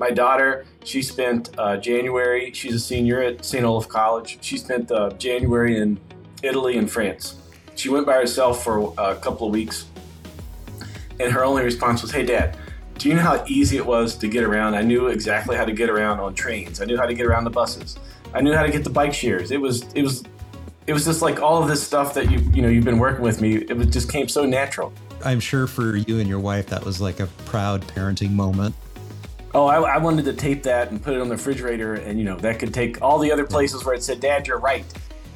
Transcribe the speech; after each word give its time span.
My 0.00 0.10
daughter, 0.10 0.64
she 0.82 1.02
spent 1.02 1.50
uh, 1.58 1.76
January, 1.76 2.52
she's 2.54 2.74
a 2.74 2.80
senior 2.80 3.20
at 3.20 3.44
St. 3.44 3.62
Olaf 3.62 3.86
College. 3.86 4.38
She 4.40 4.56
spent 4.56 4.90
uh, 4.90 5.10
January 5.10 5.76
in 5.76 6.00
Italy 6.42 6.78
and 6.78 6.90
France. 6.90 7.36
She 7.74 7.90
went 7.90 8.06
by 8.06 8.14
herself 8.14 8.64
for 8.64 8.94
a 8.96 9.14
couple 9.16 9.46
of 9.46 9.52
weeks. 9.52 9.84
And 11.20 11.30
her 11.30 11.44
only 11.44 11.62
response 11.62 12.00
was, 12.00 12.12
Hey, 12.12 12.24
Dad, 12.24 12.56
do 12.96 13.10
you 13.10 13.14
know 13.14 13.20
how 13.20 13.44
easy 13.46 13.76
it 13.76 13.84
was 13.84 14.16
to 14.16 14.26
get 14.26 14.42
around? 14.42 14.74
I 14.74 14.80
knew 14.80 15.08
exactly 15.08 15.54
how 15.54 15.66
to 15.66 15.72
get 15.72 15.90
around 15.90 16.18
on 16.18 16.34
trains. 16.34 16.80
I 16.80 16.86
knew 16.86 16.96
how 16.96 17.04
to 17.04 17.12
get 17.12 17.26
around 17.26 17.44
the 17.44 17.50
buses. 17.50 17.98
I 18.32 18.40
knew 18.40 18.54
how 18.54 18.62
to 18.62 18.72
get 18.72 18.84
the 18.84 18.90
bike 18.90 19.12
shares. 19.12 19.50
It 19.50 19.60
was, 19.60 19.82
it 19.92 20.02
was, 20.02 20.24
it 20.86 20.94
was 20.94 21.04
just 21.04 21.20
like 21.20 21.42
all 21.42 21.62
of 21.62 21.68
this 21.68 21.86
stuff 21.86 22.14
that 22.14 22.30
you, 22.30 22.38
you 22.54 22.62
know, 22.62 22.68
you've 22.68 22.86
been 22.86 22.98
working 22.98 23.22
with 23.22 23.42
me. 23.42 23.56
It 23.56 23.74
just 23.90 24.10
came 24.10 24.28
so 24.28 24.46
natural. 24.46 24.94
I'm 25.26 25.40
sure 25.40 25.66
for 25.66 25.96
you 25.96 26.20
and 26.20 26.26
your 26.26 26.40
wife, 26.40 26.68
that 26.68 26.86
was 26.86 27.02
like 27.02 27.20
a 27.20 27.26
proud 27.44 27.82
parenting 27.82 28.30
moment. 28.30 28.74
Oh, 29.52 29.66
I, 29.66 29.94
I, 29.94 29.98
wanted 29.98 30.26
to 30.26 30.32
tape 30.32 30.62
that 30.62 30.92
and 30.92 31.02
put 31.02 31.12
it 31.12 31.20
on 31.20 31.28
the 31.28 31.34
refrigerator, 31.34 31.94
and 31.94 32.20
you 32.20 32.24
know 32.24 32.36
that 32.36 32.60
could 32.60 32.72
take 32.72 33.02
all 33.02 33.18
the 33.18 33.32
other 33.32 33.44
places 33.44 33.84
where 33.84 33.96
it 33.96 34.02
said, 34.04 34.20
"Dad, 34.20 34.46
you're 34.46 34.60
right." 34.60 34.84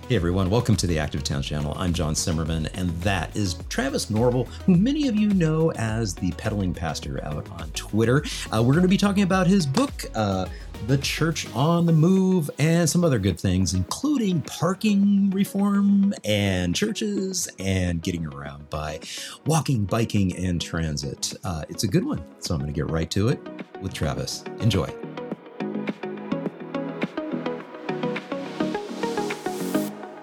Hey 0.08 0.14
everyone, 0.14 0.50
welcome 0.50 0.76
to 0.76 0.86
the 0.86 1.00
Active 1.00 1.24
Town 1.24 1.42
channel. 1.42 1.74
I'm 1.76 1.92
John 1.92 2.14
Simmerman, 2.14 2.68
and 2.74 2.90
that 3.00 3.34
is 3.34 3.54
Travis 3.68 4.10
Norvell, 4.10 4.44
who 4.66 4.76
many 4.76 5.08
of 5.08 5.16
you 5.16 5.30
know 5.30 5.72
as 5.72 6.14
the 6.14 6.30
pedaling 6.32 6.72
pastor 6.72 7.24
out 7.24 7.50
on 7.58 7.68
Twitter. 7.70 8.22
Uh, 8.52 8.62
we're 8.62 8.74
going 8.74 8.82
to 8.82 8.88
be 8.88 8.96
talking 8.96 9.24
about 9.24 9.48
his 9.48 9.66
book, 9.66 10.04
uh, 10.14 10.46
The 10.86 10.98
Church 10.98 11.46
on 11.54 11.86
the 11.86 11.92
Move, 11.92 12.50
and 12.58 12.88
some 12.88 13.04
other 13.04 13.18
good 13.18 13.40
things, 13.40 13.72
including 13.74 14.42
parking 14.42 15.30
reform 15.30 16.12
and 16.24 16.74
churches 16.74 17.48
and 17.58 18.02
getting 18.02 18.26
around 18.26 18.68
by 18.68 19.00
walking, 19.46 19.84
biking, 19.84 20.36
and 20.36 20.60
transit. 20.60 21.34
Uh, 21.42 21.64
it's 21.68 21.84
a 21.84 21.88
good 21.88 22.04
one, 22.04 22.22
so 22.40 22.54
I'm 22.54 22.60
going 22.60 22.72
to 22.72 22.76
get 22.76 22.90
right 22.90 23.10
to 23.12 23.28
it 23.28 23.40
with 23.80 23.94
Travis. 23.94 24.44
Enjoy. 24.60 24.92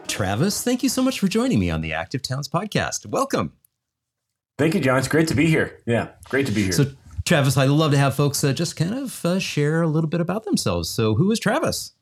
Travis, 0.07 0.61
thank 0.61 0.83
you 0.83 0.89
so 0.89 1.01
much 1.01 1.19
for 1.19 1.27
joining 1.27 1.59
me 1.59 1.71
on 1.71 1.81
the 1.81 1.93
Active 1.93 2.21
Towns 2.21 2.47
podcast. 2.47 3.07
Welcome. 3.07 3.53
Thank 4.59 4.75
you, 4.75 4.79
John. 4.79 4.99
It's 4.99 5.07
great 5.07 5.27
to 5.29 5.33
be 5.33 5.47
here. 5.47 5.79
Yeah, 5.87 6.09
great 6.29 6.45
to 6.45 6.51
be 6.51 6.61
here. 6.61 6.71
So, 6.71 6.91
Travis, 7.31 7.55
I'd 7.55 7.69
love 7.69 7.91
to 7.91 7.97
have 7.97 8.13
folks 8.13 8.43
uh, 8.43 8.51
just 8.51 8.75
kind 8.75 8.93
of 8.93 9.25
uh, 9.25 9.39
share 9.39 9.81
a 9.81 9.87
little 9.87 10.09
bit 10.09 10.19
about 10.19 10.43
themselves. 10.43 10.89
So, 10.89 11.15
who 11.15 11.31
is 11.31 11.39
Travis? 11.39 11.93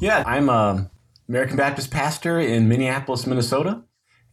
Yeah, 0.00 0.22
I'm 0.26 0.50
a 0.50 0.90
American 1.30 1.56
Baptist 1.56 1.90
pastor 1.90 2.38
in 2.38 2.68
Minneapolis, 2.68 3.26
Minnesota, 3.26 3.84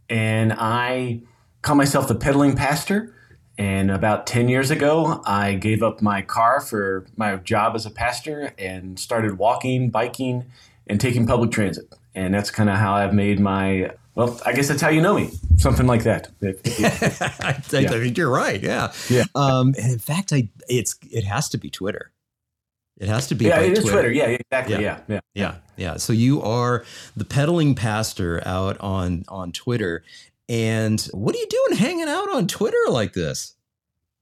and 0.10 0.52
I 0.52 1.22
call 1.62 1.78
myself 1.78 2.10
the 2.10 2.16
pedaling 2.16 2.58
pastor. 2.58 3.16
And 3.58 3.90
about 3.90 4.28
10 4.28 4.50
years 4.50 4.70
ago, 4.70 5.22
I 5.26 5.54
gave 5.54 5.82
up 5.82 6.02
my 6.02 6.22
car 6.22 6.60
for 6.60 7.08
my 7.16 7.38
job 7.38 7.74
as 7.76 7.86
a 7.86 7.90
pastor 7.90 8.54
and 8.58 9.00
started 9.00 9.38
walking, 9.38 9.92
biking, 9.92 10.44
and 10.88 11.00
taking 11.00 11.26
public 11.26 11.52
transit 11.52 11.86
and 12.16 12.34
that's 12.34 12.52
kind 12.52 12.70
of 12.70 12.78
how 12.78 12.94
I've 12.94 13.14
made 13.14 13.40
my. 13.40 13.92
Well, 14.16 14.40
I 14.46 14.52
guess 14.52 14.68
that's 14.68 14.82
how 14.82 14.90
you 14.90 15.02
know 15.02 15.16
me, 15.16 15.32
something 15.58 15.88
like 15.88 16.04
that. 16.04 16.28
I, 16.44 16.52
think, 16.52 17.90
yeah. 17.90 17.96
I 17.96 18.00
think 18.00 18.18
you're 18.18 18.30
right. 18.30 18.62
Yeah, 18.62 18.92
yeah. 19.10 19.24
Um, 19.36 19.68
and 19.82 19.94
in 19.94 20.00
fact, 20.00 20.34
I 20.34 20.50
it's 20.68 20.96
it 21.10 21.24
has 21.24 21.50
to 21.50 21.58
be 21.58 21.70
Twitter. 21.70 22.12
It 22.98 23.08
has 23.08 23.28
to 23.28 23.36
be. 23.36 23.46
Yeah, 23.46 23.62
it 23.62 23.74
is 23.74 23.80
Twitter. 23.80 23.92
Twitter. 23.94 24.12
Yeah, 24.12 24.26
exactly. 24.26 24.74
Yeah. 24.76 24.80
yeah, 24.82 25.00
yeah, 25.08 25.20
yeah, 25.34 25.56
yeah. 25.78 25.98
So 25.98 26.14
you 26.14 26.42
are 26.42 26.86
the 27.16 27.26
pedaling 27.26 27.74
pastor 27.74 28.46
out 28.46 28.80
on 28.82 29.24
on 29.30 29.54
Twitter, 29.54 30.04
and 30.50 31.02
what 31.14 31.34
are 31.34 31.40
you 31.40 31.48
doing 31.48 31.80
hanging 31.80 32.10
out 32.10 32.30
on 32.30 32.48
Twitter 32.48 32.78
like 32.90 33.14
this? 33.14 33.56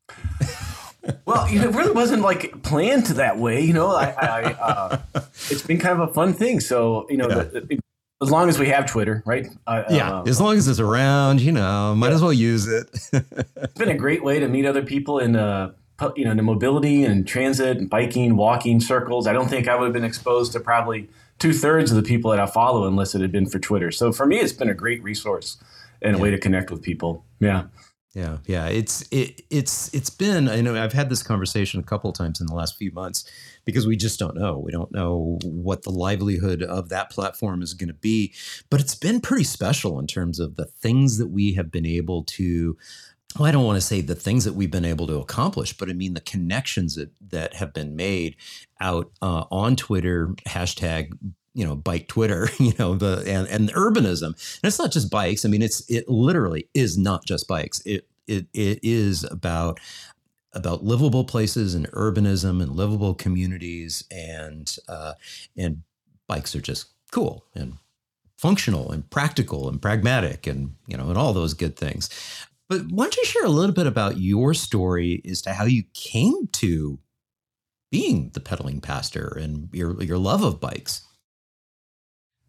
well, 1.25 1.49
you 1.49 1.59
know, 1.59 1.69
it 1.69 1.75
really 1.75 1.91
wasn't 1.91 2.21
like 2.21 2.63
planned 2.63 3.07
that 3.07 3.37
way. 3.37 3.61
You 3.61 3.73
know, 3.73 3.91
I, 3.95 4.05
I 4.05 4.41
uh, 4.53 4.97
it's 5.49 5.63
been 5.63 5.79
kind 5.79 5.99
of 5.99 6.09
a 6.09 6.13
fun 6.13 6.33
thing. 6.33 6.59
So, 6.59 7.07
you 7.09 7.17
know, 7.17 7.29
yeah. 7.29 7.43
the, 7.43 7.61
the, 7.61 7.79
as 8.21 8.29
long 8.29 8.49
as 8.49 8.59
we 8.59 8.67
have 8.67 8.85
Twitter, 8.85 9.23
right? 9.25 9.47
Uh, 9.65 9.83
yeah, 9.89 10.19
uh, 10.19 10.23
as 10.23 10.41
long 10.41 10.57
as 10.57 10.67
it's 10.67 10.79
around, 10.79 11.39
you 11.41 11.53
know, 11.53 11.95
might 11.95 12.09
yeah. 12.09 12.15
as 12.15 12.21
well 12.21 12.33
use 12.33 12.67
it. 12.67 12.89
it's 13.13 13.73
been 13.73 13.89
a 13.89 13.95
great 13.97 14.23
way 14.23 14.39
to 14.39 14.47
meet 14.47 14.65
other 14.65 14.83
people 14.83 15.19
in 15.19 15.35
uh, 15.35 15.71
you 16.15 16.25
know, 16.25 16.31
in 16.31 16.37
the 16.37 16.43
mobility 16.43 17.03
and 17.05 17.27
transit 17.27 17.77
and 17.77 17.89
biking, 17.89 18.35
walking 18.35 18.79
circles. 18.79 19.27
I 19.27 19.33
don't 19.33 19.49
think 19.49 19.67
I 19.67 19.75
would 19.75 19.85
have 19.85 19.93
been 19.93 20.03
exposed 20.03 20.51
to 20.53 20.59
probably 20.59 21.09
two 21.39 21.53
thirds 21.53 21.91
of 21.91 21.97
the 21.97 22.03
people 22.03 22.31
that 22.31 22.39
I 22.39 22.45
follow 22.45 22.85
unless 22.85 23.15
it 23.15 23.21
had 23.21 23.31
been 23.31 23.45
for 23.45 23.59
Twitter. 23.59 23.91
So 23.91 24.11
for 24.11 24.25
me, 24.25 24.37
it's 24.37 24.53
been 24.53 24.69
a 24.69 24.73
great 24.73 25.01
resource 25.03 25.57
and 26.01 26.15
a 26.15 26.19
way 26.19 26.31
to 26.31 26.37
connect 26.37 26.71
with 26.71 26.81
people. 26.81 27.25
Yeah. 27.39 27.65
Yeah, 28.15 28.37
yeah, 28.47 28.67
it's 28.67 29.03
it 29.11 29.43
it's 29.51 29.93
it's 29.93 30.09
been. 30.09 30.49
I 30.49 30.61
know 30.61 30.81
I've 30.81 30.93
had 30.93 31.09
this 31.11 31.21
conversation 31.21 31.79
a 31.79 31.83
couple 31.83 32.09
of 32.09 32.17
times 32.17 32.41
in 32.41 32.47
the 32.47 32.55
last 32.55 32.75
few 32.75 32.91
months 32.91 33.23
because 33.65 33.85
we 33.85 33.95
just 33.95 34.17
don't 34.17 34.35
know. 34.35 34.57
We 34.57 34.71
don't 34.71 34.91
know 34.91 35.37
what 35.43 35.83
the 35.83 35.91
livelihood 35.91 36.63
of 36.63 36.89
that 36.89 37.11
platform 37.11 37.61
is 37.61 37.75
going 37.75 37.89
to 37.89 37.93
be, 37.93 38.33
but 38.71 38.81
it's 38.81 38.95
been 38.95 39.21
pretty 39.21 39.43
special 39.43 39.99
in 39.99 40.07
terms 40.07 40.39
of 40.39 40.55
the 40.55 40.65
things 40.65 41.19
that 41.19 41.27
we 41.27 41.53
have 41.53 41.71
been 41.71 41.85
able 41.85 42.23
to. 42.23 42.75
Well, 43.37 43.47
I 43.47 43.51
don't 43.51 43.65
want 43.65 43.77
to 43.77 43.81
say 43.81 44.01
the 44.01 44.15
things 44.15 44.43
that 44.45 44.53
we've 44.53 44.71
been 44.71 44.85
able 44.85 45.05
to 45.05 45.19
accomplish, 45.19 45.77
but 45.77 45.87
I 45.87 45.93
mean 45.93 46.15
the 46.15 46.21
connections 46.21 46.95
that 46.95 47.11
that 47.29 47.53
have 47.53 47.73
been 47.73 47.95
made 47.95 48.37
out 48.81 49.11
uh, 49.21 49.43
on 49.51 49.75
Twitter 49.75 50.29
hashtag 50.47 51.11
you 51.53 51.65
know 51.65 51.75
bike 51.75 52.07
twitter 52.07 52.49
you 52.59 52.73
know 52.79 52.95
the 52.95 53.23
and, 53.27 53.47
and 53.47 53.73
urbanism. 53.73 54.27
And 54.27 54.63
it's 54.63 54.79
not 54.79 54.91
just 54.91 55.11
bikes. 55.11 55.45
I 55.45 55.49
mean 55.49 55.61
it's 55.61 55.89
it 55.89 56.07
literally 56.09 56.67
is 56.73 56.97
not 56.97 57.25
just 57.25 57.47
bikes. 57.47 57.81
It 57.85 58.07
it, 58.27 58.47
it 58.53 58.79
is 58.83 59.23
about 59.23 59.79
about 60.53 60.83
livable 60.83 61.23
places 61.23 61.75
and 61.75 61.89
urbanism 61.91 62.61
and 62.61 62.75
livable 62.75 63.13
communities. 63.13 64.03
And 64.11 64.73
uh, 64.87 65.13
and 65.57 65.83
bikes 66.27 66.55
are 66.55 66.61
just 66.61 66.87
cool 67.11 67.45
and 67.55 67.73
functional 68.37 68.91
and 68.91 69.09
practical 69.09 69.67
and 69.67 69.81
pragmatic 69.81 70.47
and 70.47 70.75
you 70.87 70.95
know 70.95 71.09
and 71.09 71.17
all 71.17 71.33
those 71.33 71.53
good 71.53 71.75
things. 71.75 72.09
But 72.67 72.91
why 72.91 73.05
don't 73.05 73.17
you 73.17 73.25
share 73.25 73.45
a 73.45 73.49
little 73.49 73.73
bit 73.73 73.87
about 73.87 74.17
your 74.17 74.53
story 74.53 75.23
as 75.27 75.41
to 75.41 75.53
how 75.53 75.65
you 75.65 75.83
came 75.93 76.47
to 76.53 76.99
being 77.91 78.29
the 78.33 78.39
pedaling 78.39 78.79
pastor 78.79 79.27
and 79.27 79.69
your 79.73 80.01
your 80.03 80.19
love 80.19 80.43
of 80.43 80.59
bikes 80.59 81.01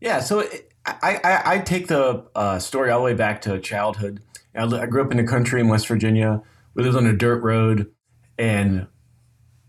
yeah, 0.01 0.21
so 0.21 0.45
I, 0.87 1.21
I, 1.23 1.43
I 1.45 1.59
take 1.59 1.89
the 1.89 2.25
uh, 2.35 2.59
story 2.59 2.91
all 2.91 3.01
the 3.01 3.05
way 3.05 3.15
back 3.15 3.43
to 3.43 3.59
childhood. 3.59 4.23
I, 4.55 4.65
I 4.65 4.87
grew 4.87 5.03
up 5.03 5.11
in 5.11 5.19
the 5.19 5.25
country 5.25 5.61
in 5.61 5.69
West 5.69 5.87
Virginia. 5.87 6.43
We 6.75 6.83
lived 6.83 6.97
on 6.97 7.07
a 7.07 7.13
dirt 7.13 7.43
road, 7.43 7.91
and 8.39 8.87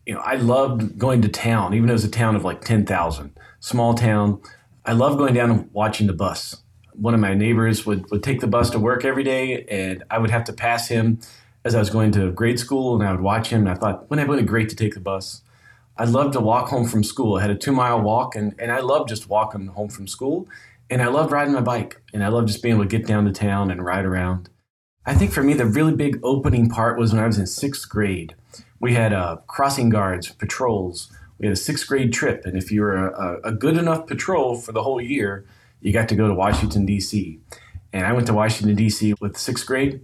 you 0.06 0.14
know 0.14 0.22
I 0.22 0.36
loved 0.36 0.98
going 0.98 1.22
to 1.24 1.28
town, 1.28 1.74
even 1.74 1.88
though 1.88 1.94
it 1.94 1.96
was 1.96 2.06
a 2.06 2.10
town 2.10 2.36
of 2.36 2.44
like 2.44 2.62
ten 2.62 2.86
thousand, 2.86 3.38
small 3.60 3.94
town. 3.94 4.42
I 4.86 4.94
loved 4.94 5.18
going 5.18 5.34
down 5.34 5.52
and 5.52 5.70
watching 5.74 6.08
the 6.08 6.14
bus. 6.14 6.64
One 6.94 7.14
of 7.14 7.20
my 7.20 7.34
neighbors 7.34 7.86
would, 7.86 8.10
would 8.12 8.24
take 8.24 8.42
the 8.42 8.48
bus 8.48 8.70
to 8.72 8.80
work 8.80 9.06
every 9.06 9.24
day, 9.24 9.64
and 9.66 10.04
I 10.10 10.18
would 10.18 10.30
have 10.30 10.44
to 10.46 10.54
pass 10.54 10.88
him 10.88 11.20
as 11.64 11.76
I 11.76 11.80
was 11.80 11.90
going 11.90 12.12
to 12.14 12.32
grade 12.32 12.60
school, 12.60 12.96
and 12.96 13.08
I 13.08 13.12
would 13.12 13.22
watch 13.22 13.50
him. 13.50 13.62
And 13.62 13.70
I 13.70 13.76
thought, 13.76 14.10
wouldn't 14.10 14.30
it 14.30 14.38
be 14.38 14.44
great 14.44 14.70
to 14.70 14.76
take 14.76 14.94
the 14.94 15.00
bus? 15.00 15.42
I 15.98 16.06
loved 16.06 16.34
to 16.34 16.40
walk 16.40 16.70
home 16.70 16.88
from 16.88 17.04
school. 17.04 17.38
I 17.38 17.42
had 17.42 17.52
a 17.52 17.56
two 17.56 17.72
mile 17.72 18.02
walk, 18.02 18.36
and, 18.36 18.56
and 18.60 18.72
I 18.72 18.80
loved 18.80 19.10
just 19.10 19.30
walking 19.30 19.68
home 19.68 19.90
from 19.90 20.08
school. 20.08 20.48
And 20.90 21.02
I 21.02 21.08
loved 21.08 21.32
riding 21.32 21.54
my 21.54 21.62
bike, 21.62 22.02
and 22.14 22.24
I 22.24 22.28
loved 22.28 22.48
just 22.48 22.62
being 22.62 22.76
able 22.76 22.84
to 22.84 22.90
get 22.90 23.08
down 23.08 23.26
to 23.26 23.32
town 23.32 23.72
and 23.72 23.84
ride 23.84 24.06
around. 24.06 24.50
I 25.06 25.16
think 25.16 25.32
for 25.32 25.42
me, 25.42 25.54
the 25.54 25.66
really 25.66 25.96
big 25.96 26.20
opening 26.24 26.70
part 26.70 27.00
was 27.00 27.14
when 27.14 27.24
I 27.24 27.28
was 27.28 27.38
in 27.38 27.48
sixth 27.48 27.90
grade. 27.90 28.36
We 28.80 28.94
had 28.94 29.14
uh, 29.14 29.38
crossing 29.48 29.90
guards, 29.90 30.30
patrols. 30.30 31.12
We 31.38 31.48
had 31.48 31.54
a 31.54 31.60
sixth 31.60 31.88
grade 31.88 32.14
trip, 32.14 32.46
and 32.46 32.58
if 32.58 32.72
you 32.72 32.82
were 32.82 33.08
a, 33.08 33.40
a 33.46 33.52
good 33.52 33.78
enough 33.78 34.06
patrol 34.06 34.56
for 34.56 34.74
the 34.74 34.84
whole 34.84 35.02
year, 35.02 35.46
you 35.80 35.92
got 35.92 36.10
to 36.10 36.16
go 36.16 36.28
to 36.28 36.34
Washington, 36.34 36.86
D.C. 36.86 37.40
And 37.94 38.06
I 38.06 38.14
went 38.14 38.28
to 38.28 38.34
Washington, 38.34 38.76
D.C. 38.76 39.16
with 39.20 39.38
sixth 39.38 39.66
grade. 39.66 40.02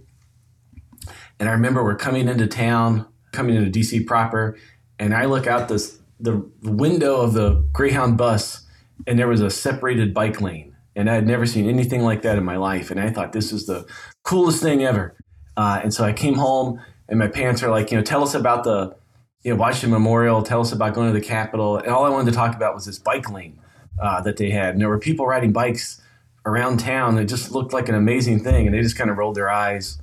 And 1.38 1.48
I 1.48 1.52
remember 1.52 1.84
we're 1.84 1.96
coming 1.96 2.28
into 2.28 2.46
town, 2.46 3.06
coming 3.32 3.54
into 3.54 3.70
D.C. 3.70 4.04
proper, 4.04 4.56
and 4.98 5.14
I 5.14 5.26
look 5.26 5.46
out 5.46 5.68
this 5.68 5.98
the 6.20 6.44
window 6.62 7.20
of 7.20 7.32
the 7.32 7.64
Greyhound 7.72 8.18
bus, 8.18 8.66
and 9.06 9.18
there 9.18 9.28
was 9.28 9.40
a 9.40 9.50
separated 9.50 10.12
bike 10.12 10.40
lane, 10.40 10.76
and 10.96 11.08
I 11.08 11.14
had 11.14 11.26
never 11.26 11.46
seen 11.46 11.68
anything 11.68 12.02
like 12.02 12.22
that 12.22 12.38
in 12.38 12.44
my 12.44 12.56
life, 12.56 12.90
and 12.90 13.00
I 13.00 13.10
thought 13.10 13.32
this 13.32 13.52
is 13.52 13.66
the 13.66 13.86
coolest 14.24 14.62
thing 14.62 14.82
ever. 14.84 15.16
Uh, 15.56 15.80
and 15.82 15.94
so 15.94 16.04
I 16.04 16.12
came 16.12 16.34
home, 16.34 16.80
and 17.08 17.18
my 17.18 17.28
parents 17.28 17.62
are 17.62 17.70
like, 17.70 17.90
you 17.90 17.96
know, 17.96 18.02
tell 18.02 18.22
us 18.22 18.34
about 18.34 18.64
the, 18.64 18.96
you 19.42 19.52
know, 19.52 19.60
Washington 19.60 19.90
Memorial, 19.90 20.42
tell 20.42 20.60
us 20.60 20.72
about 20.72 20.94
going 20.94 21.12
to 21.12 21.18
the 21.18 21.24
Capitol, 21.24 21.76
and 21.76 21.88
all 21.88 22.04
I 22.04 22.08
wanted 22.08 22.30
to 22.32 22.36
talk 22.36 22.56
about 22.56 22.74
was 22.74 22.84
this 22.84 22.98
bike 22.98 23.30
lane 23.30 23.60
uh, 24.02 24.20
that 24.22 24.36
they 24.36 24.50
had, 24.50 24.70
and 24.70 24.80
there 24.80 24.88
were 24.88 24.98
people 24.98 25.26
riding 25.26 25.52
bikes 25.52 26.00
around 26.44 26.80
town. 26.80 27.18
It 27.18 27.26
just 27.26 27.52
looked 27.52 27.72
like 27.72 27.88
an 27.88 27.94
amazing 27.94 28.40
thing, 28.40 28.66
and 28.66 28.74
they 28.74 28.82
just 28.82 28.96
kind 28.96 29.10
of 29.10 29.18
rolled 29.18 29.36
their 29.36 29.50
eyes 29.50 29.98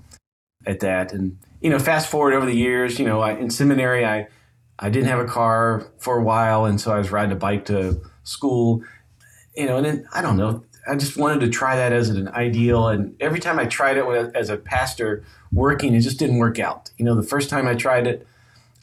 at 0.66 0.80
that. 0.80 1.12
And 1.12 1.38
you 1.60 1.70
know, 1.70 1.80
fast 1.80 2.10
forward 2.10 2.34
over 2.34 2.46
the 2.46 2.56
years, 2.56 3.00
you 3.00 3.06
know, 3.06 3.22
I, 3.22 3.34
in 3.34 3.50
seminary, 3.50 4.06
I 4.06 4.28
I 4.80 4.90
didn't 4.90 5.08
have 5.08 5.20
a 5.20 5.26
car 5.26 5.88
for 5.98 6.18
a 6.18 6.24
while, 6.24 6.66
and 6.66 6.80
so 6.80 6.92
I 6.92 6.98
was 6.98 7.12
riding 7.12 7.32
a 7.32 7.36
bike 7.36 7.66
to 7.66 8.02
school. 8.24 8.84
You 9.56 9.68
know, 9.68 9.78
and 9.78 9.86
then 9.86 10.08
I 10.14 10.22
don't 10.22 10.38
know. 10.38 10.64
I 10.88 10.96
just 10.96 11.18
wanted 11.18 11.40
to 11.42 11.50
try 11.50 11.76
that 11.78 11.94
as 11.94 12.10
an 12.10 12.28
ideal, 12.30 12.90
and 12.90 13.16
every 13.22 13.40
time 13.40 13.58
I 13.58 13.66
tried 13.66 13.98
it 13.98 14.06
as 14.36 14.50
a 14.50 14.58
pastor 14.58 15.24
working, 15.52 15.96
it 15.96 16.02
just 16.02 16.20
didn't 16.20 16.38
work 16.38 16.60
out. 16.60 16.92
You 16.98 17.06
know, 17.06 17.16
the 17.16 17.24
first 17.24 17.50
time 17.50 17.68
I 17.68 17.76
tried 17.76 18.06
it, 18.06 18.28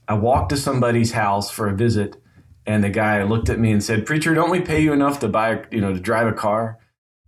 I 0.09 0.15
walked 0.15 0.51
to 0.51 0.57
somebody's 0.57 1.13
house 1.13 1.51
for 1.51 1.69
a 1.69 1.75
visit, 1.75 2.17
and 2.67 2.83
the 2.83 2.91
guy 2.91 3.23
looked 3.23 3.51
at 3.51 3.59
me 3.59 3.71
and 3.71 3.83
said, 3.83 4.07
"Preacher, 4.07 4.35
don't 4.35 4.51
we 4.51 4.61
pay 4.61 4.83
you 4.83 4.93
enough 4.93 5.21
to 5.21 5.29
buy, 5.29 5.65
you 5.71 5.81
know, 5.81 5.93
to 5.93 6.01
drive 6.01 6.27
a 6.27 6.33
car?" 6.33 6.79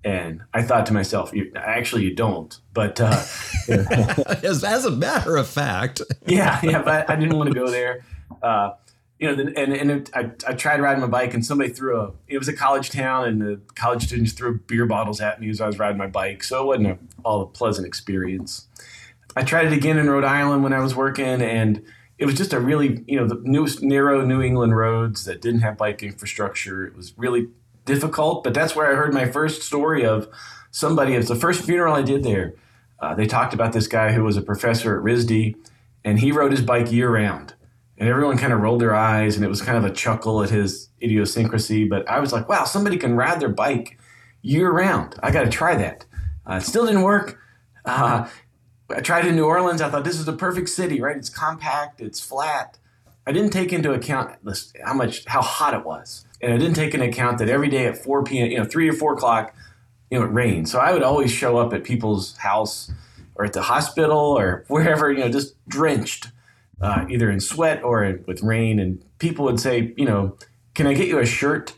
And 0.04 0.42
I 0.52 0.62
thought 0.62 0.84
to 0.86 0.92
myself, 0.92 1.32
actually, 1.56 2.04
you 2.04 2.14
don't. 2.14 2.54
But 2.74 3.00
uh, 3.00 3.24
as, 4.42 4.62
as, 4.62 4.84
a 4.84 4.90
matter 4.90 5.36
of 5.36 5.48
fact, 5.48 6.02
yeah, 6.26 6.60
yeah. 6.62 6.82
But 6.82 7.08
I 7.08 7.16
didn't 7.16 7.38
want 7.38 7.48
to 7.48 7.58
go 7.58 7.70
there. 7.70 8.04
Uh, 8.42 8.72
you 9.18 9.34
know, 9.34 9.52
and 9.56 9.72
and 9.72 9.90
it, 9.90 10.10
I 10.14 10.30
I 10.46 10.54
tried 10.54 10.80
riding 10.80 11.00
my 11.00 11.06
bike, 11.06 11.34
and 11.34 11.44
somebody 11.44 11.70
threw 11.70 12.00
a. 12.00 12.12
It 12.26 12.38
was 12.38 12.48
a 12.48 12.52
college 12.52 12.90
town, 12.90 13.26
and 13.26 13.40
the 13.40 13.60
college 13.74 14.04
students 14.06 14.32
threw 14.32 14.58
beer 14.58 14.86
bottles 14.86 15.20
at 15.20 15.40
me 15.40 15.48
as 15.50 15.60
I 15.60 15.66
was 15.66 15.78
riding 15.78 15.98
my 15.98 16.08
bike. 16.08 16.42
So 16.42 16.62
it 16.62 16.66
wasn't 16.66 16.86
a, 16.88 16.98
all 17.24 17.42
a 17.42 17.46
pleasant 17.46 17.86
experience. 17.86 18.66
I 19.36 19.42
tried 19.42 19.66
it 19.66 19.72
again 19.72 19.98
in 19.98 20.10
Rhode 20.10 20.24
Island 20.24 20.62
when 20.62 20.72
I 20.72 20.80
was 20.80 20.94
working, 20.94 21.42
and 21.42 21.84
it 22.18 22.26
was 22.26 22.34
just 22.34 22.52
a 22.52 22.60
really 22.60 23.04
you 23.06 23.18
know 23.18 23.26
the 23.28 23.40
narrow 23.82 24.24
New 24.24 24.42
England 24.42 24.76
roads 24.76 25.24
that 25.24 25.40
didn't 25.40 25.60
have 25.60 25.76
bike 25.76 26.02
infrastructure. 26.02 26.84
It 26.86 26.96
was 26.96 27.16
really 27.16 27.48
difficult, 27.84 28.44
but 28.44 28.52
that's 28.52 28.74
where 28.74 28.90
I 28.90 28.96
heard 28.96 29.14
my 29.14 29.30
first 29.30 29.62
story 29.62 30.04
of 30.04 30.28
somebody. 30.70 31.14
It 31.14 31.18
was 31.18 31.28
the 31.28 31.36
first 31.36 31.64
funeral 31.64 31.94
I 31.94 32.02
did 32.02 32.24
there. 32.24 32.54
Uh, 33.00 33.14
they 33.14 33.26
talked 33.26 33.54
about 33.54 33.72
this 33.72 33.86
guy 33.86 34.12
who 34.12 34.24
was 34.24 34.36
a 34.36 34.42
professor 34.42 34.96
at 34.96 35.04
RISD, 35.04 35.56
and 36.04 36.18
he 36.18 36.32
rode 36.32 36.52
his 36.52 36.62
bike 36.62 36.90
year 36.90 37.10
round. 37.10 37.53
And 37.98 38.08
everyone 38.08 38.38
kind 38.38 38.52
of 38.52 38.60
rolled 38.60 38.80
their 38.80 38.94
eyes, 38.94 39.36
and 39.36 39.44
it 39.44 39.48
was 39.48 39.62
kind 39.62 39.78
of 39.78 39.84
a 39.84 39.94
chuckle 39.94 40.42
at 40.42 40.50
his 40.50 40.88
idiosyncrasy. 41.00 41.86
But 41.86 42.08
I 42.08 42.20
was 42.20 42.32
like, 42.32 42.48
wow, 42.48 42.64
somebody 42.64 42.96
can 42.96 43.14
ride 43.14 43.40
their 43.40 43.48
bike 43.48 43.98
year 44.42 44.70
round. 44.70 45.14
I 45.22 45.30
got 45.30 45.44
to 45.44 45.50
try 45.50 45.76
that. 45.76 46.04
Uh, 46.48 46.54
it 46.54 46.62
still 46.62 46.86
didn't 46.86 47.02
work. 47.02 47.38
Uh, 47.84 48.28
I 48.90 49.00
tried 49.00 49.26
in 49.26 49.36
New 49.36 49.44
Orleans. 49.44 49.80
I 49.80 49.90
thought 49.90 50.04
this 50.04 50.18
is 50.18 50.24
the 50.24 50.32
perfect 50.32 50.68
city, 50.68 51.00
right? 51.00 51.16
It's 51.16 51.30
compact, 51.30 52.00
it's 52.00 52.20
flat. 52.20 52.78
I 53.26 53.32
didn't 53.32 53.50
take 53.50 53.72
into 53.72 53.92
account 53.92 54.36
how 54.84 54.92
much 54.92 55.24
how 55.26 55.40
hot 55.40 55.72
it 55.72 55.84
was 55.84 56.26
and 56.44 56.52
I 56.52 56.58
didn't 56.58 56.74
take 56.74 56.92
into 56.92 57.06
account 57.08 57.38
that 57.38 57.48
every 57.48 57.68
day 57.68 57.86
at 57.86 57.96
4 57.96 58.22
p.m., 58.24 58.50
you 58.50 58.58
know, 58.58 58.64
three 58.64 58.88
or 58.88 58.92
four 58.92 59.14
o'clock, 59.14 59.54
you 60.10 60.18
know, 60.18 60.26
it 60.26 60.28
rained. 60.28 60.68
So 60.68 60.78
I 60.78 60.92
would 60.92 61.02
always 61.02 61.32
show 61.32 61.56
up 61.56 61.72
at 61.72 61.84
people's 61.84 62.36
house 62.36 62.92
or 63.34 63.46
at 63.46 63.54
the 63.54 63.62
hospital 63.62 64.18
or 64.18 64.64
wherever, 64.68 65.10
you 65.10 65.20
know, 65.20 65.30
just 65.30 65.54
drenched, 65.68 66.28
uh, 66.84 67.06
either 67.08 67.30
in 67.30 67.40
sweat 67.40 67.82
or 67.82 68.20
with 68.26 68.42
rain. 68.42 68.78
And 68.78 69.02
people 69.18 69.44
would 69.46 69.58
say, 69.58 69.94
you 69.96 70.04
know, 70.04 70.36
can 70.74 70.86
I 70.86 70.92
get 70.94 71.08
you 71.08 71.18
a 71.18 71.26
shirt? 71.26 71.74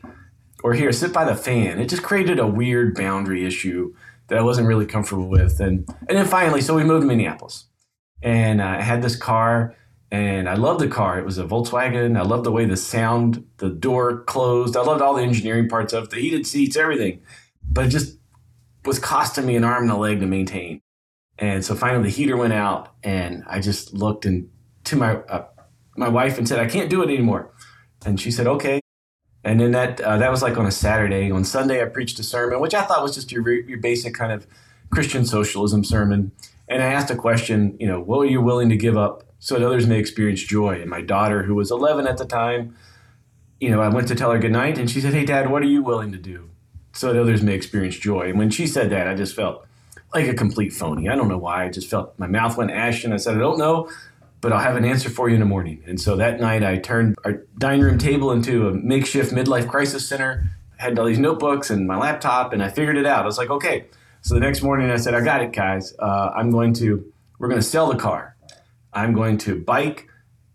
Or 0.65 0.75
here, 0.75 0.91
sit 0.91 1.13
by 1.13 1.25
the 1.25 1.37
fan. 1.37 1.79
It 1.79 1.89
just 1.89 2.03
created 2.03 2.41
a 2.41 2.47
weird 2.47 2.97
boundary 2.97 3.47
issue 3.47 3.95
that 4.27 4.39
I 4.39 4.43
wasn't 4.43 4.67
really 4.67 4.87
comfortable 4.87 5.29
with. 5.29 5.61
And 5.61 5.87
and 6.09 6.19
then 6.19 6.27
finally, 6.27 6.61
so 6.61 6.75
we 6.75 6.83
moved 6.83 7.03
to 7.03 7.07
Minneapolis, 7.07 7.67
and 8.21 8.61
uh, 8.61 8.65
I 8.65 8.83
had 8.83 9.01
this 9.03 9.15
car 9.15 9.77
and 10.11 10.49
I 10.49 10.55
loved 10.55 10.81
the 10.81 10.89
car. 10.89 11.19
It 11.19 11.25
was 11.25 11.39
a 11.39 11.45
Volkswagen. 11.45 12.19
I 12.19 12.23
loved 12.23 12.45
the 12.45 12.53
way 12.53 12.65
the 12.65 12.77
sound, 12.77 13.45
the 13.59 13.71
door 13.71 14.23
closed. 14.25 14.77
I 14.77 14.83
loved 14.83 15.03
all 15.03 15.15
the 15.15 15.23
engineering 15.23 15.69
parts 15.69 15.93
of 15.93 16.05
it, 16.05 16.11
the 16.11 16.21
heated 16.21 16.47
seats, 16.47 16.77
everything. 16.77 17.23
But 17.69 17.87
it 17.87 17.89
just 17.91 18.19
was 18.85 18.99
costing 18.99 19.47
me 19.47 19.57
an 19.57 19.65
arm 19.65 19.83
and 19.83 19.93
a 19.93 19.97
leg 19.97 20.21
to 20.21 20.27
maintain. 20.27 20.81
And 21.39 21.65
so 21.65 21.75
finally, 21.75 22.05
the 22.05 22.17
heater 22.17 22.37
went 22.37 22.53
out, 22.53 22.95
and 23.03 23.45
I 23.47 23.61
just 23.61 23.93
looked 23.93 24.25
and 24.25 24.49
to 24.87 24.97
my 24.97 25.17
uh, 25.17 25.47
my 25.97 26.09
wife 26.09 26.39
and 26.39 26.49
said, 26.49 26.59
"I 26.59 26.67
can't 26.67 26.91
do 26.91 27.03
it 27.03 27.09
anymore." 27.09 27.53
And 28.05 28.21
she 28.21 28.31
said, 28.31 28.47
"Okay." 28.47 28.81
And 29.45 29.61
then 29.61 29.71
that 29.73 30.01
uh, 30.01 30.19
that 30.19 30.31
was 30.31 30.43
like 30.43 30.57
on 30.57 30.67
a 30.67 30.73
Saturday. 30.73 31.31
On 31.31 31.45
Sunday, 31.45 31.83
I 31.83 31.87
preached 31.87 32.19
a 32.19 32.23
sermon, 32.23 32.61
which 32.61 32.75
I 32.75 32.83
thought 32.83 33.03
was 33.03 33.15
just 33.15 33.31
your 33.31 33.49
your 33.49 33.79
basic 33.79 34.15
kind 34.15 34.33
of 34.33 34.47
Christian 34.91 35.25
socialism 35.25 35.85
sermon. 35.85 36.33
And 36.69 36.83
I 36.83 36.87
asked 36.87 37.11
a 37.11 37.17
question, 37.17 37.77
you 37.79 37.87
know, 37.87 38.01
what 38.01 38.19
are 38.23 38.31
you 38.31 38.41
willing 38.41 38.69
to 38.71 38.77
give 38.77 38.97
up 38.97 39.27
so 39.39 39.59
that 39.59 39.67
others 39.67 39.87
may 39.87 39.99
experience 39.99 40.43
joy. 40.43 40.81
And 40.81 40.91
my 40.91 41.01
daughter, 41.01 41.43
who 41.43 41.55
was 41.55 41.71
11 41.71 42.07
at 42.07 42.19
the 42.19 42.25
time, 42.25 42.77
you 43.61 43.71
know, 43.71 43.81
I 43.81 43.89
went 43.89 44.09
to 44.09 44.15
tell 44.15 44.33
her 44.33 44.39
goodnight 44.39 44.79
and 44.79 44.91
she 44.91 45.01
said, 45.01 45.15
Hey, 45.15 45.25
Dad, 45.25 45.51
what 45.51 45.63
are 45.63 45.67
you 45.67 45.83
willing 45.83 46.13
to 46.13 46.19
do 46.19 46.51
so 46.93 47.13
that 47.13 47.21
others 47.21 47.43
may 47.43 47.55
experience 47.55 47.97
joy? 47.97 48.29
And 48.31 48.39
when 48.39 48.51
she 48.51 48.67
said 48.67 48.91
that, 48.91 49.07
I 49.07 49.15
just 49.15 49.35
felt 49.35 49.67
like 50.15 50.27
a 50.27 50.35
complete 50.35 50.73
phony. 50.73 51.09
I 51.09 51.17
don't 51.17 51.29
know 51.29 51.39
why. 51.39 51.65
I 51.65 51.69
just 51.69 51.89
felt 51.89 52.19
my 52.19 52.27
mouth 52.27 52.57
went 52.57 52.71
ashen. 52.71 53.13
I 53.13 53.19
said, 53.19 53.37
I 53.37 53.39
don't 53.39 53.59
know, 53.59 53.91
but 54.41 54.53
I'll 54.53 54.61
have 54.61 54.77
an 54.77 54.85
answer 54.85 55.11
for 55.11 55.29
you 55.29 55.35
in 55.35 55.41
the 55.41 55.47
morning. 55.47 55.83
And 55.87 56.01
so 56.01 56.17
that 56.17 56.41
night, 56.41 56.63
I 56.63 56.79
turned 56.79 57.17
our 57.25 57.45
dining 57.59 57.83
room 57.83 57.99
table 57.99 58.33
into 58.33 58.69
a 58.69 58.73
makeshift 58.75 59.33
midlife 59.33 59.69
crisis 59.69 60.09
center. 60.09 60.51
I 60.79 60.83
had 60.83 60.99
all 60.99 61.07
these 61.07 61.19
notebooks 61.19 61.71
and 61.71 61.87
my 61.87 61.97
laptop, 61.97 62.53
and 62.53 62.63
I 62.63 62.69
figured 62.69 62.97
it 62.97 63.07
out. 63.07 63.23
I 63.23 63.27
was 63.27 63.39
like, 63.39 63.51
okay. 63.51 63.87
So 64.23 64.35
the 64.35 64.41
next 64.41 64.63
morning, 64.63 64.91
I 64.91 64.97
said, 64.97 65.15
I 65.15 65.21
got 65.23 65.43
it, 65.43 65.53
guys. 65.53 65.95
Uh, 65.99 66.33
I'm 66.35 66.51
going 66.51 66.75
to, 66.75 67.13
we're 67.39 67.49
going 67.49 67.61
to 67.61 67.67
sell 67.67 67.91
the 67.91 67.99
car. 67.99 68.37
I'm 68.93 69.13
going 69.13 69.39
to 69.39 69.61
bike 69.61 70.09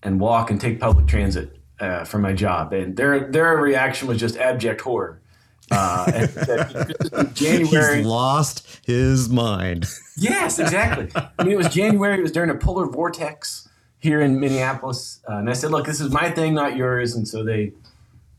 and 0.04 0.20
walk 0.20 0.52
and 0.52 0.60
take 0.60 0.80
public 0.80 1.08
transit 1.08 1.58
uh, 1.80 2.04
for 2.06 2.18
my 2.20 2.34
job. 2.34 2.74
And 2.74 2.96
their 2.96 3.32
their 3.32 3.58
reaction 3.58 4.08
was 4.08 4.20
just 4.20 4.38
abject 4.38 4.82
horror. 4.82 5.22
Uh, 5.70 6.28
January 7.34 7.98
He's 7.98 8.06
lost 8.06 8.80
his 8.86 9.30
mind. 9.30 9.86
yes, 10.18 10.60
exactly. 10.60 11.10
I 11.16 11.44
mean, 11.44 11.54
it 11.54 11.58
was 11.58 11.70
January. 11.70 12.20
It 12.20 12.24
was 12.24 12.32
during 12.32 12.50
a 12.50 12.56
polar 12.56 12.88
vortex 12.88 13.70
here 14.02 14.20
in 14.20 14.40
Minneapolis, 14.40 15.22
uh, 15.30 15.36
and 15.36 15.50
I 15.50 15.54
said, 15.54 15.72
"Look, 15.72 15.86
this 15.86 16.02
is 16.02 16.12
my 16.12 16.30
thing, 16.30 16.54
not 16.54 16.76
yours." 16.76 17.16
And 17.16 17.28
so 17.28 17.44
they 17.44 17.74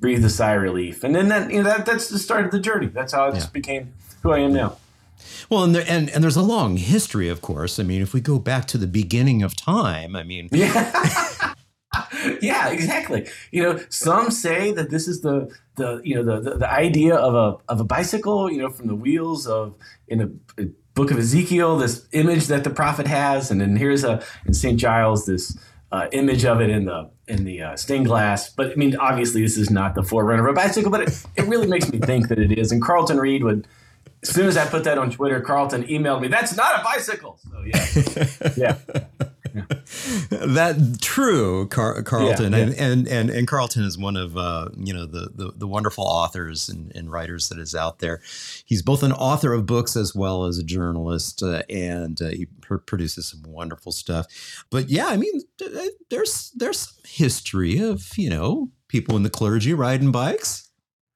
breathed 0.01 0.25
a 0.25 0.29
sigh 0.29 0.55
of 0.55 0.63
relief. 0.63 1.05
And 1.05 1.15
then 1.15 1.29
that 1.29 1.51
you 1.51 1.63
know 1.63 1.71
that 1.71 1.87
that's 1.87 2.09
the 2.09 2.19
start 2.19 2.45
of 2.45 2.51
the 2.51 2.61
journey. 2.61 2.89
That's 2.89 3.15
how 3.15 3.29
it 3.29 3.35
yeah. 3.35 3.41
just 3.41 3.53
became 3.55 3.95
who 4.23 4.33
I 4.33 4.41
am 4.41 4.53
now. 4.53 4.77
Well, 5.49 5.65
and, 5.65 5.75
there, 5.75 5.85
and 5.89 6.11
and 6.11 6.23
there's 6.23 6.37
a 6.37 6.43
long 6.43 6.77
history, 6.77 7.29
of 7.29 7.41
course. 7.41 7.79
I 7.79 7.85
mean, 7.85 8.03
if 8.03 8.13
we 8.13 8.21
go 8.21 8.39
back 8.39 8.67
to 8.69 8.79
the 8.79 8.87
beginning 8.87 9.43
of 9.43 9.57
time, 9.57 10.15
I 10.15 10.25
mean, 10.25 10.49
yeah. 10.53 11.55
yeah, 12.41 12.71
exactly. 12.71 13.29
You 13.51 13.63
know, 13.63 13.81
some 13.89 14.31
say 14.31 14.73
that 14.73 14.91
this 14.91 15.09
is 15.09 15.21
the 15.21 15.55
the 15.77 16.01
you 16.05 16.17
know 16.17 16.25
the, 16.25 16.51
the, 16.51 16.59
the 16.59 16.71
idea 16.71 17.15
of 17.15 17.35
a 17.35 17.73
of 17.73 17.81
a 17.81 17.85
bicycle. 17.85 18.51
You 18.51 18.63
know, 18.63 18.71
from 18.71 18.89
the 18.89 18.95
wheels 18.95 19.47
of 19.47 19.75
in 20.09 20.21
a, 20.21 20.63
a, 20.63 20.67
book 20.95 21.11
of 21.11 21.19
Ezekiel, 21.19 21.79
this 21.79 22.07
image 22.13 22.47
that 22.47 22.65
the 22.65 22.71
prophet 22.71 23.07
has, 23.07 23.51
and 23.51 23.61
then 23.61 23.77
here's 23.77 24.05
a 24.05 24.23
in 24.47 24.55
St. 24.55 24.79
Giles 24.79 25.27
this 25.27 25.57
uh, 25.91 26.09
image 26.13 26.45
of 26.45 26.61
it 26.61 26.71
in 26.71 26.87
the 26.87 27.11
in 27.29 27.45
the 27.45 27.63
uh, 27.63 27.77
stained 27.77 28.07
glass. 28.07 28.51
But 28.51 28.73
I 28.73 28.75
mean, 28.75 28.97
obviously, 28.97 29.43
this 29.43 29.57
is 29.57 29.71
not 29.71 29.95
the 29.95 30.03
forerunner 30.03 30.49
of 30.49 30.53
a 30.53 30.57
bicycle, 30.57 30.91
but 30.91 31.03
it, 31.03 31.27
it 31.37 31.45
really 31.47 31.67
makes 31.67 31.91
me 31.91 31.99
think 31.99 32.29
that 32.29 32.39
it 32.39 32.53
is. 32.59 32.73
And 32.73 32.83
Carlton 32.83 33.19
Reid 33.19 33.45
would 33.45 33.67
as 34.23 34.29
soon 34.29 34.47
as 34.47 34.57
I 34.57 34.67
put 34.67 34.85
that 34.85 34.99
on 34.99 35.11
Twitter, 35.11 35.41
Carlton 35.41 35.85
emailed 35.85 36.21
me, 36.21 36.29
"That's 36.29 36.57
not 36.57 36.81
a 36.81 36.85
bicycle." 36.85 37.39
So 37.51 37.63
yeah, 37.63 38.49
yeah. 38.57 39.29
that 40.31 40.99
true 41.01 41.67
Car- 41.69 42.03
carlton. 42.03 42.53
Yeah, 42.53 42.59
yeah. 42.59 42.65
And, 42.65 42.75
and 42.79 43.09
and 43.09 43.31
and 43.31 43.49
carlton 43.49 43.83
is 43.85 43.99
one 43.99 44.17
of 44.17 44.37
uh, 44.37 44.69
you 44.77 44.93
know 44.93 45.07
the, 45.07 45.31
the, 45.35 45.53
the 45.57 45.67
wonderful 45.67 46.05
authors 46.05 46.69
and, 46.69 46.95
and, 46.95 47.11
writers 47.11 47.49
that 47.49 47.59
is 47.59 47.75
out 47.75 47.99
there. 47.99 48.21
He's 48.65 48.83
both 48.83 49.03
an 49.03 49.13
author 49.13 49.53
of 49.53 49.67
books 49.67 49.97
as 49.97 50.15
well 50.15 50.45
as 50.45 50.59
a 50.59 50.65
journalist 50.65 51.43
uh, 51.43 51.63
and 51.69 52.21
uh, 52.23 52.29
he 52.29 52.47
pr- 52.61 52.77
produces 52.77 53.29
some 53.29 53.43
wonderful 53.43 53.93
stuff. 53.93 54.27
But 54.71 54.89
yeah 54.89 55.07
i 55.07 55.17
mean 55.17 55.41
there's 56.11 56.53
there's 56.57 56.81
some 56.81 57.03
history 57.05 57.79
of 57.79 58.17
you 58.17 58.31
know 58.31 58.71
people 58.89 59.17
in 59.17 59.23
the 59.23 59.31
clergy 59.31 59.73
riding 59.73 60.13
bikes 60.13 60.62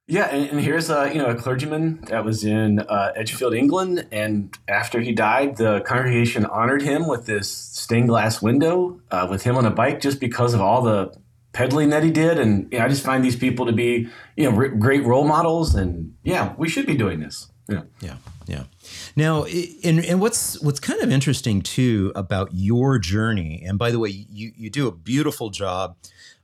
yeah, 0.08 0.26
and, 0.26 0.50
and, 0.50 0.60
here's 0.60 0.88
a 0.88 1.10
you 1.12 1.18
know 1.18 1.26
a 1.26 1.34
clergyman 1.34 2.00
that 2.02 2.24
was 2.24 2.44
in 2.44 2.78
uh, 2.78 3.12
Edgefield, 3.16 3.54
England, 3.54 4.06
and 4.12 4.56
after 4.68 5.00
he 5.00 5.10
died, 5.10 5.56
the 5.56 5.80
congregation 5.80 6.46
honored 6.46 6.82
him 6.82 7.08
with 7.08 7.26
this 7.26 7.50
stained 7.50 8.08
glass 8.08 8.40
window 8.40 9.00
uh, 9.10 9.26
with 9.28 9.42
him 9.42 9.56
on 9.56 9.66
a 9.66 9.70
bike, 9.70 10.00
just 10.00 10.20
because 10.20 10.54
of 10.54 10.60
all 10.60 10.80
the 10.80 11.12
pedaling 11.52 11.88
that 11.90 12.04
he 12.04 12.12
did. 12.12 12.38
And 12.38 12.72
you 12.72 12.78
know, 12.78 12.84
I 12.84 12.88
just 12.88 13.04
find 13.04 13.24
these 13.24 13.34
people 13.34 13.66
to 13.66 13.72
be 13.72 14.08
you 14.36 14.48
know 14.48 14.68
great 14.78 15.04
role 15.04 15.26
models, 15.26 15.74
and 15.74 16.14
yeah, 16.22 16.54
we 16.56 16.68
should 16.68 16.86
be 16.86 16.96
doing 16.96 17.18
this. 17.18 17.50
Yeah, 17.68 17.82
yeah, 18.00 18.16
yeah. 18.46 18.62
Now, 19.16 19.44
and 19.82 20.04
and 20.04 20.20
what's 20.20 20.60
what's 20.62 20.78
kind 20.78 21.00
of 21.00 21.10
interesting 21.10 21.62
too 21.62 22.12
about 22.14 22.50
your 22.52 23.00
journey, 23.00 23.64
and 23.66 23.76
by 23.76 23.90
the 23.90 23.98
way, 23.98 24.10
you 24.10 24.52
you 24.56 24.70
do 24.70 24.86
a 24.86 24.92
beautiful 24.92 25.50
job 25.50 25.96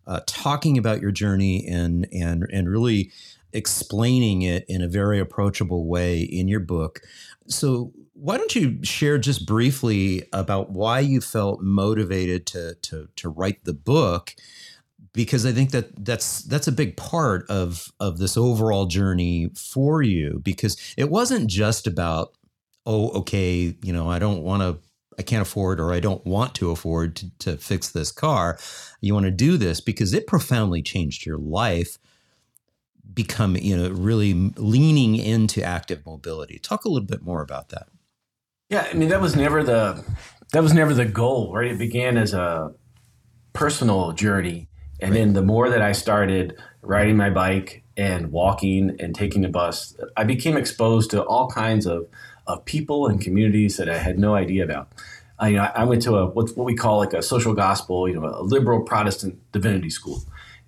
uh, 0.07 0.21
talking 0.27 0.79
about 0.79 1.01
your 1.01 1.13
journey 1.13 1.67
and 1.67 2.09
and 2.13 2.45
and 2.53 2.69
really 2.69 3.13
explaining 3.53 4.43
it 4.43 4.65
in 4.69 4.83
a 4.83 4.89
very 4.89 5.19
approachable 5.19 5.87
way 5.87 6.21
in 6.21 6.49
your 6.49 6.61
book. 6.61 7.01
So, 7.47 7.93
why 8.15 8.37
don't 8.37 8.55
you 8.55 8.83
share 8.85 9.19
just 9.19 9.47
briefly 9.47 10.29
about 10.33 10.71
why 10.71 11.01
you 11.01 11.21
felt 11.21 11.61
motivated 11.61 12.47
to 12.47 12.75
to 12.83 13.09
to 13.17 13.29
write 13.29 13.65
the 13.65 13.75
book? 13.75 14.35
Because 15.13 15.45
I 15.45 15.53
think 15.53 15.73
that 15.73 16.05
that's 16.05 16.43
that's 16.43 16.69
a 16.69 16.73
big 16.73 16.97
part 16.97 17.49
of 17.51 17.93
of 18.01 18.19
this 18.19 18.37
overall 18.37 18.87
journey 18.87 19.51
for 19.55 20.03
you. 20.03 20.41
Because 20.43 20.77
it 20.97 21.11
wasn't 21.11 21.51
just 21.51 21.87
about 21.87 22.35
oh, 22.87 23.11
okay, 23.11 23.77
you 23.83 23.93
know, 23.93 24.11
I 24.11 24.19
don't 24.19 24.43
want 24.43 24.63
to 24.63 24.79
I 25.19 25.23
can't 25.23 25.43
afford 25.43 25.81
or 25.81 25.93
I 25.93 26.01
don't 26.01 26.25
want 26.25 26.55
to 26.57 26.71
afford 26.71 27.17
to, 27.17 27.31
to 27.41 27.57
fix 27.57 27.91
this 27.91 28.11
car. 28.11 28.59
You 29.01 29.15
want 29.15 29.25
to 29.27 29.31
do 29.31 29.57
this 29.57 29.81
because 29.81 30.15
it 30.15 30.27
profoundly 30.27 30.83
changed 30.83 31.27
your 31.27 31.39
life 31.39 31.99
become, 33.15 33.57
you 33.57 33.77
know, 33.77 33.91
really 33.91 34.33
leaning 34.57 35.17
into 35.17 35.63
active 35.63 36.05
mobility. 36.07 36.59
Talk 36.59 36.85
a 36.85 36.89
little 36.89 37.07
bit 37.07 37.23
more 37.23 37.43
about 37.43 37.71
that. 37.71 37.89
Yeah, 38.71 38.87
I 38.91 38.95
mean 38.95 39.11
that 39.11 39.21
was 39.21 39.37
never 39.37 39.63
the 39.63 40.05
that 40.53 40.63
was 40.63 40.73
never 40.73 40.95
the 40.95 41.05
goal, 41.05 41.53
right? 41.55 41.73
It 41.73 41.79
began 41.79 42.17
as 42.17 42.33
a 42.33 42.73
personal 43.53 44.13
journey. 44.13 44.69
And 45.01 45.17
then 45.17 45.33
the 45.33 45.43
more 45.43 45.69
that 45.69 45.83
I 45.83 45.93
started 45.93 46.57
riding 46.81 47.17
my 47.17 47.29
bike 47.29 47.83
and 47.97 48.31
walking 48.31 48.97
and 49.01 49.15
taking 49.15 49.43
the 49.43 49.49
bus, 49.49 49.97
I 50.17 50.23
became 50.25 50.57
exposed 50.57 51.11
to 51.11 51.25
all 51.25 51.49
kinds 51.49 51.87
of, 51.87 52.07
of 52.47 52.65
people 52.65 53.09
and 53.09 53.21
communities 53.21 53.77
that 53.79 53.89
I 53.89 53.99
had 53.99 54.19
no 54.19 54.37
idea 54.37 54.65
about. 54.65 54.93
I, 55.41 55.49
you 55.49 55.57
know, 55.57 55.71
I 55.75 55.83
went 55.85 56.03
to 56.03 56.17
a 56.17 56.27
what, 56.27 56.57
what 56.57 56.65
we 56.65 56.77
call 56.77 56.99
like 56.99 57.15
a 57.15 57.23
social 57.23 57.53
gospel, 57.53 58.09
you 58.09 58.15
know, 58.15 58.27
a 58.27 58.43
liberal 58.43 58.83
Protestant 58.83 59.41
divinity 59.51 59.91
school, 59.91 60.23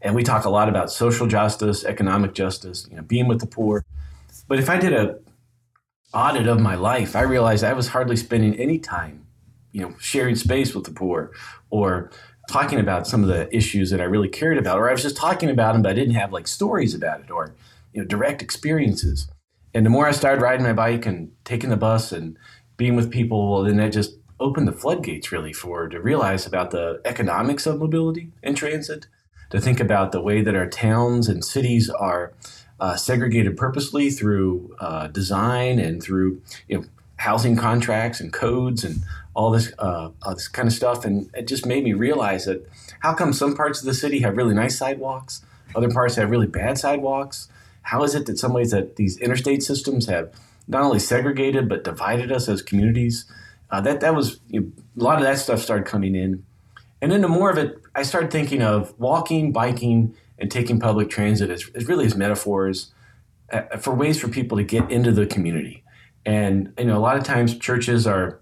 and 0.04 0.14
we 0.14 0.22
talk 0.22 0.44
a 0.44 0.50
lot 0.50 0.68
about 0.68 0.92
social 0.92 1.26
justice, 1.26 1.84
economic 1.84 2.34
justice, 2.34 2.86
you 2.90 2.96
know, 2.96 3.02
being 3.02 3.26
with 3.26 3.40
the 3.40 3.46
poor. 3.46 3.84
But 4.46 4.58
if 4.58 4.68
I 4.68 4.78
did 4.78 4.92
a 4.92 5.18
audit 6.12 6.46
of 6.46 6.60
my 6.60 6.74
life, 6.74 7.16
I 7.16 7.22
realized 7.22 7.64
I 7.64 7.72
was 7.72 7.88
hardly 7.88 8.16
spending 8.16 8.54
any 8.56 8.78
time, 8.78 9.26
you 9.72 9.80
know, 9.80 9.94
sharing 9.98 10.36
space 10.36 10.74
with 10.74 10.84
the 10.84 10.90
poor 10.90 11.32
or 11.70 12.10
talking 12.50 12.78
about 12.78 13.06
some 13.06 13.22
of 13.22 13.28
the 13.28 13.54
issues 13.56 13.90
that 13.90 14.00
I 14.00 14.04
really 14.04 14.28
cared 14.28 14.58
about, 14.58 14.78
or 14.78 14.90
I 14.90 14.92
was 14.92 15.02
just 15.02 15.16
talking 15.16 15.48
about 15.48 15.72
them, 15.72 15.82
but 15.82 15.92
I 15.92 15.94
didn't 15.94 16.14
have 16.14 16.32
like 16.32 16.46
stories 16.46 16.94
about 16.94 17.20
it 17.20 17.30
or 17.30 17.54
you 17.94 18.02
know 18.02 18.06
direct 18.06 18.42
experiences. 18.42 19.28
And 19.72 19.86
the 19.86 19.90
more 19.90 20.06
I 20.06 20.12
started 20.12 20.42
riding 20.42 20.66
my 20.66 20.74
bike 20.74 21.06
and 21.06 21.32
taking 21.44 21.70
the 21.70 21.76
bus 21.76 22.12
and 22.12 22.36
being 22.76 22.94
with 22.94 23.10
people, 23.10 23.50
well, 23.50 23.64
then 23.64 23.78
that 23.78 23.92
just 23.92 24.18
opened 24.38 24.68
the 24.68 24.72
floodgates 24.72 25.32
really 25.32 25.52
for 25.52 25.88
to 25.88 26.00
realize 26.00 26.46
about 26.46 26.70
the 26.70 27.00
economics 27.06 27.66
of 27.66 27.78
mobility 27.78 28.30
and 28.42 28.56
transit, 28.56 29.06
to 29.50 29.60
think 29.60 29.80
about 29.80 30.12
the 30.12 30.20
way 30.20 30.42
that 30.42 30.54
our 30.54 30.68
towns 30.68 31.28
and 31.28 31.44
cities 31.44 31.90
are 31.90 32.32
uh, 32.80 32.96
segregated 32.96 33.56
purposely 33.56 34.10
through 34.10 34.74
uh, 34.80 35.06
design 35.08 35.78
and 35.78 36.02
through 36.02 36.42
you 36.68 36.78
know 36.78 36.84
housing 37.16 37.56
contracts 37.56 38.20
and 38.20 38.32
codes 38.32 38.84
and 38.84 39.02
all 39.34 39.50
this 39.50 39.72
uh, 39.78 40.10
all 40.22 40.34
this 40.34 40.48
kind 40.48 40.68
of 40.68 40.74
stuff, 40.74 41.04
and 41.04 41.30
it 41.34 41.46
just 41.46 41.66
made 41.66 41.84
me 41.84 41.92
realize 41.92 42.44
that 42.46 42.66
how 43.00 43.14
come 43.14 43.32
some 43.32 43.56
parts 43.56 43.80
of 43.80 43.86
the 43.86 43.94
city 43.94 44.20
have 44.20 44.36
really 44.36 44.54
nice 44.54 44.78
sidewalks, 44.78 45.44
other 45.74 45.90
parts 45.90 46.16
have 46.16 46.30
really 46.30 46.46
bad 46.46 46.78
sidewalks. 46.78 47.48
How 47.82 48.02
is 48.02 48.14
it 48.14 48.26
that 48.26 48.38
some 48.38 48.52
ways 48.52 48.70
that 48.70 48.96
these 48.96 49.18
interstate 49.18 49.62
systems 49.62 50.06
have 50.06 50.32
not 50.66 50.82
only 50.82 50.98
segregated 50.98 51.68
but 51.68 51.84
divided 51.84 52.32
us 52.32 52.48
as 52.48 52.62
communities? 52.62 53.26
Uh, 53.70 53.80
that 53.80 54.00
that 54.00 54.14
was 54.14 54.40
you 54.48 54.60
know, 54.60 54.72
a 54.98 55.02
lot 55.02 55.18
of 55.18 55.24
that 55.24 55.38
stuff 55.38 55.60
started 55.60 55.86
coming 55.86 56.14
in, 56.14 56.44
and 57.04 57.12
then 57.12 57.20
the 57.20 57.28
more 57.28 57.50
of 57.50 57.58
it, 57.58 57.82
I 57.94 58.02
started 58.02 58.30
thinking 58.30 58.62
of 58.62 58.98
walking, 58.98 59.52
biking, 59.52 60.16
and 60.38 60.50
taking 60.50 60.80
public 60.80 61.10
transit 61.10 61.50
as, 61.50 61.70
as 61.74 61.86
really 61.86 62.06
as 62.06 62.16
metaphors 62.16 62.94
uh, 63.52 63.76
for 63.76 63.94
ways 63.94 64.18
for 64.18 64.28
people 64.28 64.56
to 64.56 64.64
get 64.64 64.90
into 64.90 65.12
the 65.12 65.26
community. 65.26 65.84
And 66.24 66.72
you 66.78 66.86
know, 66.86 66.96
a 66.96 67.00
lot 67.00 67.18
of 67.18 67.22
times 67.22 67.58
churches 67.58 68.06
are 68.06 68.40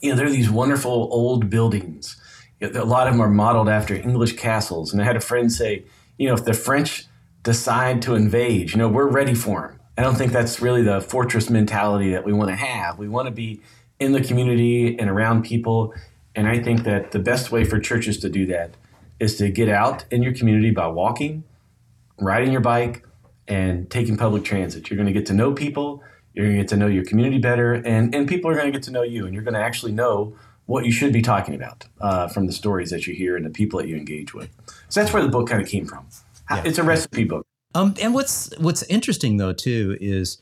you 0.00 0.10
know, 0.10 0.16
they're 0.16 0.28
these 0.28 0.50
wonderful 0.50 1.08
old 1.12 1.48
buildings. 1.50 2.16
A 2.60 2.84
lot 2.84 3.06
of 3.06 3.14
them 3.14 3.20
are 3.20 3.30
modeled 3.30 3.68
after 3.68 3.94
English 3.94 4.32
castles. 4.32 4.92
And 4.92 5.00
I 5.00 5.04
had 5.04 5.14
a 5.14 5.20
friend 5.20 5.52
say, 5.52 5.84
you 6.16 6.26
know, 6.26 6.34
if 6.34 6.44
the 6.44 6.54
French 6.54 7.06
decide 7.44 8.02
to 8.02 8.16
invade, 8.16 8.72
you 8.72 8.78
know, 8.78 8.88
we're 8.88 9.08
ready 9.08 9.34
for 9.34 9.68
them. 9.68 9.80
I 9.96 10.02
don't 10.02 10.16
think 10.16 10.32
that's 10.32 10.60
really 10.60 10.82
the 10.82 11.00
fortress 11.00 11.48
mentality 11.48 12.10
that 12.10 12.24
we 12.24 12.32
want 12.32 12.50
to 12.50 12.56
have. 12.56 12.98
We 12.98 13.08
want 13.08 13.26
to 13.26 13.32
be 13.32 13.60
in 14.00 14.10
the 14.10 14.20
community 14.20 14.98
and 14.98 15.08
around 15.08 15.44
people. 15.44 15.94
And 16.38 16.46
I 16.46 16.58
think 16.62 16.84
that 16.84 17.10
the 17.10 17.18
best 17.18 17.50
way 17.50 17.64
for 17.64 17.80
churches 17.80 18.18
to 18.18 18.28
do 18.28 18.46
that 18.46 18.74
is 19.18 19.36
to 19.38 19.50
get 19.50 19.68
out 19.68 20.04
in 20.10 20.22
your 20.22 20.32
community 20.32 20.70
by 20.70 20.86
walking, 20.86 21.42
riding 22.20 22.52
your 22.52 22.60
bike, 22.60 23.04
and 23.48 23.90
taking 23.90 24.16
public 24.16 24.44
transit. 24.44 24.88
You're 24.88 24.96
going 24.96 25.12
to 25.12 25.12
get 25.12 25.26
to 25.26 25.34
know 25.34 25.52
people 25.52 26.02
you're 26.38 26.46
going 26.46 26.56
to 26.56 26.62
get 26.62 26.68
to 26.68 26.76
know 26.76 26.86
your 26.86 27.04
community 27.04 27.38
better, 27.38 27.74
and, 27.74 28.14
and 28.14 28.28
people 28.28 28.48
are 28.48 28.54
going 28.54 28.66
to 28.66 28.72
get 28.72 28.84
to 28.84 28.92
know 28.92 29.02
you, 29.02 29.26
and 29.26 29.34
you're 29.34 29.42
going 29.42 29.54
to 29.54 29.60
actually 29.60 29.90
know 29.90 30.36
what 30.66 30.84
you 30.84 30.92
should 30.92 31.12
be 31.12 31.20
talking 31.20 31.52
about 31.52 31.86
uh, 32.00 32.28
from 32.28 32.46
the 32.46 32.52
stories 32.52 32.90
that 32.90 33.08
you 33.08 33.14
hear 33.14 33.36
and 33.36 33.44
the 33.44 33.50
people 33.50 33.80
that 33.80 33.88
you 33.88 33.96
engage 33.96 34.34
with. 34.34 34.48
So 34.88 35.00
that's 35.00 35.12
where 35.12 35.22
the 35.22 35.30
book 35.30 35.48
kind 35.48 35.60
of 35.60 35.66
came 35.66 35.84
from. 35.84 36.06
Yeah. 36.48 36.62
It's 36.64 36.78
a 36.78 36.84
recipe 36.84 37.24
book. 37.24 37.44
Um, 37.74 37.94
and 38.00 38.14
what's 38.14 38.56
what's 38.58 38.84
interesting 38.84 39.36
though 39.36 39.52
too 39.52 39.98
is 40.00 40.38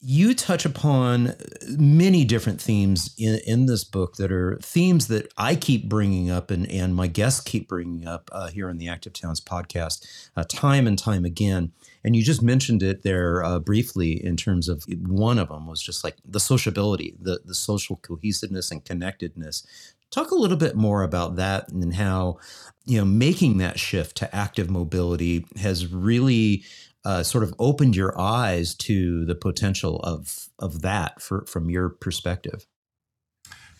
you 0.00 0.34
touch 0.34 0.66
upon 0.66 1.34
many 1.68 2.24
different 2.24 2.60
themes 2.60 3.14
in, 3.18 3.40
in 3.46 3.66
this 3.66 3.82
book 3.82 4.16
that 4.16 4.30
are 4.30 4.58
themes 4.62 5.08
that 5.08 5.32
I 5.38 5.56
keep 5.56 5.88
bringing 5.88 6.30
up 6.30 6.50
and, 6.50 6.70
and 6.70 6.94
my 6.94 7.06
guests 7.06 7.40
keep 7.40 7.66
bringing 7.66 8.06
up 8.06 8.28
uh, 8.30 8.48
here 8.48 8.68
on 8.68 8.76
the 8.76 8.88
Active 8.88 9.14
Towns 9.14 9.40
podcast 9.40 10.06
uh, 10.36 10.44
time 10.48 10.86
and 10.86 10.98
time 10.98 11.24
again. 11.24 11.72
And 12.04 12.14
you 12.14 12.22
just 12.22 12.42
mentioned 12.42 12.82
it 12.82 13.02
there 13.02 13.42
uh, 13.42 13.58
briefly 13.58 14.22
in 14.22 14.36
terms 14.36 14.68
of 14.68 14.84
one 15.08 15.38
of 15.38 15.48
them 15.48 15.66
was 15.66 15.82
just 15.82 16.04
like 16.04 16.16
the 16.24 16.40
sociability, 16.40 17.16
the, 17.20 17.40
the 17.44 17.54
social 17.54 17.96
cohesiveness 17.96 18.70
and 18.70 18.84
connectedness. 18.84 19.66
Talk 20.10 20.30
a 20.30 20.36
little 20.36 20.56
bit 20.56 20.76
more 20.76 21.02
about 21.02 21.36
that 21.36 21.68
and 21.70 21.94
how, 21.94 22.38
you 22.84 22.98
know, 22.98 23.04
making 23.04 23.58
that 23.58 23.80
shift 23.80 24.16
to 24.18 24.36
active 24.36 24.70
mobility 24.70 25.46
has 25.56 25.92
really 25.92 26.64
uh, 27.06 27.22
sort 27.22 27.44
of 27.44 27.54
opened 27.60 27.94
your 27.94 28.18
eyes 28.20 28.74
to 28.74 29.24
the 29.26 29.36
potential 29.36 30.00
of 30.00 30.48
of 30.58 30.82
that 30.82 31.22
for, 31.22 31.46
from 31.46 31.70
your 31.70 31.88
perspective. 31.88 32.66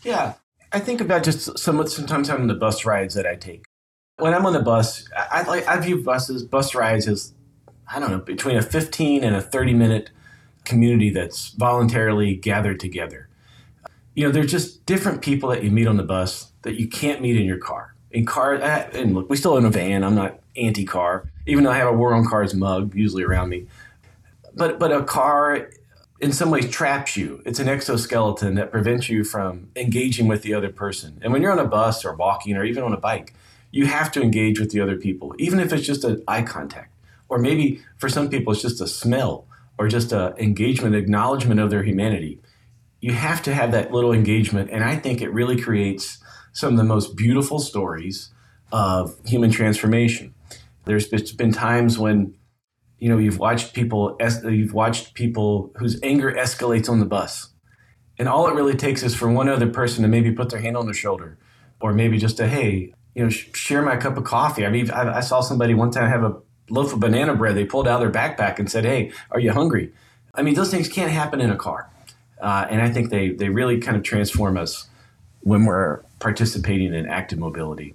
Yeah, 0.04 0.35
I 0.73 0.78
think 0.78 1.00
about 1.00 1.25
just 1.25 1.59
some 1.59 1.85
sometimes 1.88 2.30
on 2.30 2.47
the 2.47 2.54
bus 2.54 2.85
rides 2.85 3.14
that 3.14 3.26
I 3.26 3.35
take. 3.35 3.64
When 4.18 4.33
I'm 4.33 4.47
on 4.47 4.52
the 4.52 4.62
bus, 4.62 5.09
I, 5.16 5.64
I, 5.66 5.75
I 5.75 5.80
view 5.80 6.04
buses, 6.04 6.45
bus 6.45 6.73
rides 6.73 7.09
as 7.09 7.35
I 7.92 7.99
don't 7.99 8.12
know, 8.12 8.18
between 8.18 8.56
a 8.56 8.62
15 8.62 9.25
and 9.25 9.35
a 9.35 9.42
30 9.42 9.75
minute 9.75 10.11
community 10.64 11.11
that's 11.11 11.49
voluntarily 11.49 12.37
gathered 12.37 12.78
together. 12.78 13.28
You 14.14 14.25
know, 14.25 14.30
there's 14.30 14.52
just 14.52 14.87
different 14.87 15.21
people 15.21 15.49
that 15.49 15.64
you 15.64 15.73
meet 15.73 15.88
on 15.88 15.97
the 15.97 16.04
bus 16.04 16.52
that 16.62 16.78
you 16.78 16.88
can't 16.88 17.21
meet 17.21 17.37
in 17.37 17.45
your 17.45 17.59
car. 17.59 17.96
In 18.10 18.25
car, 18.25 18.54
uh, 18.54 18.88
and 18.92 19.14
look, 19.14 19.28
we 19.28 19.36
still 19.36 19.54
own 19.54 19.64
a 19.64 19.70
van. 19.70 20.04
I'm 20.04 20.14
not 20.14 20.38
anti-car, 20.56 21.28
even 21.46 21.64
though 21.64 21.70
I 21.70 21.76
have 21.76 21.88
a 21.88 21.92
War 21.92 22.14
on 22.14 22.26
Cars 22.26 22.54
mug 22.54 22.94
usually 22.94 23.25
around 23.25 23.48
me. 23.48 23.66
But 24.54 24.78
but 24.78 24.92
a 24.92 25.02
car, 25.02 25.70
in 26.20 26.32
some 26.32 26.50
ways, 26.50 26.70
traps 26.70 27.16
you. 27.16 27.42
It's 27.44 27.58
an 27.58 27.68
exoskeleton 27.68 28.54
that 28.54 28.70
prevents 28.70 29.08
you 29.08 29.25
from 29.25 29.68
engaging 29.76 30.28
with 30.28 30.42
the 30.42 30.54
other 30.54 30.70
person. 30.70 31.18
And 31.22 31.32
when 31.32 31.42
you're 31.42 31.52
on 31.52 31.58
a 31.58 31.66
bus 31.66 32.04
or 32.04 32.14
walking 32.14 32.56
or 32.56 32.64
even 32.64 32.82
on 32.82 32.92
a 32.92 32.96
bike, 32.96 33.34
you 33.70 33.86
have 33.86 34.10
to 34.12 34.22
engage 34.22 34.58
with 34.58 34.70
the 34.70 34.80
other 34.80 34.96
people, 34.96 35.34
even 35.38 35.60
if 35.60 35.72
it's 35.72 35.86
just 35.86 36.04
an 36.04 36.22
eye 36.26 36.42
contact 36.42 36.92
or 37.28 37.38
maybe 37.38 37.82
for 37.96 38.08
some 38.08 38.28
people 38.28 38.52
it's 38.52 38.62
just 38.62 38.80
a 38.80 38.86
smell 38.86 39.46
or 39.78 39.88
just 39.88 40.12
a 40.12 40.34
engagement 40.38 40.94
acknowledgement 40.94 41.60
of 41.60 41.70
their 41.70 41.82
humanity 41.82 42.38
you 43.00 43.12
have 43.12 43.42
to 43.42 43.54
have 43.54 43.72
that 43.72 43.92
little 43.92 44.12
engagement 44.12 44.70
and 44.70 44.84
i 44.84 44.96
think 44.96 45.20
it 45.20 45.32
really 45.32 45.60
creates 45.60 46.18
some 46.56 46.72
of 46.72 46.78
the 46.78 46.84
most 46.84 47.16
beautiful 47.16 47.58
stories 47.58 48.30
of 48.72 49.14
human 49.26 49.50
transformation. 49.50 50.34
There's 50.86 51.06
been 51.34 51.52
times 51.52 51.98
when 51.98 52.34
you 52.98 53.10
know 53.10 53.18
you've 53.18 53.38
watched 53.38 53.75
people 53.75 54.16
you've 54.44 54.72
watched 54.72 55.12
people 55.12 55.70
whose 55.76 56.00
anger 56.02 56.32
escalates 56.32 56.88
on 56.88 56.98
the 56.98 57.04
bus. 57.04 57.50
And 58.18 58.26
all 58.26 58.48
it 58.48 58.54
really 58.54 58.75
takes 58.75 59.02
is 59.02 59.14
for 59.14 59.30
one 59.30 59.50
other 59.50 59.68
person 59.68 60.00
to 60.02 60.08
maybe 60.08 60.32
put 60.32 60.48
their 60.48 60.60
hand 60.60 60.78
on 60.78 60.86
their 60.86 60.94
shoulder 60.94 61.36
or 61.82 61.92
maybe 61.92 62.16
just 62.16 62.40
a 62.40 62.48
hey 62.48 62.94
you 63.14 63.22
know 63.22 63.28
share 63.28 63.82
my 63.82 63.96
cup 63.98 64.16
of 64.16 64.25
coffee. 64.25 64.64
I 64.64 64.70
mean 64.70 64.90
i, 64.90 65.18
I 65.18 65.20
saw 65.20 65.42
somebody 65.42 65.75
one 65.75 65.90
time 65.90 66.08
have 66.08 66.25
a 66.25 66.36
loaf 66.70 66.94
of 66.94 67.00
banana 67.00 67.34
bread. 67.34 67.54
They 67.54 67.66
pulled 67.66 67.86
out 67.86 68.00
their 68.00 68.10
backpack 68.10 68.58
and 68.58 68.70
said, 68.70 68.86
"Hey, 68.86 69.12
are 69.30 69.40
you 69.40 69.52
hungry?" 69.52 69.92
I 70.34 70.40
mean, 70.40 70.54
those 70.54 70.70
things 70.70 70.88
can't 70.88 71.10
happen 71.10 71.42
in 71.42 71.50
a 71.50 71.56
car, 71.56 71.90
uh, 72.40 72.66
and 72.70 72.80
I 72.80 72.88
think 72.88 73.10
they 73.10 73.32
they 73.32 73.50
really 73.50 73.78
kind 73.78 73.96
of 73.98 74.02
transform 74.02 74.56
us 74.56 74.88
when 75.47 75.65
we're 75.65 76.03
participating 76.19 76.93
in 76.93 77.07
active 77.07 77.38
mobility 77.38 77.95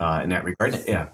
uh, 0.00 0.22
in 0.24 0.30
that 0.30 0.42
regard. 0.42 0.76
Yeah. 0.88 1.10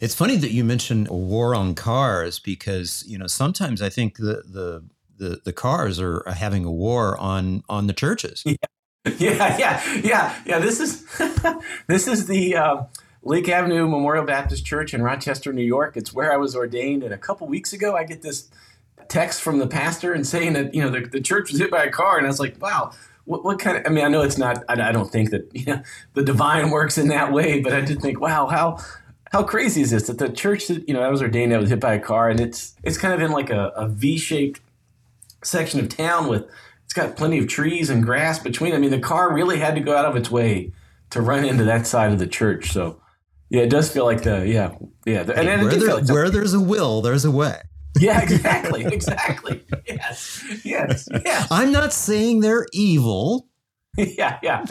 It's 0.00 0.16
funny 0.16 0.36
that 0.38 0.50
you 0.50 0.64
mentioned 0.64 1.06
a 1.08 1.14
war 1.14 1.54
on 1.54 1.76
cars 1.76 2.40
because 2.40 3.04
you 3.06 3.16
know 3.16 3.28
sometimes 3.28 3.80
I 3.80 3.88
think 3.88 4.16
the 4.16 4.42
the 4.44 4.84
the, 5.16 5.40
the 5.44 5.52
cars 5.52 6.00
are 6.00 6.24
having 6.26 6.64
a 6.64 6.72
war 6.72 7.16
on 7.18 7.62
on 7.68 7.86
the 7.86 7.92
churches. 7.92 8.44
Yeah, 9.18 9.58
yeah, 9.58 9.58
yeah, 9.58 10.00
yeah. 10.02 10.42
yeah. 10.46 10.58
This 10.60 10.80
is 10.80 11.04
this 11.88 12.08
is 12.08 12.26
the 12.26 12.56
uh, 12.56 12.84
Lake 13.22 13.50
Avenue 13.50 13.86
Memorial 13.86 14.24
Baptist 14.24 14.64
Church 14.64 14.94
in 14.94 15.02
Rochester, 15.02 15.52
New 15.52 15.62
York. 15.62 15.98
It's 15.98 16.14
where 16.14 16.32
I 16.32 16.38
was 16.38 16.56
ordained. 16.56 17.02
And 17.02 17.12
a 17.12 17.18
couple 17.18 17.46
weeks 17.46 17.74
ago, 17.74 17.94
I 17.94 18.04
get 18.04 18.22
this 18.22 18.48
text 19.08 19.42
from 19.42 19.58
the 19.58 19.66
pastor 19.66 20.14
and 20.14 20.26
saying 20.26 20.54
that 20.54 20.74
you 20.74 20.82
know 20.82 20.88
the, 20.88 21.00
the 21.00 21.20
church 21.20 21.52
was 21.52 21.60
hit 21.60 21.70
by 21.70 21.84
a 21.84 21.90
car, 21.90 22.16
and 22.16 22.26
I 22.26 22.30
was 22.30 22.40
like, 22.40 22.60
wow. 22.62 22.92
What, 23.24 23.44
what 23.44 23.58
kind 23.58 23.78
of? 23.78 23.86
I 23.86 23.88
mean, 23.90 24.04
I 24.04 24.08
know 24.08 24.22
it's 24.22 24.38
not. 24.38 24.62
I, 24.68 24.88
I 24.88 24.92
don't 24.92 25.10
think 25.10 25.30
that 25.30 25.48
you 25.54 25.64
know, 25.66 25.82
the 26.14 26.22
divine 26.22 26.70
works 26.70 26.98
in 26.98 27.08
that 27.08 27.32
way, 27.32 27.60
but 27.60 27.72
I 27.72 27.80
did 27.80 28.00
think, 28.00 28.20
wow, 28.20 28.46
how 28.46 28.78
how 29.32 29.42
crazy 29.42 29.80
is 29.80 29.90
this 29.90 30.06
that 30.06 30.18
the 30.18 30.28
church 30.28 30.68
that 30.68 30.86
you 30.88 30.94
know 30.94 31.02
I 31.02 31.08
was 31.08 31.22
ordained 31.22 31.52
that 31.52 31.60
was 31.60 31.70
hit 31.70 31.80
by 31.80 31.94
a 31.94 32.00
car, 32.00 32.30
and 32.30 32.40
it's 32.40 32.74
it's 32.82 32.98
kind 32.98 33.14
of 33.14 33.20
in 33.20 33.32
like 33.32 33.50
a, 33.50 33.72
a 33.76 33.88
V-shaped 33.88 34.60
section 35.42 35.80
of 35.80 35.88
town 35.88 36.28
with 36.28 36.44
it's 36.84 36.92
got 36.92 37.16
plenty 37.16 37.38
of 37.38 37.48
trees 37.48 37.90
and 37.90 38.04
grass 38.04 38.38
between. 38.38 38.74
I 38.74 38.78
mean, 38.78 38.90
the 38.90 39.00
car 39.00 39.32
really 39.32 39.58
had 39.58 39.74
to 39.74 39.80
go 39.80 39.96
out 39.96 40.04
of 40.04 40.16
its 40.16 40.30
way 40.30 40.72
to 41.10 41.20
run 41.20 41.44
into 41.44 41.64
that 41.64 41.86
side 41.86 42.12
of 42.12 42.18
the 42.18 42.26
church. 42.26 42.72
So 42.72 43.00
yeah, 43.50 43.62
it 43.62 43.70
does 43.70 43.90
feel 43.90 44.04
like 44.04 44.22
the 44.22 44.46
yeah 44.46 44.74
yeah. 45.04 45.22
The, 45.22 45.36
and, 45.36 45.48
and 45.48 45.62
where, 45.62 45.76
there, 45.76 45.94
like 45.94 46.08
where 46.08 46.30
there's 46.30 46.54
a 46.54 46.60
will, 46.60 47.02
there's 47.02 47.24
a 47.24 47.30
way. 47.30 47.60
Yeah, 47.98 48.20
exactly, 48.22 48.84
exactly. 48.84 49.64
Yes, 49.86 50.44
yes, 50.64 51.08
yes. 51.24 51.48
I'm 51.50 51.72
not 51.72 51.92
saying 51.92 52.40
they're 52.40 52.66
evil. 52.72 53.48
yeah, 53.96 54.38
yeah, 54.42 54.64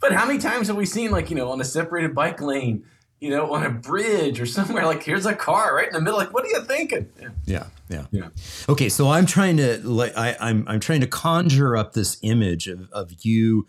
but 0.00 0.12
how 0.12 0.26
many 0.26 0.38
times 0.38 0.68
have 0.68 0.76
we 0.76 0.86
seen 0.86 1.10
like 1.10 1.30
you 1.30 1.36
know 1.36 1.50
on 1.50 1.60
a 1.60 1.64
separated 1.64 2.14
bike 2.14 2.40
lane, 2.40 2.84
you 3.20 3.30
know, 3.30 3.52
on 3.52 3.64
a 3.64 3.70
bridge 3.70 4.40
or 4.40 4.46
somewhere 4.46 4.86
like 4.86 5.02
here's 5.02 5.26
a 5.26 5.34
car 5.34 5.76
right 5.76 5.86
in 5.86 5.92
the 5.92 6.00
middle. 6.00 6.18
Like, 6.18 6.32
what 6.32 6.44
are 6.44 6.48
you 6.48 6.62
thinking? 6.62 7.08
Yeah, 7.18 7.28
yeah, 7.46 7.66
yeah. 7.88 8.04
Yeah. 8.10 8.28
Okay, 8.68 8.88
so 8.88 9.10
I'm 9.10 9.26
trying 9.26 9.58
to 9.58 9.78
like 9.86 10.16
I, 10.16 10.36
I'm 10.40 10.64
I'm 10.66 10.80
trying 10.80 11.02
to 11.02 11.06
conjure 11.06 11.76
up 11.76 11.92
this 11.92 12.18
image 12.22 12.66
of 12.66 12.90
of 12.92 13.12
you 13.20 13.66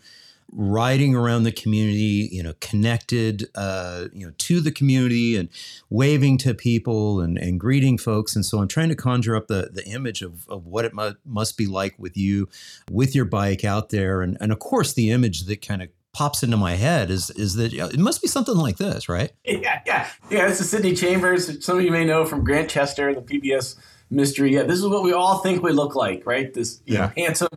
riding 0.52 1.14
around 1.14 1.44
the 1.44 1.52
community, 1.52 2.28
you 2.30 2.42
know, 2.42 2.52
connected, 2.60 3.48
uh, 3.54 4.04
you 4.12 4.26
know, 4.26 4.32
to 4.36 4.60
the 4.60 4.70
community 4.70 5.36
and 5.36 5.48
waving 5.88 6.36
to 6.38 6.54
people 6.54 7.20
and, 7.20 7.38
and 7.38 7.58
greeting 7.58 7.96
folks. 7.96 8.36
And 8.36 8.44
so 8.44 8.60
I'm 8.60 8.68
trying 8.68 8.90
to 8.90 8.94
conjure 8.94 9.34
up 9.34 9.48
the, 9.48 9.70
the 9.72 9.84
image 9.86 10.20
of, 10.20 10.46
of 10.48 10.66
what 10.66 10.84
it 10.84 10.94
mu- 10.94 11.14
must 11.24 11.56
be 11.56 11.66
like 11.66 11.94
with 11.98 12.16
you, 12.16 12.48
with 12.90 13.14
your 13.14 13.24
bike 13.24 13.64
out 13.64 13.88
there. 13.88 14.20
And, 14.20 14.36
and 14.40 14.52
of 14.52 14.58
course, 14.58 14.92
the 14.92 15.10
image 15.10 15.46
that 15.46 15.66
kind 15.66 15.82
of 15.82 15.88
pops 16.12 16.42
into 16.42 16.58
my 16.58 16.74
head 16.74 17.10
is, 17.10 17.30
is 17.30 17.54
that 17.54 17.72
it 17.72 17.98
must 17.98 18.20
be 18.20 18.28
something 18.28 18.56
like 18.56 18.76
this, 18.76 19.08
right? 19.08 19.32
Yeah, 19.44 19.80
yeah, 19.86 20.08
yeah. 20.30 20.48
This 20.48 20.60
is 20.60 20.70
Sydney 20.70 20.94
Chambers. 20.94 21.64
Some 21.64 21.78
of 21.78 21.84
you 21.84 21.90
may 21.90 22.04
know 22.04 22.24
from 22.24 22.44
Grantchester, 22.44 23.14
the 23.14 23.22
PBS 23.22 23.76
mystery. 24.10 24.54
Yeah, 24.54 24.64
this 24.64 24.78
is 24.78 24.86
what 24.86 25.02
we 25.02 25.12
all 25.12 25.38
think 25.38 25.62
we 25.62 25.72
look 25.72 25.94
like, 25.94 26.26
right? 26.26 26.52
This 26.52 26.80
you 26.84 26.98
know, 26.98 27.12
handsome, 27.16 27.48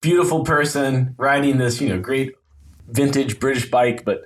beautiful 0.00 0.44
person 0.44 1.14
riding 1.18 1.58
this, 1.58 1.80
you 1.80 1.88
know, 1.88 1.98
great 1.98 2.34
vintage 2.88 3.38
British 3.40 3.70
bike, 3.70 4.04
but 4.04 4.24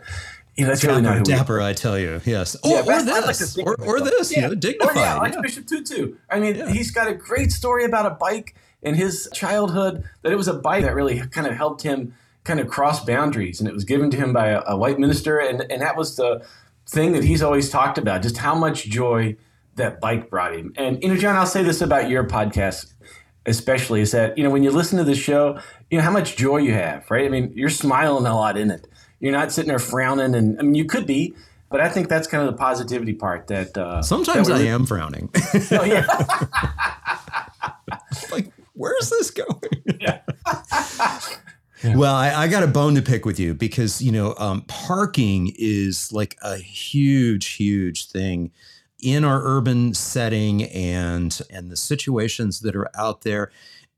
you 0.57 0.65
know, 0.65 0.69
that's 0.71 0.85
really 0.85 1.01
not 1.03 1.19
who. 1.19 1.25
Dapper, 1.25 1.61
I 1.61 1.73
tell 1.73 1.99
you. 1.99 2.21
Yes. 2.27 2.57
Yeah, 2.63 2.81
or, 2.81 2.85
but 2.85 3.03
or 3.09 3.21
like 3.23 3.37
this. 3.39 3.57
or, 3.59 3.75
of 3.75 3.81
or 3.81 3.99
myself. 3.99 4.11
this, 4.11 4.37
you 4.37 4.43
know, 4.43 4.49
oh, 4.49 4.53
Or 4.53 4.55
dignified. 4.57 4.97
yeah, 4.97 5.15
yeah. 5.15 5.19
Archbishop 5.19 5.67
Tutu. 5.67 6.15
I 6.31 6.41
mean, 6.41 6.57
Yeah. 6.57 6.69
he's 6.71 6.91
got 6.91 7.09
a 7.09 7.15
great 7.15 7.53
story 7.53 7.85
about 7.85 8.05
a 8.07 8.11
bike 8.11 8.55
in 8.83 8.95
his 8.95 9.29
childhood. 9.33 10.05
That 10.23 10.33
it 10.33 10.37
was 10.37 10.49
a 10.49 10.55
bike 10.55 10.83
that 10.85 10.95
really 10.95 11.21
kind 11.29 11.47
of 11.47 11.55
helped 11.55 11.83
him 11.83 12.15
kind 12.45 12.61
of 12.61 12.69
cross 12.69 13.05
boundaries, 13.05 13.61
and 13.61 13.69
it 13.69 13.73
was 13.73 13.85
given 13.85 14.11
to 14.11 14.17
him 14.17 14.33
by 14.33 14.49
a, 14.49 14.63
a 14.67 14.77
white 14.77 14.99
minister, 14.99 15.39
and 15.39 15.63
and 15.71 15.81
that 15.81 15.97
was 15.97 16.17
the 16.17 16.45
thing 16.87 17.13
that 17.13 17.25
he's 17.25 17.43
always 17.43 17.71
talked 17.71 17.97
about, 17.97 18.21
just 18.23 18.37
how 18.37 18.55
much 18.55 18.85
joy 18.87 19.35
that 19.77 20.01
bike 20.03 20.29
brought 20.29 20.55
him. 20.55 20.73
And 20.77 21.03
you 21.03 21.09
know, 21.09 21.17
John, 21.17 21.35
I'll 21.37 21.47
say 21.47 21.63
this 21.63 21.81
about 21.81 22.11
your 22.11 22.25
podcast, 22.25 22.93
especially 23.47 24.01
is 24.01 24.13
that 24.13 24.37
you 24.37 24.45
know 24.45 24.51
when 24.51 24.63
you 24.63 24.71
listen 24.71 24.99
to 24.99 25.05
the 25.05 25.15
show, 25.15 25.59
you 25.91 25.99
know 25.99 26.05
how 26.05 26.11
much 26.11 26.37
joy 26.37 26.59
you 26.59 26.73
have, 26.73 27.11
right? 27.11 27.25
I 27.25 27.29
mean, 27.29 27.53
you're 27.55 27.71
smiling 27.71 28.27
a 28.27 28.35
lot 28.35 28.57
in 28.57 28.71
it. 28.71 28.87
You're 29.21 29.33
not 29.33 29.53
sitting 29.53 29.69
there 29.69 29.79
frowning, 29.79 30.35
and 30.35 30.59
I 30.59 30.63
mean, 30.63 30.75
you 30.75 30.85
could 30.85 31.07
be. 31.07 31.35
But 31.71 31.81
I 31.81 31.89
think 31.89 32.11
that's 32.11 32.27
kind 32.27 32.47
of 32.47 32.53
the 32.53 32.59
positivity 32.59 33.15
part 33.15 33.47
that 33.47 33.79
uh, 33.79 34.03
Sometimes 34.03 34.49
that 34.49 34.59
I 34.59 34.65
am 34.65 34.85
frowning. 34.85 35.31
Oh, 35.71 35.85
yeah. 35.85 36.05
like, 38.31 38.53
where's 38.75 39.09
this 39.09 39.31
going? 39.31 40.01
Well, 41.97 42.15
I, 42.15 42.33
I 42.45 42.47
got 42.47 42.63
a 42.63 42.69
bone 42.69 42.95
to 42.95 43.03
pick 43.03 43.25
with 43.25 43.41
you 43.41 43.55
because 43.55 44.01
you 44.01 44.13
know 44.13 44.37
um, 44.39 44.63
parking 44.69 45.53
is 45.57 46.13
like 46.13 46.37
a 46.41 46.57
huge, 46.57 47.47
huge 47.49 48.09
thing 48.09 48.53
in 49.03 49.25
our 49.25 49.43
urban 49.45 49.93
setting 49.95 50.65
and 50.65 51.41
and 51.51 51.71
the 51.71 51.77
situations 51.77 52.61
that 52.61 52.75
are 52.75 52.89
out 52.97 53.23
there. 53.23 53.51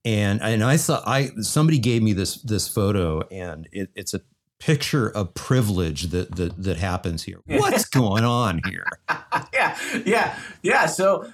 And 0.05 0.43
and 0.43 0.65
I 0.65 0.77
saw 0.77 1.03
I 1.07 1.31
somebody 1.41 1.79
gave 1.79 2.03
me 2.03 2.13
this 2.13 2.37
this 2.37 2.67
photo 2.67 3.23
and 3.31 3.69
it, 3.73 3.91
it's 3.95 4.15
a 4.15 4.21
picture 4.59 5.09
of 5.09 5.35
privilege 5.35 6.05
that 6.05 6.35
that 6.37 6.63
that 6.63 6.79
happens 6.79 7.23
here. 7.25 7.41
What's 7.47 7.85
going 7.85 8.25
on 8.25 8.61
here? 8.69 8.87
yeah, 9.53 9.79
yeah, 10.05 10.39
yeah. 10.63 10.87
So 10.87 11.31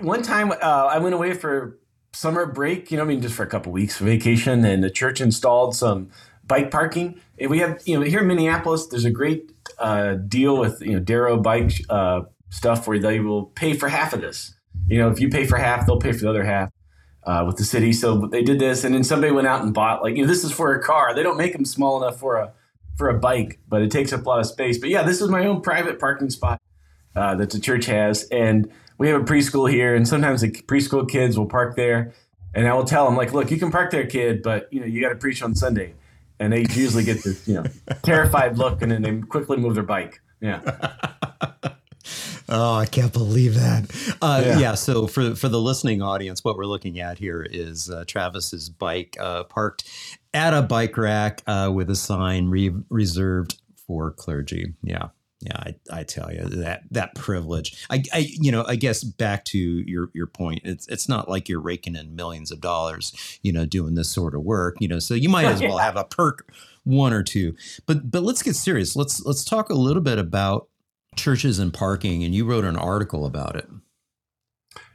one 0.00 0.22
time 0.22 0.52
uh, 0.52 0.54
I 0.90 0.98
went 0.98 1.14
away 1.14 1.34
for 1.34 1.78
summer 2.12 2.46
break, 2.46 2.90
you 2.90 2.96
know, 2.96 3.04
I 3.04 3.06
mean, 3.06 3.22
just 3.22 3.34
for 3.34 3.42
a 3.42 3.48
couple 3.48 3.72
weeks 3.72 3.98
vacation, 3.98 4.64
and 4.64 4.82
the 4.82 4.90
church 4.90 5.20
installed 5.20 5.74
some 5.74 6.10
bike 6.44 6.70
parking. 6.70 7.20
And 7.38 7.50
we 7.50 7.58
have, 7.58 7.80
you 7.84 7.98
know, 7.98 8.04
here 8.04 8.20
in 8.20 8.28
Minneapolis, 8.28 8.86
there's 8.86 9.04
a 9.04 9.10
great 9.10 9.50
uh, 9.78 10.14
deal 10.14 10.58
with, 10.58 10.80
you 10.82 10.92
know, 10.92 11.00
Dero 11.00 11.42
bike 11.42 11.72
uh, 11.88 12.22
stuff 12.52 12.86
where 12.86 12.98
they 12.98 13.18
will 13.18 13.46
pay 13.46 13.74
for 13.74 13.88
half 13.88 14.12
of 14.12 14.20
this. 14.20 14.54
You 14.86 14.98
know, 14.98 15.10
if 15.10 15.18
you 15.20 15.28
pay 15.28 15.46
for 15.46 15.56
half, 15.56 15.86
they'll 15.86 15.98
pay 15.98 16.12
for 16.12 16.20
the 16.20 16.30
other 16.30 16.44
half. 16.44 16.70
Uh, 17.24 17.44
with 17.46 17.56
the 17.56 17.62
city, 17.62 17.92
so 17.92 18.26
they 18.26 18.42
did 18.42 18.58
this, 18.58 18.82
and 18.82 18.92
then 18.92 19.04
somebody 19.04 19.32
went 19.32 19.46
out 19.46 19.62
and 19.62 19.72
bought 19.72 20.02
like 20.02 20.16
you 20.16 20.22
know 20.22 20.26
this 20.28 20.42
is 20.42 20.50
for 20.50 20.74
a 20.74 20.82
car. 20.82 21.14
They 21.14 21.22
don't 21.22 21.36
make 21.36 21.52
them 21.52 21.64
small 21.64 22.02
enough 22.02 22.18
for 22.18 22.34
a 22.34 22.52
for 22.96 23.08
a 23.08 23.16
bike, 23.16 23.60
but 23.68 23.80
it 23.80 23.92
takes 23.92 24.12
up 24.12 24.26
a 24.26 24.28
lot 24.28 24.40
of 24.40 24.46
space. 24.46 24.78
But 24.78 24.88
yeah, 24.90 25.04
this 25.04 25.20
is 25.20 25.28
my 25.28 25.46
own 25.46 25.60
private 25.60 26.00
parking 26.00 26.30
spot 26.30 26.60
uh, 27.14 27.36
that 27.36 27.50
the 27.50 27.60
church 27.60 27.86
has, 27.86 28.24
and 28.32 28.68
we 28.98 29.08
have 29.08 29.20
a 29.20 29.24
preschool 29.24 29.70
here, 29.70 29.94
and 29.94 30.06
sometimes 30.06 30.40
the 30.40 30.50
preschool 30.50 31.08
kids 31.08 31.38
will 31.38 31.46
park 31.46 31.76
there, 31.76 32.12
and 32.54 32.66
I 32.66 32.74
will 32.74 32.84
tell 32.84 33.04
them 33.04 33.16
like, 33.16 33.32
look, 33.32 33.52
you 33.52 33.56
can 33.56 33.70
park 33.70 33.92
there, 33.92 34.06
kid, 34.06 34.42
but 34.42 34.66
you 34.72 34.80
know 34.80 34.86
you 34.86 35.00
got 35.00 35.10
to 35.10 35.16
preach 35.16 35.42
on 35.42 35.54
Sunday, 35.54 35.94
and 36.40 36.52
they 36.52 36.66
usually 36.70 37.04
get 37.04 37.22
this 37.22 37.46
you 37.46 37.54
know 37.54 37.64
terrified 38.02 38.58
look, 38.58 38.82
and 38.82 38.90
then 38.90 39.02
they 39.02 39.20
quickly 39.20 39.58
move 39.58 39.74
their 39.74 39.84
bike. 39.84 40.20
Yeah, 40.40 40.60
Oh, 42.54 42.74
I 42.74 42.84
can't 42.84 43.12
believe 43.14 43.54
that. 43.54 43.90
Uh, 44.20 44.42
yeah. 44.44 44.58
Yeah. 44.58 44.74
So 44.74 45.06
for 45.06 45.34
for 45.34 45.48
the 45.48 45.60
listening 45.60 46.02
audience, 46.02 46.44
what 46.44 46.56
we're 46.56 46.66
looking 46.66 47.00
at 47.00 47.18
here 47.18 47.46
is 47.50 47.88
uh, 47.88 48.04
Travis's 48.06 48.68
bike 48.68 49.16
uh, 49.18 49.44
parked 49.44 49.88
at 50.34 50.52
a 50.52 50.60
bike 50.60 50.96
rack 50.98 51.42
uh, 51.46 51.70
with 51.74 51.88
a 51.88 51.96
sign 51.96 52.48
re- 52.48 52.74
reserved 52.90 53.58
for 53.86 54.10
clergy. 54.10 54.74
Yeah. 54.82 55.08
Yeah, 55.44 55.56
I, 55.56 55.74
I 55.90 56.02
tell 56.04 56.32
you 56.32 56.44
that 56.44 56.82
that 56.92 57.16
privilege. 57.16 57.84
I, 57.90 58.04
I, 58.12 58.28
you 58.28 58.52
know, 58.52 58.64
I 58.64 58.76
guess 58.76 59.02
back 59.02 59.44
to 59.46 59.58
your 59.58 60.08
your 60.14 60.28
point. 60.28 60.60
It's 60.62 60.86
it's 60.86 61.08
not 61.08 61.28
like 61.28 61.48
you're 61.48 61.60
raking 61.60 61.96
in 61.96 62.14
millions 62.14 62.52
of 62.52 62.60
dollars, 62.60 63.40
you 63.42 63.52
know, 63.52 63.66
doing 63.66 63.96
this 63.96 64.08
sort 64.08 64.36
of 64.36 64.42
work. 64.42 64.76
You 64.78 64.86
know, 64.86 65.00
so 65.00 65.14
you 65.14 65.28
might 65.28 65.46
as 65.46 65.60
well 65.60 65.78
have 65.78 65.96
a 65.96 66.04
perk, 66.04 66.48
one 66.84 67.12
or 67.12 67.24
two. 67.24 67.56
But 67.86 68.08
but 68.08 68.22
let's 68.22 68.40
get 68.40 68.54
serious. 68.54 68.94
Let's 68.94 69.24
let's 69.24 69.44
talk 69.44 69.68
a 69.68 69.74
little 69.74 70.02
bit 70.02 70.18
about 70.18 70.68
churches 71.16 71.58
and 71.58 71.72
parking. 71.74 72.24
And 72.24 72.34
you 72.34 72.44
wrote 72.44 72.64
an 72.64 72.76
article 72.76 73.26
about 73.26 73.56
it. 73.56 73.68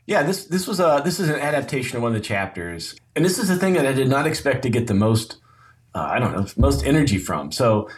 yeah. 0.05 0.23
This 0.23 0.45
this 0.45 0.67
was 0.67 0.79
a 0.79 1.01
this 1.03 1.19
is 1.19 1.29
an 1.29 1.39
adaptation 1.39 1.97
of 1.97 2.03
one 2.03 2.15
of 2.15 2.21
the 2.21 2.25
chapters, 2.27 2.95
and 3.15 3.25
this 3.25 3.39
is 3.39 3.47
the 3.49 3.57
thing 3.57 3.73
that 3.73 3.85
I 3.87 3.93
did 3.93 4.09
not 4.09 4.27
expect 4.27 4.63
to 4.63 4.69
get 4.69 4.87
the 4.87 4.93
most. 4.93 5.37
Uh, 5.95 6.09
I 6.11 6.19
don't 6.19 6.33
know 6.33 6.47
most 6.57 6.85
energy 6.85 7.17
from. 7.17 7.51
So 7.51 7.89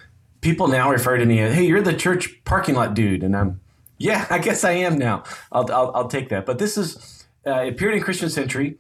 people 0.42 0.68
now 0.68 0.92
refer 0.92 1.18
to 1.18 1.26
me 1.26 1.40
as, 1.42 1.54
"Hey, 1.56 1.66
you're 1.68 1.82
the 1.82 1.94
church 1.94 2.44
parking 2.46 2.76
lot 2.76 2.94
dude," 2.94 3.24
and 3.24 3.36
I'm, 3.36 3.62
yeah, 3.98 4.26
I 4.32 4.40
guess 4.40 4.64
I 4.64 4.72
am 4.74 4.98
now. 4.98 5.24
I'll 5.52 5.72
I'll, 5.72 5.92
I'll 5.96 6.08
take 6.08 6.30
that. 6.30 6.46
But 6.46 6.60
this 6.60 6.78
is 6.78 7.26
uh, 7.48 7.62
it 7.62 7.74
appeared 7.74 7.96
in 7.96 8.02
Christian 8.04 8.30
Century, 8.30 8.78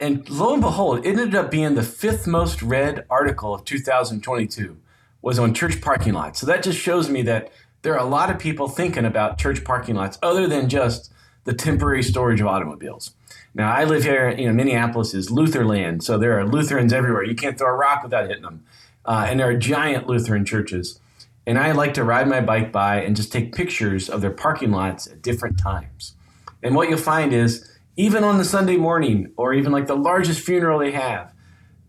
and 0.00 0.28
lo 0.30 0.52
and 0.52 0.62
behold, 0.62 1.00
it 1.00 1.08
ended 1.08 1.34
up 1.34 1.50
being 1.50 1.74
the 1.74 1.82
fifth 1.82 2.26
most 2.26 2.62
read 2.62 3.04
article 3.10 3.54
of 3.54 3.64
2022 3.64 4.78
was 5.22 5.38
on 5.38 5.54
church 5.54 5.80
parking 5.80 6.14
lots. 6.14 6.40
So 6.40 6.46
that 6.46 6.62
just 6.64 6.78
shows 6.78 7.08
me 7.08 7.22
that 7.22 7.52
there 7.82 7.94
are 7.94 8.04
a 8.04 8.08
lot 8.08 8.30
of 8.30 8.38
people 8.38 8.68
thinking 8.68 9.04
about 9.04 9.38
church 9.38 9.64
parking 9.64 9.96
lots 9.96 10.18
other 10.22 10.46
than 10.46 10.68
just 10.68 11.12
the 11.44 11.52
temporary 11.52 12.02
storage 12.02 12.40
of 12.40 12.46
automobiles. 12.46 13.14
Now 13.54 13.72
I 13.72 13.84
live 13.84 14.04
here, 14.04 14.30
you 14.30 14.46
know, 14.46 14.52
Minneapolis 14.52 15.12
is 15.12 15.30
Luther 15.30 15.64
land, 15.64 16.02
so 16.02 16.16
there 16.16 16.38
are 16.38 16.46
Lutherans 16.46 16.92
everywhere. 16.92 17.24
You 17.24 17.34
can't 17.34 17.58
throw 17.58 17.68
a 17.68 17.76
rock 17.76 18.02
without 18.02 18.28
hitting 18.28 18.44
them, 18.44 18.64
uh, 19.04 19.26
and 19.28 19.38
there 19.38 19.48
are 19.48 19.56
giant 19.56 20.06
Lutheran 20.06 20.44
churches. 20.44 21.00
And 21.44 21.58
I 21.58 21.72
like 21.72 21.94
to 21.94 22.04
ride 22.04 22.28
my 22.28 22.40
bike 22.40 22.70
by 22.70 23.02
and 23.02 23.16
just 23.16 23.32
take 23.32 23.52
pictures 23.52 24.08
of 24.08 24.20
their 24.20 24.30
parking 24.30 24.70
lots 24.70 25.08
at 25.08 25.22
different 25.22 25.58
times. 25.58 26.14
And 26.62 26.76
what 26.76 26.88
you'll 26.88 26.98
find 26.98 27.32
is, 27.32 27.68
even 27.96 28.22
on 28.22 28.38
the 28.38 28.44
Sunday 28.44 28.76
morning, 28.76 29.32
or 29.36 29.52
even 29.52 29.72
like 29.72 29.88
the 29.88 29.96
largest 29.96 30.40
funeral 30.40 30.78
they 30.78 30.92
have, 30.92 31.34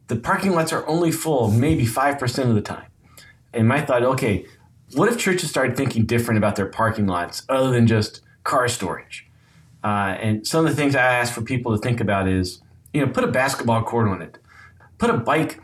the 0.07 0.15
parking 0.15 0.53
lots 0.53 0.73
are 0.73 0.85
only 0.87 1.11
full 1.11 1.51
maybe 1.51 1.85
5% 1.85 2.49
of 2.49 2.55
the 2.55 2.61
time. 2.61 2.87
And 3.53 3.67
my 3.67 3.79
thought, 3.79 4.03
okay, 4.03 4.47
what 4.93 5.09
if 5.09 5.17
churches 5.17 5.49
started 5.49 5.75
thinking 5.75 6.05
different 6.05 6.37
about 6.37 6.55
their 6.55 6.65
parking 6.65 7.07
lots 7.07 7.43
other 7.49 7.71
than 7.71 7.87
just 7.87 8.21
car 8.43 8.67
storage? 8.67 9.27
Uh, 9.83 10.15
and 10.19 10.47
some 10.47 10.65
of 10.65 10.71
the 10.71 10.75
things 10.75 10.95
I 10.95 11.01
ask 11.01 11.33
for 11.33 11.41
people 11.41 11.75
to 11.75 11.81
think 11.81 11.99
about 11.99 12.27
is, 12.27 12.61
you 12.93 13.05
know, 13.05 13.11
put 13.11 13.23
a 13.23 13.27
basketball 13.27 13.83
court 13.83 14.07
on 14.07 14.21
it, 14.21 14.37
put 14.97 15.09
a 15.09 15.17
bike, 15.17 15.59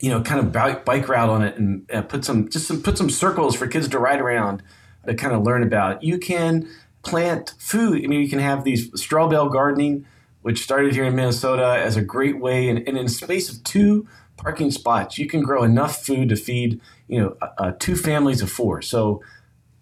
you 0.00 0.10
know, 0.10 0.22
kind 0.22 0.40
of 0.40 0.52
bike, 0.52 1.08
route 1.08 1.28
on 1.28 1.42
it, 1.42 1.56
and 1.56 1.88
uh, 1.92 2.02
put 2.02 2.24
some 2.24 2.48
just 2.48 2.66
some 2.66 2.82
put 2.82 2.98
some 2.98 3.10
circles 3.10 3.54
for 3.54 3.66
kids 3.66 3.88
to 3.88 3.98
ride 3.98 4.20
around 4.20 4.62
to 5.06 5.14
kind 5.14 5.34
of 5.34 5.42
learn 5.42 5.62
about. 5.62 6.02
You 6.02 6.18
can 6.18 6.68
plant 7.02 7.54
food. 7.58 8.04
I 8.04 8.08
mean, 8.08 8.20
you 8.20 8.28
can 8.28 8.40
have 8.40 8.64
these 8.64 8.90
straw 9.00 9.28
bale 9.28 9.48
gardening, 9.48 10.06
which 10.42 10.62
started 10.62 10.94
here 10.94 11.04
in 11.04 11.14
Minnesota 11.14 11.78
as 11.78 11.96
a 11.96 12.02
great 12.02 12.40
way, 12.40 12.68
and, 12.68 12.78
and 12.78 12.98
in 12.98 13.06
a 13.06 13.08
space 13.08 13.52
of 13.52 13.62
two 13.62 14.08
parking 14.42 14.70
spots, 14.70 15.18
you 15.18 15.26
can 15.26 15.42
grow 15.42 15.62
enough 15.62 16.04
food 16.04 16.28
to 16.30 16.36
feed, 16.36 16.80
you 17.08 17.20
know, 17.20 17.36
uh, 17.58 17.72
two 17.78 17.96
families 17.96 18.42
of 18.42 18.50
four. 18.50 18.82
So 18.82 19.22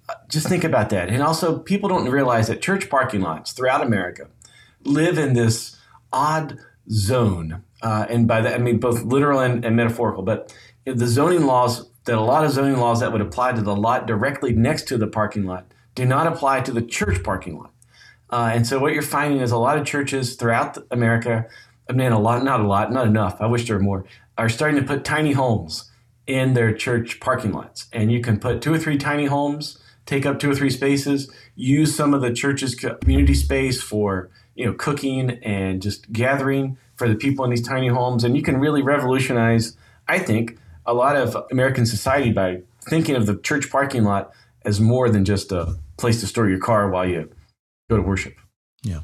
uh, 0.09 0.14
just 0.29 0.49
think 0.49 0.64
about 0.64 0.90
that. 0.90 1.09
And 1.09 1.23
also, 1.23 1.59
people 1.59 1.88
don't 1.88 2.09
realize 2.11 2.49
that 2.49 2.61
church 2.61 2.90
parking 2.90 3.21
lots 3.21 3.53
throughout 3.53 3.83
America 3.83 4.29
live 4.85 5.18
in 5.18 5.35
this 5.35 5.77
odd 6.12 6.59
zone. 6.90 7.62
Uh, 7.83 8.07
and 8.09 8.27
by 8.27 8.40
that, 8.40 8.55
I 8.55 8.59
mean 8.59 8.79
both 8.79 9.03
literal 9.03 9.40
and, 9.40 9.64
and 9.64 9.77
metaphorical. 9.77 10.23
But 10.23 10.55
the 10.85 11.07
zoning 11.07 11.47
laws, 11.47 11.88
that 12.05 12.16
a 12.16 12.21
lot 12.21 12.44
of 12.44 12.51
zoning 12.53 12.79
laws 12.79 13.01
that 13.01 13.12
would 13.12 13.21
apply 13.21 13.53
to 13.53 13.61
the 13.61 13.77
lot 13.77 14.07
directly 14.07 14.53
next 14.53 14.88
to 14.88 14.99
the 14.99 15.07
parking 15.07 15.44
lot 15.44 15.66
do 15.94 16.07
not 16.07 16.27
apply 16.27 16.62
to 16.62 16.73
the 16.73 16.83
church 16.83 17.23
parking 17.23 17.59
lot. 17.59 17.73
Uh, 18.31 18.51
and 18.53 18.66
so 18.66 18.79
what 18.79 18.92
you're 18.92 19.03
finding 19.03 19.40
is 19.40 19.51
a 19.51 19.59
lot 19.59 19.79
of 19.79 19.87
churches 19.87 20.37
throughout 20.37 20.79
America, 20.90 21.47
I 21.88 21.92
mean, 21.92 22.12
a 22.12 22.18
lot, 22.18 22.44
not 22.44 22.61
a 22.61 22.66
lot, 22.66 22.92
not 22.92 23.07
enough. 23.07 23.40
I 23.40 23.47
wish 23.47 23.66
there 23.66 23.77
were 23.77 23.83
more. 23.83 24.05
Are 24.38 24.48
starting 24.48 24.81
to 24.81 24.87
put 24.87 25.05
tiny 25.05 25.33
homes 25.33 25.90
in 26.27 26.55
their 26.55 26.72
church 26.72 27.18
parking 27.18 27.53
lots. 27.53 27.88
And 27.92 28.12
you 28.12 28.20
can 28.20 28.38
put 28.38 28.62
two 28.62 28.72
or 28.72 28.79
three 28.79 28.98
tiny 28.98 29.27
homes, 29.27 29.79
take 30.07 30.24
up 30.24 30.38
two 30.38 30.51
or 30.51 30.55
three 30.55 30.70
spaces, 30.70 31.33
use 31.57 31.96
some 31.96 32.14
of 32.14 32.20
the 32.20 32.33
church's 32.33 32.74
community 32.74 33.35
space 33.35 33.83
for 33.83 34.31
you 34.55 34.64
know 34.64 34.74
cooking 34.74 35.31
and 35.42 35.83
just 35.83 36.12
gathering 36.12 36.77
for 36.96 37.09
the 37.09 37.14
people 37.14 37.44
in 37.44 37.51
these 37.51 37.66
tiny 37.66 37.88
homes. 37.88 38.24
And 38.24 38.37
you 38.37 38.42
can 38.42 38.59
really 38.59 38.83
revolutionize, 38.83 39.77
I 40.07 40.18
think, 40.18 40.59
a 40.87 40.94
lot 40.94 41.16
of 41.16 41.37
American 41.51 41.87
society 41.87 42.33
by 42.33 42.62
thinking 42.88 43.16
of 43.16 43.27
the 43.27 43.37
church 43.37 43.70
parking 43.70 44.05
lot 44.05 44.33
as 44.64 44.81
more 44.81 45.09
than 45.09 45.24
just 45.24 45.53
a 45.53 45.77
place 45.96 46.20
to 46.20 46.27
store 46.27 46.48
your 46.48 46.59
car 46.59 46.90
while 46.90 47.09
you 47.09 47.31
go 47.88 47.96
to 47.96 48.03
worship. 48.03 48.35
Yeah. 48.83 49.01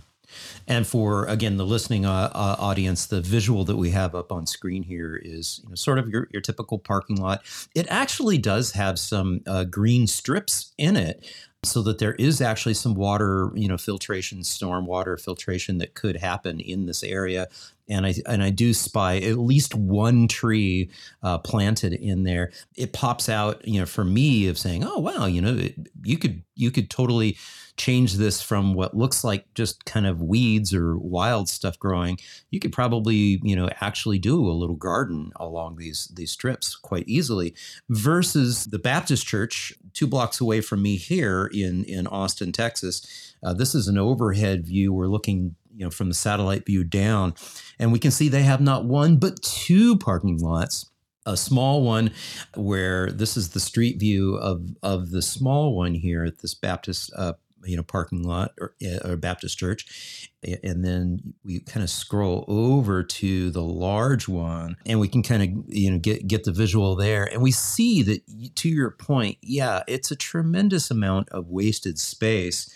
And 0.66 0.87
for 0.87 1.27
again 1.27 1.57
the 1.57 1.66
listening 1.66 2.07
uh, 2.07 2.31
uh, 2.35 2.57
audience, 2.59 3.07
the 3.07 3.20
visual 3.20 3.64
that 3.64 3.77
we 3.77 3.90
have 3.90 4.14
up 4.14 4.33
on 4.33 4.46
screen 4.46 4.83
here 4.83 5.20
is 5.22 5.61
you 5.62 5.70
know, 5.70 5.74
sort 5.74 5.98
of 5.98 6.09
your, 6.09 6.29
your 6.31 6.42
typical 6.42 6.79
parking 6.79 7.16
lot. 7.16 7.42
It 7.74 7.87
actually 7.88 8.38
does 8.38 8.72
have 8.72 8.98
some 8.98 9.42
uh, 9.46 9.64
green 9.64 10.07
strips 10.07 10.72
in 10.79 10.96
it, 10.96 11.24
so 11.64 11.83
that 11.83 11.98
there 11.98 12.14
is 12.14 12.40
actually 12.40 12.74
some 12.74 12.94
water, 12.94 13.50
you 13.55 13.68
know, 13.68 13.79
filtration, 13.79 14.44
storm 14.44 14.87
water 14.87 15.16
filtration 15.16 15.79
that 15.79 15.94
could 15.94 16.16
happen 16.16 16.61
in 16.61 16.87
this 16.87 17.03
area. 17.03 17.48
And 17.88 18.07
I 18.07 18.14
and 18.27 18.42
I 18.42 18.50
do 18.50 18.72
spy 18.72 19.18
at 19.18 19.38
least 19.38 19.74
one 19.74 20.27
tree 20.29 20.90
uh, 21.22 21.38
planted 21.38 21.92
in 21.92 22.24
there. 22.24 22.53
It 22.77 22.92
pops 22.92 23.29
out, 23.29 23.66
you 23.66 23.81
know, 23.81 23.87
for 23.87 24.05
me 24.05 24.48
of 24.48 24.59
saying, 24.59 24.85
oh 24.85 24.98
wow, 24.98 25.27
you 25.27 25.42
know, 25.42 25.55
it, 25.55 25.74
you 26.03 26.16
could 26.16 26.42
you 26.55 26.70
could 26.70 26.88
totally 26.88 27.37
change 27.77 28.14
this 28.14 28.40
from 28.40 28.74
what 28.74 28.96
looks 28.96 29.24
like 29.24 29.53
just 29.55 29.85
kind 29.85 30.07
of 30.07 30.22
weeds 30.22 30.72
or 30.72 30.96
wild 30.96 31.48
stuff 31.48 31.79
growing, 31.79 32.18
you 32.50 32.61
could 32.61 32.72
probably, 32.72 33.40
you 33.42 33.57
know, 33.57 33.68
actually 33.81 34.18
do 34.18 34.48
a 34.48 34.53
little 34.53 34.77
garden 34.77 35.33
along 35.37 35.77
these 35.77 36.11
these 36.14 36.31
strips 36.31 36.77
quite 36.77 37.07
easily. 37.09 37.55
Versus 37.90 38.64
the 38.66 38.79
Baptist 38.79 39.27
church 39.27 39.72
two 39.95 40.07
blocks 40.07 40.41
away 40.41 40.61
from 40.61 40.83
me 40.83 40.97
here 40.97 41.51
in 41.53 41.85
in 41.85 42.07
Austin, 42.07 42.53
Texas. 42.53 43.35
Uh, 43.43 43.55
this 43.55 43.75
is 43.75 43.89
an 43.89 43.99
overhead 43.99 44.67
view. 44.67 44.93
We're 44.93 45.07
looking 45.07 45.57
you 45.75 45.85
know 45.85 45.91
from 45.91 46.09
the 46.09 46.15
satellite 46.15 46.67
view 46.67 46.85
down 46.85 47.35
and 47.79 47.93
we 47.93 47.99
can 47.99 48.11
see 48.11 48.29
they 48.29 48.45
have 48.45 48.61
not 48.61 48.85
one 48.85 49.17
but 49.17 49.43
two 49.43 49.97
parking 49.99 50.39
lots 50.39 50.91
a 51.27 51.37
small 51.37 51.83
one 51.83 52.13
where 52.55 53.11
this 53.11 53.37
is 53.37 53.51
the 53.51 53.61
street 53.61 53.99
view 53.99 54.37
of 54.37 54.69
of 54.83 55.11
the 55.11 55.23
small 55.23 55.75
one 55.75 55.95
here 55.95 56.25
at 56.25 56.41
this 56.41 56.55
Baptist 56.55 57.11
uh, 57.17 57.33
you 57.64 57.77
know 57.77 57.83
parking 57.83 58.22
lot 58.22 58.53
or, 58.61 58.74
eh, 58.83 58.98
or 59.05 59.16
Baptist 59.16 59.59
church, 59.59 60.31
and 60.62 60.85
then 60.85 61.35
we 61.44 61.61
kind 61.61 61.83
of 61.83 61.90
scroll 61.90 62.44
over 62.48 63.03
to 63.03 63.50
the 63.50 63.62
large 63.62 64.29
one, 64.29 64.77
and 64.87 65.00
we 65.00 65.09
can 65.09 65.22
kind 65.22 65.42
of 65.42 65.74
you 65.74 65.90
know 65.90 65.98
get 65.98 66.27
get 66.27 66.44
the 66.44 66.53
visual 66.53 66.96
there, 66.96 67.24
and 67.24 67.42
we 67.42 67.50
see 67.50 68.03
that 68.03 68.22
to 68.57 68.68
your 68.68 68.90
point, 68.90 69.38
yeah, 69.42 69.83
it's 69.87 70.11
a 70.11 70.16
tremendous 70.16 70.90
amount 70.90 71.29
of 71.31 71.48
wasted 71.48 71.98
space, 71.98 72.70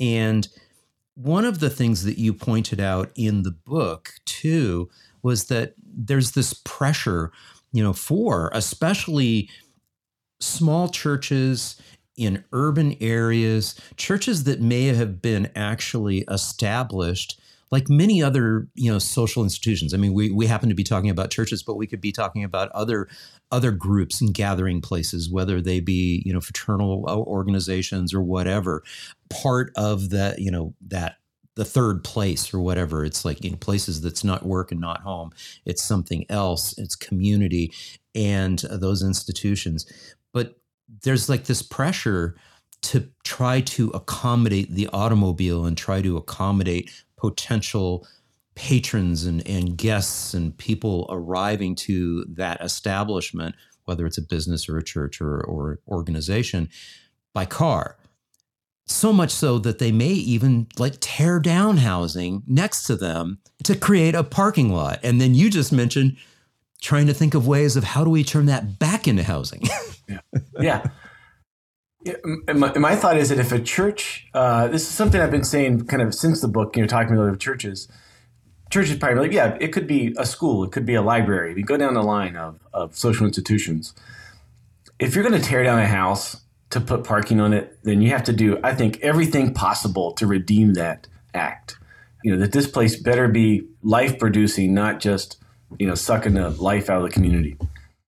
and 0.00 0.48
one 1.14 1.46
of 1.46 1.60
the 1.60 1.70
things 1.70 2.04
that 2.04 2.18
you 2.18 2.34
pointed 2.34 2.80
out 2.80 3.10
in 3.16 3.42
the 3.42 3.50
book 3.50 4.12
too 4.26 4.88
was 5.22 5.44
that 5.46 5.74
there's 5.78 6.32
this 6.32 6.52
pressure, 6.52 7.32
you 7.72 7.82
know, 7.82 7.94
for 7.94 8.50
especially 8.52 9.48
small 10.40 10.88
churches 10.88 11.80
in 12.16 12.44
urban 12.52 12.96
areas, 13.00 13.74
churches 13.96 14.44
that 14.44 14.60
may 14.60 14.86
have 14.86 15.20
been 15.20 15.50
actually 15.54 16.24
established 16.28 17.40
like 17.70 17.88
many 17.88 18.22
other 18.22 18.68
you 18.74 18.90
know 18.90 18.98
social 18.98 19.42
institutions. 19.42 19.92
I 19.92 19.96
mean 19.96 20.14
we, 20.14 20.30
we 20.30 20.46
happen 20.46 20.68
to 20.68 20.74
be 20.74 20.84
talking 20.84 21.10
about 21.10 21.30
churches 21.30 21.62
but 21.62 21.76
we 21.76 21.86
could 21.86 22.00
be 22.00 22.12
talking 22.12 22.44
about 22.44 22.70
other 22.72 23.08
other 23.50 23.72
groups 23.72 24.20
and 24.20 24.32
gathering 24.32 24.80
places 24.80 25.30
whether 25.30 25.60
they 25.60 25.80
be 25.80 26.22
you 26.24 26.32
know 26.32 26.40
fraternal 26.40 27.04
uh, 27.08 27.16
organizations 27.16 28.14
or 28.14 28.22
whatever. 28.22 28.82
Part 29.30 29.72
of 29.76 30.10
the 30.10 30.34
you 30.38 30.50
know 30.50 30.74
that 30.88 31.16
the 31.56 31.64
third 31.64 32.04
place 32.04 32.52
or 32.52 32.60
whatever 32.60 33.04
it's 33.04 33.24
like 33.24 33.42
know 33.44 33.56
places 33.56 34.00
that's 34.00 34.22
not 34.22 34.44
work 34.44 34.70
and 34.70 34.80
not 34.80 35.00
home 35.00 35.30
it's 35.64 35.82
something 35.82 36.26
else 36.28 36.76
it's 36.76 36.94
community 36.94 37.72
and 38.14 38.64
uh, 38.70 38.76
those 38.76 39.02
institutions. 39.02 39.86
But 40.32 40.56
there's 41.02 41.28
like 41.28 41.44
this 41.44 41.62
pressure 41.62 42.36
to 42.82 43.08
try 43.24 43.60
to 43.60 43.90
accommodate 43.90 44.70
the 44.70 44.88
automobile 44.88 45.64
and 45.64 45.76
try 45.76 46.02
to 46.02 46.16
accommodate 46.16 46.90
potential 47.16 48.06
patrons 48.54 49.24
and, 49.24 49.46
and 49.46 49.76
guests 49.76 50.34
and 50.34 50.56
people 50.56 51.06
arriving 51.10 51.74
to 51.74 52.24
that 52.24 52.60
establishment, 52.60 53.54
whether 53.84 54.06
it's 54.06 54.18
a 54.18 54.22
business 54.22 54.68
or 54.68 54.78
a 54.78 54.84
church 54.84 55.20
or, 55.20 55.40
or 55.40 55.80
organization, 55.88 56.68
by 57.34 57.44
car. 57.44 57.96
So 58.86 59.12
much 59.12 59.30
so 59.30 59.58
that 59.58 59.78
they 59.78 59.90
may 59.90 60.12
even 60.12 60.68
like 60.78 60.94
tear 61.00 61.40
down 61.40 61.78
housing 61.78 62.42
next 62.46 62.84
to 62.84 62.96
them 62.96 63.38
to 63.64 63.74
create 63.74 64.14
a 64.14 64.22
parking 64.22 64.72
lot. 64.72 65.00
And 65.02 65.20
then 65.20 65.34
you 65.34 65.50
just 65.50 65.72
mentioned 65.72 66.16
trying 66.86 67.08
to 67.08 67.14
think 67.14 67.34
of 67.34 67.48
ways 67.48 67.74
of 67.74 67.82
how 67.82 68.04
do 68.04 68.10
we 68.10 68.22
turn 68.22 68.46
that 68.46 68.78
back 68.78 69.08
into 69.08 69.24
housing. 69.24 69.60
yeah. 70.60 70.88
yeah. 72.04 72.14
My, 72.54 72.78
my, 72.78 72.94
thought 72.94 73.16
is 73.16 73.30
that 73.30 73.40
if 73.40 73.50
a 73.50 73.58
church, 73.58 74.28
uh, 74.34 74.68
this 74.68 74.82
is 74.82 74.88
something 74.88 75.20
I've 75.20 75.32
been 75.32 75.42
saying 75.42 75.86
kind 75.86 76.00
of 76.00 76.14
since 76.14 76.40
the 76.40 76.46
book, 76.46 76.76
you 76.76 76.82
know, 76.82 76.86
talking 76.86 77.16
about 77.16 77.40
churches, 77.40 77.88
churches 78.70 79.02
like, 79.02 79.32
yeah, 79.32 79.58
it 79.60 79.72
could 79.72 79.88
be 79.88 80.14
a 80.16 80.24
school, 80.24 80.62
it 80.62 80.70
could 80.70 80.86
be 80.86 80.94
a 80.94 81.02
library. 81.02 81.54
We 81.54 81.64
go 81.64 81.76
down 81.76 81.94
the 81.94 82.04
line 82.04 82.36
of, 82.36 82.60
of 82.72 82.96
social 82.96 83.26
institutions. 83.26 83.92
If 85.00 85.16
you're 85.16 85.28
going 85.28 85.40
to 85.40 85.44
tear 85.44 85.64
down 85.64 85.80
a 85.80 85.88
house 85.88 86.40
to 86.70 86.80
put 86.80 87.02
parking 87.02 87.40
on 87.40 87.52
it, 87.52 87.80
then 87.82 88.00
you 88.00 88.10
have 88.10 88.22
to 88.24 88.32
do, 88.32 88.60
I 88.62 88.76
think, 88.76 89.00
everything 89.00 89.54
possible 89.54 90.12
to 90.12 90.26
redeem 90.28 90.74
that 90.74 91.08
act. 91.34 91.78
You 92.22 92.32
know, 92.32 92.38
that 92.38 92.52
this 92.52 92.68
place 92.68 92.94
better 92.94 93.26
be 93.26 93.66
life 93.82 94.20
producing, 94.20 94.72
not 94.72 95.00
just 95.00 95.38
you 95.78 95.86
know, 95.86 95.94
sucking 95.94 96.34
the 96.34 96.50
life 96.50 96.90
out 96.90 96.98
of 96.98 97.02
the 97.04 97.10
community. 97.10 97.56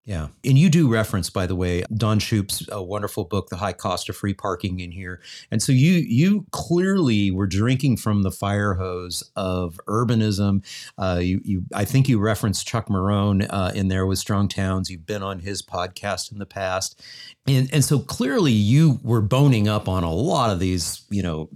Yeah. 0.07 0.29
And 0.45 0.59
you 0.59 0.69
do 0.69 0.93
reference, 0.93 1.31
by 1.31 1.47
the 1.47 1.55
way, 1.57 1.83
Don 1.95 2.19
Shoup's 2.19 2.69
a 2.71 2.83
wonderful 2.83 3.25
book, 3.25 3.49
The 3.49 3.57
High 3.57 3.73
Cost 3.73 4.11
of 4.11 4.17
Free 4.17 4.35
Parking 4.35 4.81
in 4.81 4.93
here. 4.93 5.23
And 5.51 5.62
so 5.62 5.73
you 5.73 5.93
you 5.93 6.45
clearly 6.51 7.31
were 7.31 7.47
drinking 7.47 7.97
from 7.97 8.23
the 8.23 8.31
fire 8.31 8.75
hose 8.75 9.23
of 9.35 9.81
urbanism. 9.88 10.62
Uh, 10.99 11.21
you, 11.23 11.40
you 11.43 11.64
I 11.75 11.87
think 11.87 12.07
you 12.07 12.19
referenced 12.19 12.67
Chuck 12.67 12.88
Marohn 12.88 13.47
uh, 13.49 13.73
in 13.75 13.88
there 13.88 14.05
with 14.05 14.19
Strong 14.19 14.49
Towns. 14.49 14.90
You've 14.90 15.07
been 15.07 15.23
on 15.23 15.38
his 15.38 15.62
podcast 15.62 16.31
in 16.31 16.38
the 16.38 16.45
past. 16.45 17.03
And, 17.47 17.73
and 17.73 17.83
so 17.83 17.99
clearly 17.99 18.53
you 18.53 19.01
were 19.03 19.23
boning 19.23 19.69
up 19.69 19.88
on 19.88 20.05
a 20.05 20.12
lot 20.12 20.51
of 20.51 20.61
these, 20.61 21.03
you 21.09 21.23
know, 21.23 21.49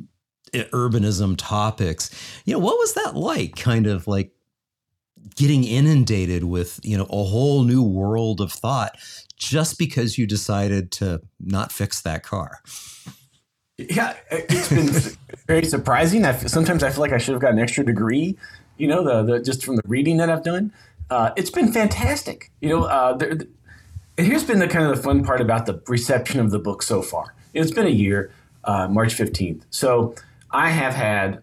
urbanism 0.54 1.34
topics. 1.36 2.10
You 2.46 2.54
know, 2.54 2.60
what 2.60 2.78
was 2.78 2.94
that 2.94 3.14
like? 3.14 3.56
Kind 3.56 3.86
of 3.86 4.06
like 4.06 4.32
getting 5.38 5.62
inundated 5.62 6.42
with 6.42 6.80
you 6.82 6.98
know 6.98 7.04
a 7.04 7.24
whole 7.24 7.62
new 7.62 7.82
world 7.82 8.40
of 8.40 8.52
thought 8.52 8.98
just 9.36 9.78
because 9.78 10.18
you 10.18 10.26
decided 10.26 10.90
to 10.90 11.22
not 11.38 11.70
fix 11.70 12.00
that 12.02 12.24
car. 12.24 12.60
Yeah 13.78 14.14
it's 14.32 14.68
been 14.68 15.16
very 15.46 15.64
surprising. 15.64 16.24
I, 16.24 16.36
sometimes 16.36 16.82
i 16.82 16.90
feel 16.90 17.00
like 17.00 17.12
i 17.12 17.18
should 17.18 17.34
have 17.34 17.40
got 17.40 17.52
an 17.52 17.60
extra 17.60 17.84
degree 17.84 18.36
you 18.76 18.88
know 18.88 19.04
the, 19.04 19.22
the 19.22 19.40
just 19.40 19.64
from 19.64 19.76
the 19.76 19.82
reading 19.86 20.16
that 20.16 20.28
i've 20.28 20.42
done. 20.42 20.72
Uh, 21.08 21.30
it's 21.36 21.50
been 21.50 21.72
fantastic 21.72 22.50
you 22.60 22.68
know 22.68 22.82
uh, 22.84 23.16
there, 23.16 23.30
and 23.30 24.26
here's 24.26 24.44
been 24.44 24.58
the 24.58 24.68
kind 24.68 24.84
of 24.90 24.96
the 24.96 25.02
fun 25.02 25.24
part 25.24 25.40
about 25.40 25.66
the 25.66 25.80
reception 25.86 26.40
of 26.40 26.50
the 26.50 26.58
book 26.58 26.82
so 26.82 27.00
far. 27.00 27.34
It's 27.54 27.70
been 27.70 27.86
a 27.86 27.90
year 28.04 28.32
uh, 28.64 28.88
march 28.88 29.14
15th 29.14 29.62
so 29.70 30.14
i 30.50 30.70
have 30.70 30.94
had 30.94 31.40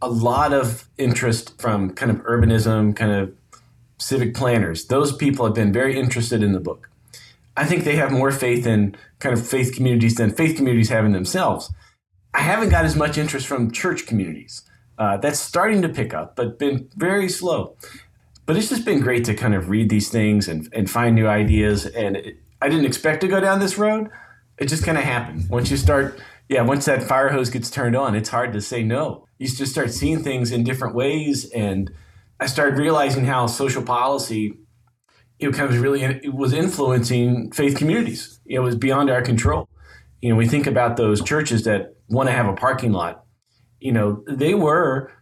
a 0.00 0.08
lot 0.08 0.52
of 0.52 0.88
interest 0.96 1.60
from 1.60 1.90
kind 1.90 2.10
of 2.10 2.18
urbanism, 2.18 2.94
kind 2.94 3.12
of 3.12 3.34
civic 3.98 4.34
planners. 4.34 4.86
Those 4.86 5.14
people 5.14 5.44
have 5.44 5.54
been 5.54 5.72
very 5.72 5.98
interested 5.98 6.42
in 6.42 6.52
the 6.52 6.60
book. 6.60 6.88
I 7.56 7.64
think 7.64 7.84
they 7.84 7.96
have 7.96 8.12
more 8.12 8.30
faith 8.30 8.66
in 8.66 8.96
kind 9.18 9.36
of 9.36 9.44
faith 9.44 9.74
communities 9.74 10.14
than 10.14 10.30
faith 10.30 10.56
communities 10.56 10.90
have 10.90 11.04
in 11.04 11.12
themselves. 11.12 11.72
I 12.32 12.40
haven't 12.42 12.68
got 12.68 12.84
as 12.84 12.94
much 12.94 13.18
interest 13.18 13.46
from 13.46 13.72
church 13.72 14.06
communities. 14.06 14.62
Uh, 14.96 15.16
that's 15.16 15.40
starting 15.40 15.82
to 15.82 15.88
pick 15.88 16.14
up, 16.14 16.36
but 16.36 16.58
been 16.58 16.88
very 16.96 17.28
slow. 17.28 17.76
But 18.46 18.56
it's 18.56 18.68
just 18.68 18.84
been 18.84 19.00
great 19.00 19.24
to 19.24 19.34
kind 19.34 19.54
of 19.54 19.68
read 19.68 19.90
these 19.90 20.08
things 20.08 20.48
and, 20.48 20.68
and 20.72 20.88
find 20.88 21.14
new 21.14 21.26
ideas. 21.26 21.86
And 21.86 22.16
it, 22.16 22.36
I 22.62 22.68
didn't 22.68 22.86
expect 22.86 23.20
to 23.22 23.28
go 23.28 23.40
down 23.40 23.58
this 23.58 23.76
road. 23.76 24.08
It 24.58 24.66
just 24.66 24.84
kind 24.84 24.98
of 24.98 25.04
happened. 25.04 25.48
Once 25.48 25.70
you 25.70 25.76
start, 25.76 26.20
yeah, 26.48 26.62
once 26.62 26.84
that 26.86 27.02
fire 27.02 27.28
hose 27.30 27.50
gets 27.50 27.70
turned 27.70 27.96
on, 27.96 28.14
it's 28.14 28.28
hard 28.28 28.52
to 28.52 28.60
say 28.60 28.82
no 28.82 29.28
you 29.38 29.46
just 29.46 29.72
start 29.72 29.92
seeing 29.92 30.22
things 30.22 30.50
in 30.50 30.64
different 30.64 30.94
ways. 30.94 31.48
And 31.50 31.90
I 32.40 32.46
started 32.46 32.78
realizing 32.78 33.24
how 33.24 33.46
social 33.46 33.82
policy 33.82 34.54
it 35.38 35.54
kind 35.54 35.72
of 35.72 35.80
really 35.80 36.02
it 36.02 36.34
was 36.34 36.52
influencing 36.52 37.52
faith 37.52 37.76
communities. 37.76 38.40
It 38.44 38.58
was 38.58 38.74
beyond 38.74 39.08
our 39.08 39.22
control. 39.22 39.68
You 40.20 40.30
know, 40.30 40.36
we 40.36 40.48
think 40.48 40.66
about 40.66 40.96
those 40.96 41.22
churches 41.22 41.62
that 41.62 41.94
want 42.08 42.28
to 42.28 42.32
have 42.32 42.46
a 42.46 42.54
parking 42.54 42.90
lot. 42.90 43.24
You 43.78 43.92
know, 43.92 44.24
they 44.26 44.54
were 44.54 45.12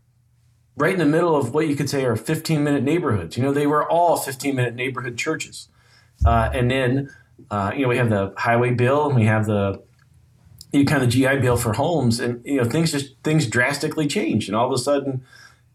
right 0.79 0.95
in 0.95 0.99
the 0.99 1.05
middle 1.05 1.37
of 1.37 1.53
what 1.53 1.69
you 1.69 1.77
could 1.77 1.91
say 1.91 2.07
are 2.07 2.17
15 2.17 2.65
minute 2.65 2.83
neighborhoods. 2.83 3.37
You 3.37 3.43
know, 3.43 3.53
they 3.53 3.67
were 3.67 3.87
all 3.91 4.17
15 4.17 4.57
minute 4.57 4.75
neighborhood 4.75 5.19
churches. 5.19 5.69
Uh, 6.25 6.49
and 6.55 6.71
then, 6.71 7.11
uh, 7.51 7.73
you 7.75 7.83
know, 7.83 7.89
we 7.89 7.99
have 7.99 8.09
the 8.09 8.33
highway 8.39 8.71
bill 8.71 9.07
and 9.07 9.15
we 9.15 9.27
have 9.27 9.45
the 9.45 9.85
you 10.73 10.85
kind 10.85 11.03
of 11.03 11.09
GI 11.09 11.39
Bill 11.39 11.57
for 11.57 11.75
homes, 11.75 12.21
and 12.21 12.45
you 12.45 12.57
know 12.57 12.65
things 12.65 12.93
just 12.93 13.15
things 13.23 13.47
drastically 13.47 14.07
changed, 14.07 14.49
and 14.49 14.57
all 14.57 14.67
of 14.67 14.73
a 14.73 14.79
sudden, 14.79 15.23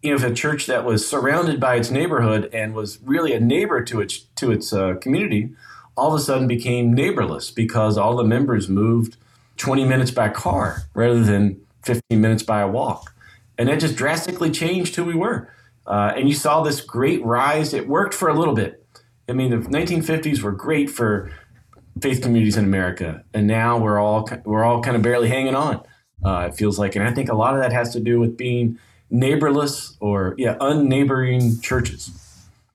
you 0.02 0.12
know, 0.12 0.16
if 0.16 0.24
a 0.24 0.34
church 0.34 0.66
that 0.68 0.86
was 0.86 1.08
surrounded 1.08 1.60
by 1.60 1.76
its 1.76 1.92
neighborhood 1.92 2.50
and 2.54 2.74
was 2.74 3.00
really 3.04 3.34
a 3.34 3.40
neighbor 3.40 3.84
to 3.84 4.02
its 4.02 4.20
to 4.36 4.52
its 4.52 4.74
uh, 4.74 4.96
community, 4.96 5.50
all 5.96 6.14
of 6.14 6.20
a 6.20 6.24
sudden 6.24 6.48
became 6.48 6.96
neighborless 6.96 7.54
because 7.54 7.98
all 7.98 8.16
the 8.16 8.24
members 8.24 8.70
moved 8.70 9.18
20 9.58 9.86
minutes 9.86 10.12
by 10.12 10.30
car 10.30 10.84
rather 10.94 11.24
than 11.24 11.62
15 11.84 12.20
minutes 12.20 12.44
by 12.44 12.62
a 12.62 12.68
walk, 12.68 13.14
and 13.58 13.70
that 13.70 13.80
just 13.80 13.96
drastically 13.96 14.52
changed 14.52 14.96
who 14.96 15.04
we 15.04 15.16
were. 15.16 15.50
Uh, 15.88 16.14
and 16.16 16.30
you 16.30 16.36
saw 16.36 16.62
this 16.62 16.80
great 16.82 17.24
rise. 17.26 17.74
It 17.74 17.88
worked 17.88 18.14
for 18.14 18.30
a 18.30 18.38
little 18.38 18.54
bit. 18.54 18.86
I 19.28 19.34
mean, 19.34 19.50
the 19.50 19.58
1950s 19.58 20.42
were 20.42 20.52
great 20.52 20.90
for 20.90 21.32
faith 22.02 22.22
communities 22.22 22.58
in 22.58 22.66
America, 22.66 23.24
and 23.34 23.48
now 23.48 23.78
we're 23.78 24.00
all 24.00 24.28
we're 24.46 24.64
all 24.64 24.82
kind 24.82 24.96
of 24.96 25.02
barely 25.02 25.28
hanging 25.28 25.56
on. 25.56 25.84
Uh, 26.24 26.50
it 26.50 26.56
feels 26.56 26.78
like, 26.78 26.96
and 26.96 27.08
I 27.08 27.14
think 27.14 27.30
a 27.30 27.36
lot 27.36 27.56
of 27.56 27.62
that 27.62 27.72
has 27.72 27.94
to 27.94 28.00
do 28.00 28.20
with 28.20 28.38
being 28.38 28.78
neighborless 29.12 29.96
or 30.00 30.36
yeah, 30.38 30.56
unneighboring 30.60 31.62
churches. 31.62 32.12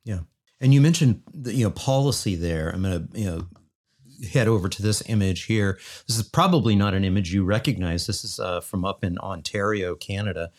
Yeah, 0.04 0.20
and 0.60 0.74
you 0.74 0.80
mentioned 0.80 1.22
the, 1.32 1.54
you 1.54 1.64
know 1.64 1.70
policy 1.70 2.34
there. 2.34 2.70
I'm 2.70 2.82
going 2.82 3.08
to 3.08 3.18
you 3.18 3.26
know 3.26 3.46
head 4.32 4.48
over 4.48 4.68
to 4.68 4.82
this 4.82 5.02
image 5.06 5.44
here. 5.44 5.78
This 6.06 6.18
is 6.18 6.28
probably 6.28 6.74
not 6.74 6.94
an 6.94 7.04
image 7.04 7.32
you 7.32 7.44
recognize. 7.44 8.06
This 8.06 8.24
is 8.24 8.40
uh, 8.40 8.60
from 8.60 8.84
up 8.84 9.04
in 9.04 9.18
Ontario, 9.18 9.94
Canada, 9.94 10.50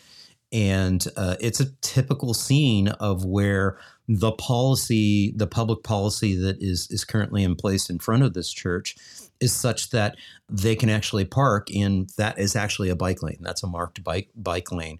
and 0.52 1.06
uh, 1.18 1.36
it's 1.40 1.60
a 1.60 1.72
typical 1.82 2.34
scene 2.34 2.88
of 2.88 3.26
where 3.26 3.78
the 4.08 4.32
policy, 4.32 5.34
the 5.36 5.48
public 5.48 5.84
policy 5.84 6.36
that 6.36 6.62
is 6.62 6.88
is 6.90 7.04
currently 7.04 7.44
in 7.44 7.56
place 7.56 7.90
in 7.90 8.00
front 8.00 8.24
of 8.24 8.34
this 8.34 8.52
church, 8.52 8.96
is 9.42 9.54
such 9.54 9.90
that 9.90 10.16
they 10.50 10.76
can 10.76 10.90
actually 10.90 11.26
park 11.26 11.70
in 11.70 12.08
that 12.18 12.40
is 12.40 12.56
actually 12.56 12.90
a 12.90 12.96
bike 12.96 13.22
lane. 13.22 13.40
That's 13.42 13.64
a 13.64 13.68
marked 13.68 14.04
bike 14.04 14.30
bike 14.36 14.72
lane. 14.72 15.00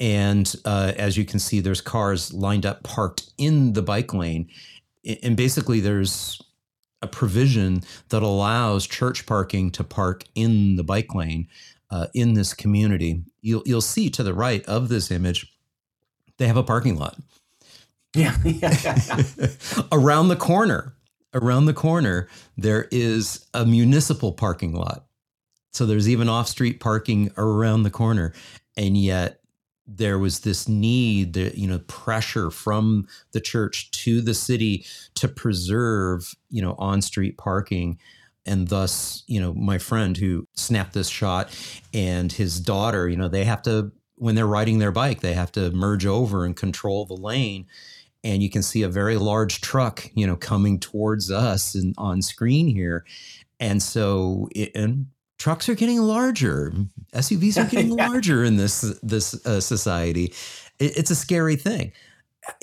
And 0.00 0.52
uh, 0.64 0.92
as 0.96 1.16
you 1.16 1.24
can 1.24 1.38
see, 1.38 1.60
there's 1.60 1.80
cars 1.80 2.32
lined 2.32 2.66
up 2.66 2.82
parked 2.82 3.30
in 3.38 3.72
the 3.72 3.82
bike 3.82 4.12
lane. 4.12 4.48
And 5.22 5.36
basically, 5.36 5.80
there's 5.80 6.40
a 7.02 7.06
provision 7.06 7.82
that 8.08 8.22
allows 8.22 8.86
church 8.86 9.26
parking 9.26 9.70
to 9.70 9.84
park 9.84 10.24
in 10.34 10.76
the 10.76 10.84
bike 10.84 11.14
lane 11.14 11.46
uh, 11.90 12.06
in 12.14 12.34
this 12.34 12.54
community. 12.54 13.22
You'll, 13.40 13.62
you'll 13.66 13.80
see 13.80 14.10
to 14.10 14.22
the 14.22 14.34
right 14.34 14.64
of 14.66 14.88
this 14.88 15.10
image, 15.10 15.52
they 16.38 16.46
have 16.46 16.56
a 16.56 16.62
parking 16.62 16.96
lot. 16.96 17.16
Yeah. 18.14 18.36
around 19.92 20.28
the 20.28 20.36
corner, 20.36 20.94
around 21.34 21.66
the 21.66 21.74
corner, 21.74 22.28
there 22.56 22.88
is 22.90 23.46
a 23.54 23.64
municipal 23.64 24.32
parking 24.32 24.74
lot. 24.74 25.06
So 25.72 25.86
there's 25.86 26.08
even 26.08 26.28
off 26.28 26.48
street 26.48 26.80
parking 26.80 27.30
around 27.36 27.82
the 27.82 27.90
corner. 27.90 28.32
And 28.76 28.96
yet 28.96 29.40
there 29.86 30.18
was 30.18 30.40
this 30.40 30.68
need, 30.68 31.32
the, 31.34 31.52
you 31.58 31.66
know, 31.66 31.78
pressure 31.80 32.50
from 32.50 33.06
the 33.32 33.40
church 33.40 33.90
to 33.90 34.20
the 34.20 34.34
city 34.34 34.84
to 35.14 35.28
preserve, 35.28 36.34
you 36.50 36.60
know, 36.62 36.74
on 36.78 37.00
street 37.00 37.38
parking. 37.38 37.98
And 38.48 38.66
thus, 38.66 39.22
you 39.28 39.40
know, 39.40 39.54
my 39.54 39.78
friend 39.78 40.16
who 40.16 40.46
snapped 40.54 40.94
this 40.94 41.08
shot 41.08 41.56
and 41.94 42.32
his 42.32 42.58
daughter, 42.58 43.08
you 43.08 43.16
know, 43.16 43.28
they 43.28 43.44
have 43.44 43.62
to, 43.62 43.92
when 44.16 44.34
they're 44.34 44.46
riding 44.46 44.78
their 44.78 44.90
bike, 44.90 45.20
they 45.20 45.34
have 45.34 45.52
to 45.52 45.70
merge 45.70 46.06
over 46.06 46.44
and 46.44 46.56
control 46.56 47.06
the 47.06 47.14
lane 47.14 47.66
and 48.24 48.42
you 48.42 48.50
can 48.50 48.62
see 48.62 48.82
a 48.82 48.88
very 48.88 49.16
large 49.16 49.60
truck, 49.60 50.10
you 50.14 50.26
know, 50.26 50.36
coming 50.36 50.78
towards 50.80 51.30
us 51.30 51.74
and 51.74 51.94
on 51.98 52.22
screen 52.22 52.66
here. 52.66 53.04
And 53.60 53.82
so, 53.82 54.48
it, 54.54 54.72
and 54.74 55.06
trucks 55.38 55.68
are 55.68 55.74
getting 55.74 56.00
larger, 56.00 56.72
SUVs 57.14 57.62
are 57.62 57.68
getting 57.68 57.92
yeah. 57.98 58.08
larger 58.08 58.44
in 58.44 58.56
this 58.56 58.80
this 59.02 59.34
uh, 59.46 59.60
society. 59.60 60.32
It, 60.78 60.96
it's 60.96 61.10
a 61.10 61.16
scary 61.16 61.56
thing. 61.56 61.92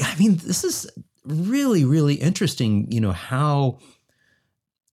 I 0.02 0.16
mean, 0.18 0.36
this 0.38 0.64
is 0.64 0.90
really 1.26 1.86
really 1.86 2.16
interesting. 2.16 2.92
You 2.92 3.02
know 3.02 3.12
how 3.12 3.80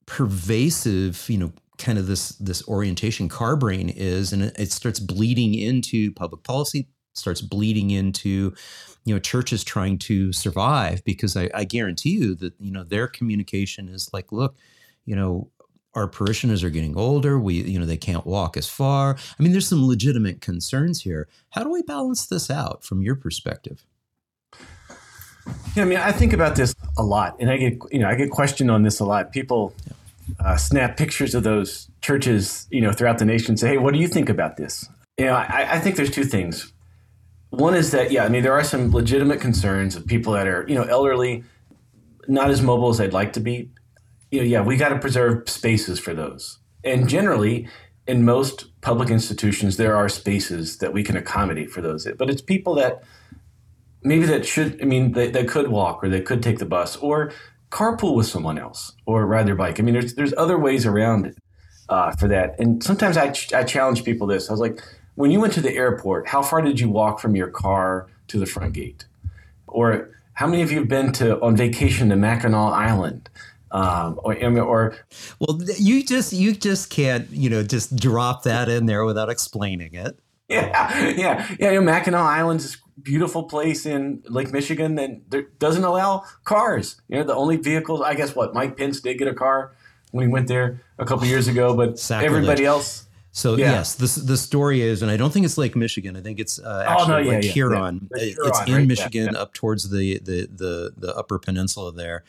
pervasive, 0.06 1.24
you 1.28 1.38
know, 1.38 1.52
kind 1.78 1.98
of 1.98 2.06
this 2.06 2.30
this 2.30 2.66
orientation 2.68 3.28
car 3.28 3.56
brain 3.56 3.88
is, 3.88 4.32
and 4.32 4.42
it, 4.42 4.72
starts 4.72 5.00
bleeding 5.00 5.54
into 5.54 6.12
public 6.12 6.42
policy, 6.44 6.88
starts 7.12 7.40
bleeding 7.40 7.90
into 7.90 8.54
you 9.04 9.14
know 9.14 9.18
churches 9.18 9.64
trying 9.64 9.98
to 9.98 10.32
survive 10.32 11.04
because 11.04 11.36
I, 11.36 11.50
I 11.54 11.64
guarantee 11.64 12.10
you 12.10 12.34
that 12.36 12.54
you 12.60 12.70
know 12.70 12.84
their 12.84 13.08
communication 13.08 13.88
is 13.88 14.08
like 14.12 14.30
look 14.30 14.56
you 15.04 15.16
know 15.16 15.50
our 15.94 16.08
parishioners 16.08 16.64
are 16.64 16.70
getting 16.70 16.96
older. 16.96 17.38
We 17.38 17.62
you 17.62 17.78
know 17.78 17.86
they 17.86 17.96
can't 17.96 18.26
walk 18.26 18.56
as 18.56 18.68
far. 18.68 19.16
I 19.38 19.42
mean 19.42 19.52
there's 19.52 19.68
some 19.68 19.86
legitimate 19.86 20.40
concerns 20.40 21.02
here. 21.02 21.28
How 21.50 21.64
do 21.64 21.70
we 21.70 21.82
balance 21.82 22.26
this 22.26 22.50
out 22.50 22.84
from 22.84 23.02
your 23.02 23.16
perspective 23.16 23.84
yeah 25.74 25.82
i 25.82 25.86
mean 25.86 25.98
i 25.98 26.12
think 26.12 26.32
about 26.32 26.56
this 26.56 26.74
a 26.98 27.02
lot 27.02 27.36
and 27.40 27.50
i 27.50 27.56
get 27.56 27.78
you 27.90 27.98
know 27.98 28.08
i 28.08 28.14
get 28.14 28.30
questioned 28.30 28.70
on 28.70 28.82
this 28.82 29.00
a 29.00 29.04
lot 29.04 29.32
people 29.32 29.74
uh, 30.40 30.56
snap 30.56 30.96
pictures 30.96 31.34
of 31.34 31.42
those 31.42 31.88
churches 32.00 32.66
you 32.70 32.80
know 32.80 32.92
throughout 32.92 33.18
the 33.18 33.24
nation 33.24 33.50
and 33.50 33.58
say 33.58 33.68
hey 33.68 33.78
what 33.78 33.92
do 33.92 34.00
you 34.00 34.08
think 34.08 34.28
about 34.28 34.56
this 34.56 34.88
you 35.18 35.26
know 35.26 35.34
I, 35.34 35.72
I 35.72 35.78
think 35.80 35.96
there's 35.96 36.10
two 36.10 36.24
things 36.24 36.72
one 37.52 37.74
is 37.74 37.90
that 37.90 38.10
yeah, 38.10 38.24
I 38.24 38.30
mean 38.30 38.42
there 38.42 38.54
are 38.54 38.64
some 38.64 38.90
legitimate 38.90 39.38
concerns 39.38 39.94
of 39.94 40.06
people 40.06 40.32
that 40.32 40.48
are 40.48 40.64
you 40.66 40.74
know 40.74 40.84
elderly, 40.84 41.44
not 42.26 42.50
as 42.50 42.62
mobile 42.62 42.88
as 42.88 42.96
they'd 42.96 43.12
like 43.12 43.34
to 43.34 43.40
be. 43.40 43.70
You 44.30 44.40
know, 44.40 44.46
yeah, 44.46 44.62
we 44.62 44.78
got 44.78 44.88
to 44.88 44.98
preserve 44.98 45.48
spaces 45.50 46.00
for 46.00 46.14
those. 46.14 46.58
And 46.82 47.08
generally, 47.08 47.68
in 48.06 48.24
most 48.24 48.80
public 48.80 49.10
institutions, 49.10 49.76
there 49.76 49.94
are 49.94 50.08
spaces 50.08 50.78
that 50.78 50.94
we 50.94 51.02
can 51.02 51.14
accommodate 51.14 51.70
for 51.70 51.82
those. 51.82 52.08
But 52.18 52.30
it's 52.30 52.40
people 52.40 52.74
that 52.76 53.02
maybe 54.02 54.26
that 54.26 54.46
should, 54.46 54.80
I 54.82 54.84
mean, 54.84 55.12
they, 55.12 55.30
they 55.30 55.44
could 55.44 55.68
walk 55.68 56.02
or 56.02 56.08
they 56.08 56.20
could 56.20 56.42
take 56.42 56.58
the 56.58 56.66
bus 56.66 56.96
or 56.96 57.32
carpool 57.70 58.14
with 58.14 58.26
someone 58.26 58.58
else 58.58 58.92
or 59.06 59.26
ride 59.26 59.46
their 59.46 59.54
bike. 59.56 59.80
I 59.80 59.82
mean, 59.82 59.94
there's 59.94 60.14
there's 60.14 60.34
other 60.36 60.58
ways 60.58 60.86
around 60.86 61.26
it 61.26 61.38
uh, 61.88 62.12
for 62.12 62.28
that. 62.28 62.58
And 62.58 62.82
sometimes 62.82 63.16
I, 63.16 63.34
I 63.54 63.64
challenge 63.64 64.04
people 64.04 64.26
this. 64.26 64.48
I 64.48 64.52
was 64.52 64.60
like, 64.60 64.80
when 65.14 65.30
you 65.30 65.40
went 65.40 65.52
to 65.54 65.60
the 65.60 65.74
airport, 65.74 66.28
how 66.28 66.42
far 66.42 66.62
did 66.62 66.80
you 66.80 66.88
walk 66.88 67.20
from 67.20 67.34
your 67.34 67.48
car 67.48 68.08
to 68.28 68.38
the 68.38 68.46
front 68.46 68.74
gate? 68.74 69.06
Or 69.66 70.10
how 70.34 70.46
many 70.46 70.62
of 70.62 70.70
you 70.70 70.80
have 70.80 70.88
been 70.88 71.12
to 71.12 71.40
on 71.40 71.56
vacation 71.56 72.10
to 72.10 72.16
Mackinac 72.16 72.72
Island? 72.72 73.28
Um, 73.70 74.20
or, 74.22 74.34
or 74.60 74.96
well, 75.38 75.58
you 75.78 76.04
just 76.04 76.34
you 76.34 76.52
just 76.52 76.90
can't 76.90 77.30
you 77.30 77.48
know 77.48 77.62
just 77.62 77.96
drop 77.96 78.42
that 78.42 78.68
in 78.68 78.84
there 78.84 79.04
without 79.06 79.30
explaining 79.30 79.94
it. 79.94 80.18
Yeah, 80.48 81.08
yeah, 81.08 81.48
yeah. 81.58 81.70
You 81.70 81.80
know, 81.80 81.86
Mackinac 81.86 82.20
Island's 82.20 82.64
this 82.64 82.81
beautiful 83.02 83.44
place 83.44 83.86
in 83.86 84.22
Lake 84.28 84.52
Michigan 84.52 84.94
that 84.96 85.58
doesn't 85.58 85.84
allow 85.84 86.24
cars. 86.44 87.00
You 87.08 87.18
know, 87.18 87.24
the 87.24 87.34
only 87.34 87.56
vehicles. 87.56 88.00
I 88.00 88.14
guess 88.14 88.34
what 88.34 88.54
Mike 88.54 88.76
Pence 88.76 89.00
did 89.00 89.18
get 89.18 89.28
a 89.28 89.34
car 89.34 89.72
when 90.10 90.26
he 90.26 90.32
went 90.32 90.48
there 90.48 90.80
a 90.98 91.04
couple 91.04 91.26
years 91.26 91.48
ago, 91.48 91.74
but 91.74 91.98
Sacrilege. 91.98 92.30
everybody 92.30 92.64
else 92.64 93.06
so 93.34 93.56
yeah. 93.56 93.72
yes, 93.72 93.94
the 93.94 94.24
the 94.24 94.36
story 94.36 94.82
is, 94.82 95.00
and 95.00 95.10
I 95.10 95.16
don't 95.16 95.32
think 95.32 95.46
it's 95.46 95.56
Lake 95.56 95.74
Michigan. 95.74 96.16
I 96.16 96.20
think 96.20 96.38
it's 96.38 96.58
uh, 96.58 96.84
actually 96.86 97.14
oh, 97.14 97.16
no, 97.16 97.18
yeah, 97.18 97.30
Lake 97.30 97.44
yeah, 97.44 97.52
Huron. 97.52 98.08
Yeah. 98.14 98.34
It's 98.36 98.60
in 98.66 98.74
right 98.74 98.86
Michigan, 98.86 99.34
up 99.34 99.54
towards 99.54 99.88
the, 99.88 100.18
the 100.18 100.46
the 100.54 100.92
the 100.94 101.16
upper 101.16 101.38
peninsula 101.38 101.92
there. 101.92 102.24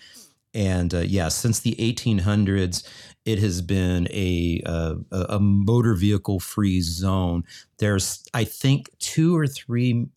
And 0.54 0.94
uh, 0.94 1.00
yeah, 1.00 1.28
since 1.28 1.60
the 1.60 1.76
1800s, 1.76 2.88
it 3.26 3.40
has 3.40 3.62
been 3.62 4.08
a 4.12 4.62
uh, 4.66 4.96
a 5.12 5.40
motor 5.42 5.94
vehicle 5.94 6.40
free 6.40 6.80
zone. 6.80 7.44
There's 7.80 8.24
I 8.34 8.46
think 8.46 8.90
two 9.00 9.36
or 9.36 9.46
three 9.46 10.08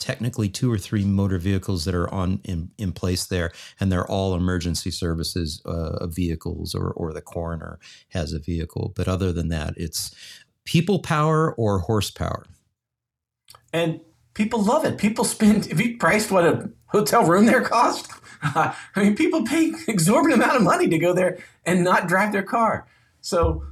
technically 0.00 0.48
two 0.48 0.72
or 0.72 0.78
three 0.78 1.04
motor 1.04 1.38
vehicles 1.38 1.84
that 1.84 1.94
are 1.94 2.12
on 2.12 2.40
in, 2.44 2.70
in 2.78 2.92
place 2.92 3.24
there, 3.26 3.52
and 3.78 3.92
they're 3.92 4.06
all 4.06 4.34
emergency 4.34 4.90
services 4.90 5.62
uh, 5.64 6.06
vehicles, 6.06 6.74
or 6.74 6.90
or 6.92 7.12
the 7.12 7.20
coroner 7.20 7.78
has 8.08 8.32
a 8.32 8.40
vehicle. 8.40 8.92
But 8.96 9.06
other 9.06 9.32
than 9.32 9.48
that, 9.48 9.74
it's 9.76 10.12
people 10.64 10.98
power 10.98 11.52
or 11.54 11.80
horsepower. 11.80 12.46
And 13.72 14.00
people 14.34 14.62
love 14.62 14.84
it. 14.84 14.98
People 14.98 15.24
spend 15.24 15.66
if 15.68 15.80
you 15.80 15.96
priced 15.98 16.30
what 16.30 16.44
a 16.44 16.70
hotel 16.86 17.24
room 17.24 17.46
there 17.46 17.62
cost. 17.62 18.10
Uh, 18.42 18.72
I 18.96 19.02
mean, 19.02 19.16
people 19.16 19.44
pay 19.44 19.72
exorbitant 19.86 20.42
amount 20.42 20.56
of 20.56 20.62
money 20.62 20.88
to 20.88 20.98
go 20.98 21.12
there 21.12 21.38
and 21.64 21.84
not 21.84 22.08
drive 22.08 22.32
their 22.32 22.42
car. 22.42 22.86
So 23.20 23.64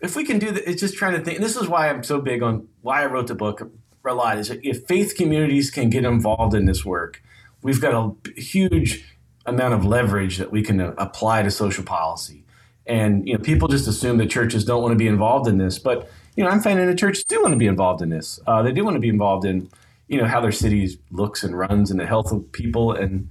if 0.00 0.16
we 0.16 0.24
can 0.24 0.38
do 0.38 0.50
that, 0.50 0.68
it's 0.68 0.80
just 0.80 0.96
trying 0.96 1.14
to 1.14 1.24
think. 1.24 1.36
And 1.36 1.44
this 1.44 1.56
is 1.56 1.68
why 1.68 1.88
I'm 1.88 2.02
so 2.02 2.20
big 2.20 2.42
on 2.42 2.68
why 2.82 3.02
I 3.02 3.06
wrote 3.06 3.28
the 3.28 3.34
book 3.34 3.70
lot 4.10 4.38
is 4.38 4.50
if 4.50 4.84
faith 4.86 5.14
communities 5.16 5.70
can 5.70 5.90
get 5.90 6.04
involved 6.04 6.54
in 6.54 6.64
this 6.66 6.84
work, 6.84 7.22
we've 7.62 7.80
got 7.80 7.94
a 7.94 8.40
huge 8.40 9.04
amount 9.46 9.74
of 9.74 9.84
leverage 9.84 10.38
that 10.38 10.50
we 10.50 10.62
can 10.62 10.80
uh, 10.80 10.94
apply 10.98 11.42
to 11.42 11.50
social 11.50 11.84
policy. 11.84 12.44
And 12.86 13.26
you 13.26 13.34
know, 13.34 13.40
people 13.40 13.68
just 13.68 13.86
assume 13.86 14.18
that 14.18 14.30
churches 14.30 14.64
don't 14.64 14.82
want 14.82 14.92
to 14.92 14.98
be 14.98 15.06
involved 15.06 15.48
in 15.48 15.58
this, 15.58 15.78
but 15.78 16.10
you 16.36 16.42
know, 16.42 16.50
I'm 16.50 16.60
finding 16.60 16.86
the 16.86 16.94
churches 16.94 17.24
do 17.24 17.40
want 17.42 17.52
to 17.52 17.58
be 17.58 17.66
involved 17.66 18.02
in 18.02 18.08
this. 18.08 18.40
Uh, 18.46 18.62
they 18.62 18.72
do 18.72 18.84
want 18.84 18.96
to 18.96 19.00
be 19.00 19.08
involved 19.08 19.44
in 19.44 19.68
you 20.08 20.18
know 20.18 20.26
how 20.26 20.40
their 20.40 20.52
city 20.52 20.98
looks 21.10 21.44
and 21.44 21.56
runs 21.56 21.90
and 21.90 22.00
the 22.00 22.06
health 22.06 22.32
of 22.32 22.50
people 22.52 22.92
and 22.92 23.30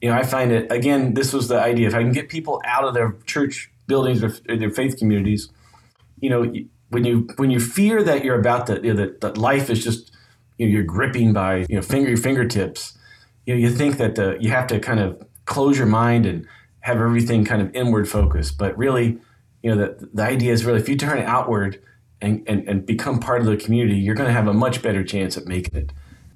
you 0.00 0.08
know, 0.08 0.16
I 0.16 0.22
find 0.22 0.50
it 0.50 0.70
again. 0.72 1.14
This 1.14 1.32
was 1.32 1.48
the 1.48 1.60
idea: 1.60 1.88
if 1.88 1.94
I 1.94 2.02
can 2.02 2.12
get 2.12 2.28
people 2.28 2.60
out 2.64 2.84
of 2.84 2.94
their 2.94 3.16
church 3.26 3.70
buildings 3.86 4.22
or 4.22 4.30
their 4.30 4.70
faith 4.70 4.96
communities, 4.96 5.50
you 6.20 6.30
know, 6.30 6.52
when 6.88 7.04
you 7.04 7.28
when 7.36 7.50
you 7.50 7.60
fear 7.60 8.02
that 8.02 8.24
you're 8.24 8.38
about 8.38 8.66
to 8.68 8.80
you 8.82 8.94
know, 8.94 9.04
that, 9.04 9.20
that 9.20 9.38
life 9.38 9.68
is 9.68 9.84
just 9.84 10.09
you 10.60 10.66
know, 10.66 10.72
you're 10.72 10.84
gripping 10.84 11.32
by 11.32 11.64
you 11.70 11.76
know 11.76 11.82
finger 11.82 12.10
your 12.10 12.18
fingertips, 12.18 12.98
you 13.46 13.54
know, 13.54 13.60
you 13.60 13.70
think 13.70 13.96
that 13.96 14.16
the, 14.16 14.36
you 14.40 14.50
have 14.50 14.66
to 14.66 14.78
kind 14.78 15.00
of 15.00 15.22
close 15.46 15.78
your 15.78 15.86
mind 15.86 16.26
and 16.26 16.46
have 16.80 16.98
everything 16.98 17.46
kind 17.46 17.62
of 17.62 17.74
inward 17.74 18.06
focused. 18.06 18.58
But 18.58 18.76
really, 18.76 19.18
you 19.62 19.74
know, 19.74 19.76
the, 19.76 20.10
the 20.12 20.22
idea 20.22 20.52
is 20.52 20.66
really 20.66 20.78
if 20.78 20.88
you 20.88 20.96
turn 20.96 21.16
it 21.16 21.24
outward 21.24 21.82
and, 22.20 22.46
and, 22.46 22.68
and 22.68 22.84
become 22.84 23.20
part 23.20 23.40
of 23.40 23.46
the 23.46 23.56
community, 23.56 23.98
you're 23.98 24.14
going 24.14 24.26
to 24.26 24.34
have 24.34 24.48
a 24.48 24.52
much 24.52 24.82
better 24.82 25.02
chance 25.02 25.38
at 25.38 25.46
making 25.46 25.78
it. 25.78 25.92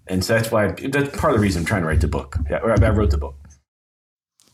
And 0.07 0.25
so 0.25 0.35
that's 0.35 0.51
why 0.51 0.69
that's 0.69 1.15
part 1.19 1.35
of 1.35 1.39
the 1.39 1.43
reason 1.43 1.61
I'm 1.61 1.67
trying 1.67 1.83
to 1.83 1.89
write 1.89 2.01
the 2.01 2.09
book. 2.09 2.37
Yeah, 2.49 2.57
I 2.57 2.91
wrote 2.91 3.11
the 3.11 3.19
book. 3.19 3.37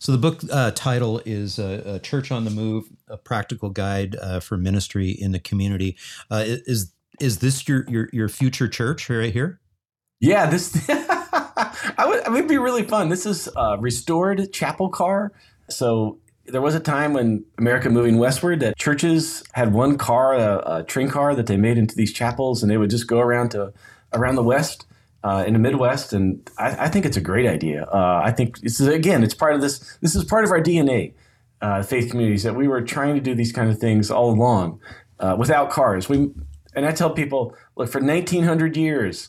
So 0.00 0.11
the 0.11 0.18
book 0.18 0.40
uh, 0.50 0.72
title 0.72 1.20
is 1.24 1.59
uh, 1.59 1.98
"Church 2.02 2.33
on 2.33 2.44
the 2.44 2.50
Move: 2.50 2.85
A 3.09 3.16
Practical 3.16 3.68
Guide 3.68 4.16
uh, 4.16 4.40
for 4.40 4.56
Ministry 4.56 5.11
in 5.11 5.33
the 5.33 5.40
Community." 5.40 5.96
Uh, 6.30 6.44
is 6.46 6.92
is 7.20 7.38
this 7.38 7.68
your, 7.68 7.85
your 7.88 8.09
your 8.12 8.28
future 8.28 8.66
church 8.66 9.11
right 9.11 9.33
here? 9.33 9.60
Yeah, 10.20 10.46
this 10.46 10.76
I 10.88 12.04
would 12.06 12.20
it 12.26 12.30
would 12.30 12.48
be 12.48 12.59
really 12.59 12.85
fun. 12.85 13.09
This 13.09 13.24
is 13.24 13.48
a 13.56 13.78
restored 13.78 14.52
chapel 14.52 14.90
car. 14.90 15.33
So 15.68 16.18
there 16.46 16.61
was 16.61 16.74
a 16.74 16.80
time 16.80 17.14
when 17.14 17.44
America 17.59 17.88
moving 17.88 18.18
westward 18.18 18.61
that 18.61 18.76
churches 18.76 19.42
had 19.52 19.72
one 19.72 19.96
car, 19.96 20.35
a, 20.35 20.78
a 20.78 20.83
train 20.83 21.09
car 21.09 21.35
that 21.35 21.46
they 21.46 21.56
made 21.56 21.78
into 21.78 21.94
these 21.94 22.12
chapels, 22.12 22.62
and 22.62 22.70
they 22.70 22.76
would 22.76 22.90
just 22.90 23.06
go 23.06 23.18
around 23.18 23.50
to 23.52 23.72
around 24.12 24.35
the 24.35 24.42
West 24.42 24.87
uh, 25.22 25.44
in 25.46 25.52
the 25.52 25.59
Midwest, 25.59 26.12
and 26.12 26.48
I, 26.59 26.87
I, 26.87 26.88
think 26.88 27.04
it's 27.04 27.16
a 27.16 27.20
great 27.20 27.46
idea. 27.46 27.85
Uh, 27.85 28.22
I 28.24 28.33
think 28.33 28.61
this 28.61 28.80
is 28.80 28.88
again, 28.88 29.22
it's 29.22 29.35
part 29.35 29.54
of 29.54 29.61
this. 29.61 29.98
This 30.00 30.14
is 30.14 30.24
part 30.24 30.44
of 30.44 30.50
our 30.50 30.61
DNA, 30.61 31.12
uh, 31.61 31.83
faith 31.83 32.11
communities 32.11 32.42
that 32.42 32.54
we 32.54 32.68
were 32.68 32.83
trying 32.83 33.14
to 33.14 33.20
do 33.20 33.35
these 33.35 33.52
kind 33.52 33.70
of 33.70 33.78
things 33.78 34.11
all 34.11 34.30
along 34.30 34.80
uh, 35.18 35.37
without 35.38 35.70
cars. 35.70 36.09
We 36.09 36.30
and 36.74 36.87
I 36.87 36.92
tell 36.92 37.11
people, 37.11 37.54
look, 37.76 37.90
for 37.90 38.00
1900 38.00 38.76
years, 38.76 39.28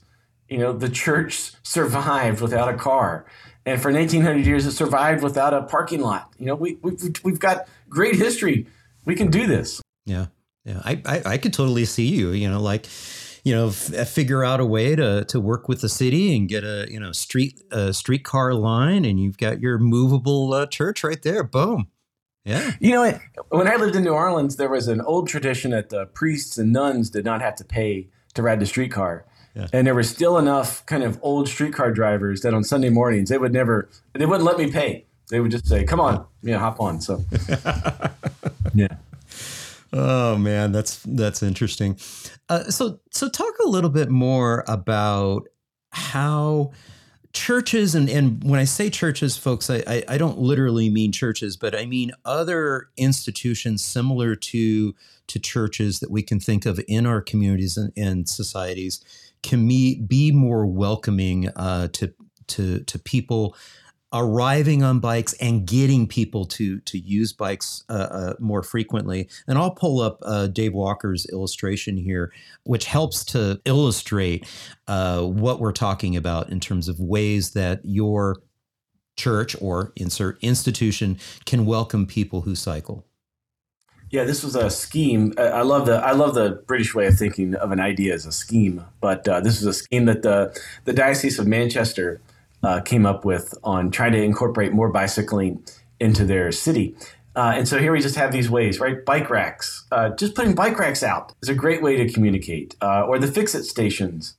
you 0.52 0.58
know, 0.58 0.74
the 0.74 0.90
church 0.90 1.54
survived 1.64 2.42
without 2.42 2.68
a 2.68 2.78
car, 2.78 3.26
and 3.66 3.82
for 3.82 3.90
1900 3.92 4.46
years, 4.46 4.66
it 4.66 4.74
survived 4.74 5.24
without 5.24 5.54
a 5.54 5.64
parking 5.64 6.02
lot. 6.02 6.34
You 6.38 6.48
know, 6.48 6.56
we, 6.56 6.78
we 6.82 6.92
we've 7.24 7.40
got 7.40 7.70
great 7.88 8.16
history. 8.16 8.68
We 9.06 9.16
can 9.16 9.32
do 9.32 9.48
this. 9.48 9.82
Yeah, 10.06 10.26
yeah, 10.66 10.82
I, 10.84 11.02
I, 11.06 11.22
I 11.26 11.38
could 11.38 11.54
totally 11.54 11.86
see 11.86 12.08
you. 12.08 12.32
You 12.32 12.50
know, 12.50 12.60
like 12.60 12.86
you 13.46 13.56
know, 13.56 13.70
f- 13.70 13.94
uh, 13.94 14.04
figure 14.04 14.44
out 14.44 14.60
a 14.60 14.66
way 14.66 14.94
to 14.94 15.24
to 15.24 15.40
work 15.40 15.70
with 15.70 15.80
the 15.80 15.88
city 15.88 16.36
and 16.36 16.50
get 16.50 16.66
a 16.66 16.86
you 16.90 17.00
know 17.00 17.14
street 17.14 17.64
a 17.72 17.94
streetcar 17.94 18.54
line, 18.54 19.06
and 19.06 19.22
you've 19.22 19.38
got 19.38 19.62
your 19.62 19.78
movable 19.78 20.54
uh, 20.54 20.66
church 20.66 21.02
right 21.02 21.22
there. 21.22 21.44
Boom. 21.46 21.88
Yeah. 22.44 22.72
You 22.82 22.92
know, 22.92 23.20
when 23.50 23.70
I 23.70 23.78
lived 23.78 23.96
in 23.96 24.04
New 24.04 24.12
Orleans, 24.12 24.58
there 24.58 24.70
was 24.70 24.90
an 24.90 25.00
old 25.00 25.30
tradition 25.30 25.72
that 25.72 25.92
the 25.92 26.08
priests 26.08 26.58
and 26.58 26.74
nuns 26.74 27.10
did 27.10 27.24
not 27.24 27.42
have 27.42 27.56
to 27.56 27.64
pay 27.64 28.10
to 28.34 28.42
ride 28.42 28.60
the 28.60 28.66
streetcar. 28.66 29.26
Yeah. 29.56 29.68
And 29.74 29.86
there 29.86 29.96
were 29.96 30.04
still 30.04 30.38
enough 30.38 30.86
kind 30.86 31.04
of 31.04 31.20
old 31.22 31.48
streetcar 31.48 31.92
drivers 31.92 32.42
that 32.42 32.54
on 32.54 32.64
Sunday 32.64 32.90
mornings 32.90 33.30
they 33.30 33.38
would 33.38 33.54
never 33.54 33.90
they 34.14 34.26
wouldn't 34.26 34.46
let 34.46 34.58
me 34.58 34.72
pay. 34.72 35.06
They 35.30 35.40
would 35.40 35.52
just 35.52 35.68
say, 35.68 35.84
"Come 35.86 36.00
on, 36.00 36.26
yeah, 36.44 36.58
hop 36.58 36.80
on." 36.82 37.00
So, 37.00 37.24
yeah. 38.74 38.88
Oh 39.94 40.38
man, 40.38 40.72
that's 40.72 41.02
that's 41.06 41.42
interesting. 41.42 41.98
Uh, 42.50 42.66
so 42.66 43.00
so 43.12 43.30
talk 43.30 43.54
a 43.64 43.68
little 43.68 43.90
bit 43.90 44.10
more 44.10 44.64
about 44.68 45.48
how 45.92 46.72
churches 47.34 47.96
and 47.96 48.10
and 48.10 48.44
when 48.44 48.60
I 48.60 48.66
say 48.66 48.90
churches, 48.90 49.38
folks, 49.38 49.70
I, 49.70 49.84
I, 49.88 50.04
I 50.10 50.18
don't 50.18 50.40
literally 50.40 50.90
mean 50.90 51.12
churches, 51.12 51.56
but 51.56 51.76
I 51.76 51.86
mean 51.86 52.12
other 52.26 52.90
institutions 52.98 53.84
similar 53.84 54.36
to 54.36 54.96
to 55.28 55.40
churches 55.40 56.02
that 56.02 56.12
we 56.12 56.24
can 56.24 56.42
think 56.42 56.66
of 56.66 56.80
in 56.90 57.06
our 57.06 57.22
communities 57.22 57.78
and, 57.78 57.94
and 57.96 58.28
societies 58.28 59.02
can 59.44 59.68
be, 59.68 60.02
be 60.02 60.32
more 60.32 60.66
welcoming 60.66 61.50
uh, 61.56 61.88
to 61.94 62.14
to 62.48 62.80
to 62.82 63.00
people 63.00 63.56
arriving 64.14 64.84
on 64.84 65.00
bikes 65.00 65.34
and 65.34 65.66
getting 65.66 66.06
people 66.06 66.46
to 66.46 66.80
to 66.82 66.98
use 66.98 67.32
bikes 67.32 67.84
uh, 67.90 68.08
uh, 68.12 68.34
more 68.40 68.62
frequently. 68.62 69.30
And 69.48 69.58
I'll 69.58 69.72
pull 69.72 70.02
up 70.02 70.20
uh, 70.24 70.48
Dave 70.48 70.74
Walker's 70.74 71.26
illustration 71.32 71.98
here, 71.98 72.32
which 72.64 72.86
helps 72.86 73.24
to 73.26 73.62
illustrate 73.66 74.46
uh, 74.88 75.22
what 75.24 75.60
we're 75.60 75.72
talking 75.72 76.16
about 76.16 76.50
in 76.50 76.60
terms 76.60 76.88
of 76.90 77.00
ways 77.00 77.52
that 77.52 77.80
your 77.84 78.38
church 79.16 79.56
or 79.62 79.94
insert 79.96 80.38
institution 80.42 81.18
can 81.46 81.66
welcome 81.66 82.06
people 82.06 82.42
who 82.42 82.56
cycle. 82.56 83.06
Yeah, 84.12 84.26
this 84.26 84.44
was 84.44 84.56
a 84.56 84.70
scheme. 84.70 85.34
I 85.38 85.62
love 85.62 85.86
the 85.86 85.96
I 85.96 86.12
love 86.12 86.36
the 86.36 86.62
British 86.68 86.94
way 86.94 87.08
of 87.08 87.18
thinking 87.18 87.56
of 87.56 87.72
an 87.72 87.80
idea 87.80 88.14
as 88.14 88.26
a 88.26 88.32
scheme, 88.32 88.84
but 89.00 89.26
uh, 89.26 89.40
this 89.40 89.62
was 89.62 89.66
a 89.66 89.74
scheme 89.74 90.06
that 90.06 90.22
the 90.22 90.54
the 90.84 90.92
Diocese 90.92 91.40
of 91.40 91.48
Manchester 91.48 92.20
uh, 92.62 92.82
came 92.82 93.06
up 93.06 93.24
with 93.24 93.54
on 93.64 93.90
trying 93.90 94.12
to 94.12 94.22
incorporate 94.22 94.74
more 94.74 94.90
bicycling 94.90 95.64
into 96.00 96.26
their 96.26 96.52
city. 96.52 96.94
Uh, 97.38 97.54
and 97.56 97.66
so 97.68 97.80
here 97.80 97.94
we 97.94 98.02
just 98.02 98.16
have 98.16 98.34
these 98.34 98.50
ways, 98.50 98.82
right? 98.82 99.06
Bike 99.06 99.30
racks. 99.30 99.86
Uh, 99.94 100.10
just 100.10 100.36
putting 100.36 100.54
bike 100.54 100.78
racks 100.78 101.04
out 101.04 101.34
is 101.42 101.48
a 101.48 101.56
great 101.56 101.82
way 101.82 101.96
to 101.96 102.12
communicate, 102.12 102.76
uh, 102.82 103.06
or 103.06 103.18
the 103.18 103.28
fix-it 103.28 103.64
stations 103.64 104.36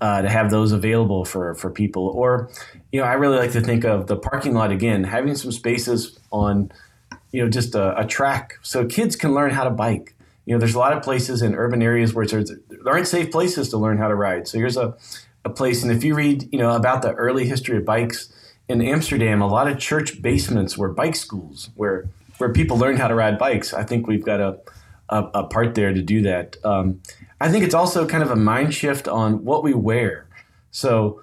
uh, 0.00 0.22
to 0.22 0.28
have 0.28 0.52
those 0.52 0.70
available 0.70 1.24
for 1.24 1.56
for 1.56 1.70
people. 1.70 2.06
Or, 2.14 2.48
you 2.92 3.00
know, 3.00 3.06
I 3.06 3.14
really 3.14 3.38
like 3.38 3.50
to 3.52 3.60
think 3.60 3.84
of 3.84 4.06
the 4.06 4.16
parking 4.16 4.54
lot 4.54 4.70
again, 4.70 5.02
having 5.02 5.34
some 5.34 5.50
spaces 5.50 6.16
on, 6.30 6.70
you 7.32 7.42
know, 7.42 7.50
just 7.50 7.74
a, 7.74 7.98
a 7.98 8.06
track 8.06 8.58
so 8.62 8.86
kids 8.86 9.16
can 9.16 9.34
learn 9.34 9.50
how 9.50 9.64
to 9.64 9.70
bike. 9.70 10.14
You 10.44 10.54
know, 10.54 10.58
there's 10.58 10.74
a 10.74 10.78
lot 10.78 10.92
of 10.92 11.02
places 11.02 11.42
in 11.42 11.54
urban 11.54 11.82
areas 11.82 12.14
where 12.14 12.26
there 12.26 12.44
aren't 12.86 13.08
safe 13.08 13.32
places 13.32 13.68
to 13.70 13.78
learn 13.78 13.98
how 13.98 14.08
to 14.08 14.14
ride. 14.14 14.46
So 14.46 14.58
here's 14.58 14.76
a 14.76 14.94
a 15.46 15.50
place. 15.50 15.82
And 15.82 15.92
if 15.92 16.04
you 16.04 16.14
read, 16.14 16.48
you 16.52 16.58
know, 16.58 16.72
about 16.72 17.02
the 17.02 17.12
early 17.14 17.46
history 17.46 17.78
of 17.78 17.84
bikes 17.84 18.32
in 18.68 18.82
Amsterdam, 18.82 19.40
a 19.40 19.46
lot 19.46 19.68
of 19.68 19.78
church 19.78 20.20
basements 20.20 20.76
were 20.76 20.92
bike 20.92 21.16
schools 21.16 21.70
where 21.76 22.08
where 22.38 22.52
people 22.52 22.76
learned 22.76 22.98
how 22.98 23.08
to 23.08 23.14
ride 23.14 23.38
bikes. 23.38 23.72
I 23.72 23.84
think 23.84 24.06
we've 24.06 24.24
got 24.24 24.40
a 24.40 24.58
a, 25.08 25.22
a 25.34 25.44
part 25.44 25.74
there 25.74 25.94
to 25.94 26.02
do 26.02 26.22
that. 26.22 26.56
Um, 26.64 27.00
I 27.40 27.50
think 27.50 27.64
it's 27.64 27.74
also 27.74 28.06
kind 28.06 28.22
of 28.22 28.30
a 28.30 28.36
mind 28.36 28.74
shift 28.74 29.06
on 29.06 29.44
what 29.44 29.62
we 29.62 29.72
wear. 29.72 30.26
So 30.72 31.20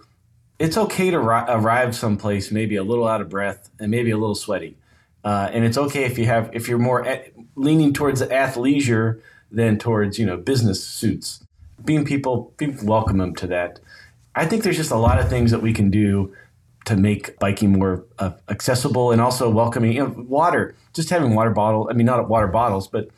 it's 0.57 0.77
okay 0.77 1.11
to 1.11 1.19
ri- 1.19 1.45
arrive 1.49 1.95
someplace 1.95 2.49
maybe 2.49 2.77
a 2.77 2.83
little 2.83 3.07
out 3.07 3.19
of 3.19 3.29
breath 3.29 3.69
and 3.79 3.91
maybe 3.91 4.11
a 4.11 4.17
little 4.17 4.35
sweaty. 4.35 4.77
Uh, 5.23 5.49
and 5.53 5.63
it's 5.63 5.77
okay 5.77 6.03
if 6.03 6.17
you 6.17 6.25
have 6.25 6.49
if 6.53 6.67
you're 6.67 6.79
more 6.79 7.05
at, 7.05 7.31
leaning 7.55 7.93
towards 7.93 8.21
athleisure 8.21 9.21
than 9.51 9.77
towards 9.77 10.19
you 10.19 10.25
know 10.25 10.37
business 10.37 10.83
suits. 10.85 11.43
Being 11.83 12.05
people, 12.05 12.53
people 12.57 12.85
welcome 12.85 13.17
them 13.17 13.35
to 13.35 13.47
that. 13.47 13.79
I 14.35 14.45
think 14.45 14.63
there's 14.63 14.77
just 14.77 14.91
a 14.91 14.97
lot 14.97 15.19
of 15.19 15.29
things 15.29 15.51
that 15.51 15.61
we 15.61 15.73
can 15.73 15.89
do 15.89 16.33
to 16.85 16.97
make 16.97 17.37
biking 17.39 17.71
more 17.71 18.03
uh, 18.19 18.31
accessible 18.49 19.11
and 19.11 19.21
also 19.21 19.49
welcoming. 19.49 19.93
You 19.93 20.07
know, 20.07 20.25
water, 20.27 20.75
just 20.93 21.09
having 21.09 21.35
water 21.35 21.51
bottle. 21.51 21.87
I 21.89 21.93
mean, 21.93 22.05
not 22.05 22.27
water 22.27 22.47
bottles, 22.47 22.87
but 22.87 23.09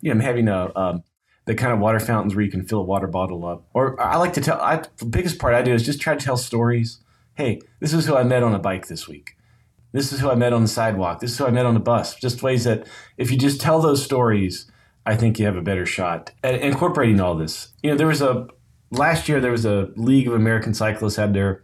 you 0.00 0.12
know, 0.12 0.20
having 0.20 0.48
a 0.48 0.72
um, 0.76 1.02
the 1.46 1.54
kind 1.54 1.72
of 1.72 1.78
water 1.78 2.00
fountains 2.00 2.34
where 2.34 2.44
you 2.44 2.50
can 2.50 2.64
fill 2.64 2.80
a 2.80 2.84
water 2.84 3.06
bottle 3.06 3.46
up. 3.46 3.64
Or 3.72 4.00
I 4.00 4.16
like 4.16 4.34
to 4.34 4.40
tell. 4.40 4.60
I, 4.60 4.82
the 4.98 5.06
biggest 5.06 5.38
part 5.38 5.54
I 5.54 5.62
do 5.62 5.72
is 5.72 5.84
just 5.84 6.00
try 6.00 6.14
to 6.14 6.24
tell 6.24 6.36
stories. 6.36 6.98
Hey, 7.34 7.60
this 7.80 7.92
is 7.92 8.06
who 8.06 8.16
I 8.16 8.24
met 8.24 8.42
on 8.42 8.54
a 8.54 8.58
bike 8.58 8.88
this 8.88 9.06
week. 9.08 9.35
This 9.92 10.12
is 10.12 10.20
who 10.20 10.30
I 10.30 10.34
met 10.34 10.52
on 10.52 10.62
the 10.62 10.68
sidewalk. 10.68 11.20
This 11.20 11.32
is 11.32 11.38
who 11.38 11.46
I 11.46 11.50
met 11.50 11.66
on 11.66 11.74
the 11.74 11.80
bus. 11.80 12.14
Just 12.16 12.42
ways 12.42 12.64
that 12.64 12.86
if 13.16 13.30
you 13.30 13.38
just 13.38 13.60
tell 13.60 13.80
those 13.80 14.04
stories, 14.04 14.70
I 15.06 15.16
think 15.16 15.38
you 15.38 15.46
have 15.46 15.56
a 15.56 15.62
better 15.62 15.86
shot 15.86 16.32
at 16.42 16.60
incorporating 16.60 17.20
all 17.20 17.36
this. 17.36 17.68
You 17.82 17.90
know, 17.90 17.96
there 17.96 18.06
was 18.06 18.20
a 18.20 18.48
last 18.90 19.28
year 19.28 19.40
there 19.40 19.52
was 19.52 19.64
a 19.64 19.90
League 19.96 20.26
of 20.26 20.34
American 20.34 20.74
Cyclists 20.74 21.16
had 21.16 21.32
their 21.32 21.62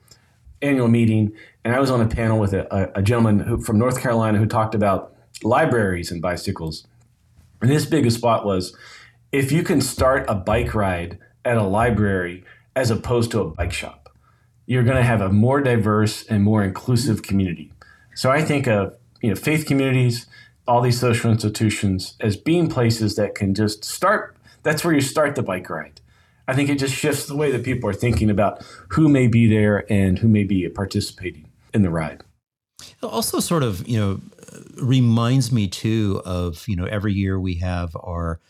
annual 0.62 0.88
meeting, 0.88 1.32
and 1.64 1.74
I 1.74 1.80
was 1.80 1.90
on 1.90 2.00
a 2.00 2.08
panel 2.08 2.38
with 2.38 2.54
a, 2.54 2.92
a 2.94 3.02
gentleman 3.02 3.40
who, 3.40 3.60
from 3.60 3.78
North 3.78 4.00
Carolina 4.00 4.38
who 4.38 4.46
talked 4.46 4.74
about 4.74 5.14
libraries 5.42 6.10
and 6.10 6.22
bicycles. 6.22 6.86
And 7.60 7.70
his 7.70 7.86
biggest 7.86 8.18
spot 8.18 8.44
was 8.44 8.76
if 9.32 9.50
you 9.50 9.62
can 9.62 9.80
start 9.80 10.24
a 10.28 10.34
bike 10.34 10.74
ride 10.74 11.18
at 11.44 11.56
a 11.56 11.62
library 11.62 12.44
as 12.76 12.90
opposed 12.90 13.30
to 13.32 13.40
a 13.40 13.48
bike 13.48 13.72
shop, 13.72 14.08
you're 14.66 14.84
going 14.84 14.96
to 14.96 15.02
have 15.02 15.20
a 15.20 15.28
more 15.28 15.60
diverse 15.60 16.24
and 16.26 16.44
more 16.44 16.62
inclusive 16.62 17.22
community. 17.22 17.72
So 18.14 18.30
I 18.30 18.42
think 18.42 18.66
of 18.66 18.96
you 19.20 19.30
know 19.30 19.36
faith 19.36 19.66
communities, 19.66 20.26
all 20.66 20.80
these 20.80 21.00
social 21.00 21.30
institutions 21.30 22.14
as 22.20 22.36
being 22.36 22.68
places 22.68 23.16
that 23.16 23.34
can 23.34 23.54
just 23.54 23.84
start. 23.84 24.36
That's 24.62 24.84
where 24.84 24.94
you 24.94 25.00
start 25.00 25.34
the 25.34 25.42
bike 25.42 25.68
ride 25.68 26.00
I 26.48 26.54
think 26.54 26.68
it 26.68 26.78
just 26.78 26.94
shifts 26.94 27.26
the 27.26 27.36
way 27.36 27.50
that 27.52 27.64
people 27.64 27.88
are 27.88 27.94
thinking 27.94 28.30
about 28.30 28.62
who 28.88 29.08
may 29.08 29.26
be 29.26 29.46
there 29.46 29.90
and 29.90 30.18
who 30.18 30.28
may 30.28 30.44
be 30.44 30.68
participating 30.68 31.48
in 31.72 31.82
the 31.82 31.90
ride. 31.90 32.22
It 32.80 33.04
also 33.04 33.40
sort 33.40 33.62
of, 33.62 33.86
you 33.86 33.98
know, 33.98 34.20
reminds 34.76 35.52
me 35.52 35.68
too 35.68 36.20
of, 36.24 36.66
you 36.66 36.76
know, 36.76 36.84
every 36.84 37.12
year 37.12 37.38
we 37.38 37.54
have 37.56 37.96
our 38.02 38.40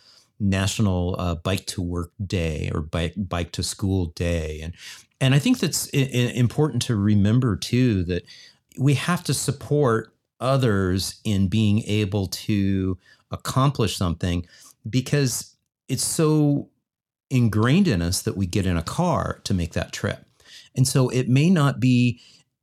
national 0.40 1.16
uh, 1.18 1.34
bike 1.36 1.66
to 1.66 1.82
work 1.82 2.10
day 2.24 2.70
or 2.74 2.80
bike 2.80 3.14
bike 3.16 3.52
to 3.52 3.62
school 3.62 4.06
day 4.06 4.60
and 4.60 4.74
and 5.20 5.36
I 5.36 5.38
think 5.38 5.60
that's 5.60 5.86
important 5.86 6.82
to 6.82 6.96
remember 6.96 7.54
too 7.54 8.02
that 8.04 8.24
we 8.78 8.94
have 8.94 9.24
to 9.24 9.34
support 9.34 10.14
others 10.40 11.20
in 11.24 11.48
being 11.48 11.82
able 11.84 12.26
to 12.26 12.98
accomplish 13.30 13.96
something 13.96 14.46
because 14.88 15.56
it's 15.88 16.04
so 16.04 16.68
ingrained 17.30 17.88
in 17.88 18.02
us 18.02 18.22
that 18.22 18.36
we 18.36 18.46
get 18.46 18.66
in 18.66 18.76
a 18.76 18.82
car 18.82 19.40
to 19.44 19.54
make 19.54 19.72
that 19.72 19.92
trip. 19.92 20.26
And 20.74 20.86
so 20.86 21.08
it 21.08 21.28
may 21.28 21.48
not 21.50 21.80
be 21.80 22.20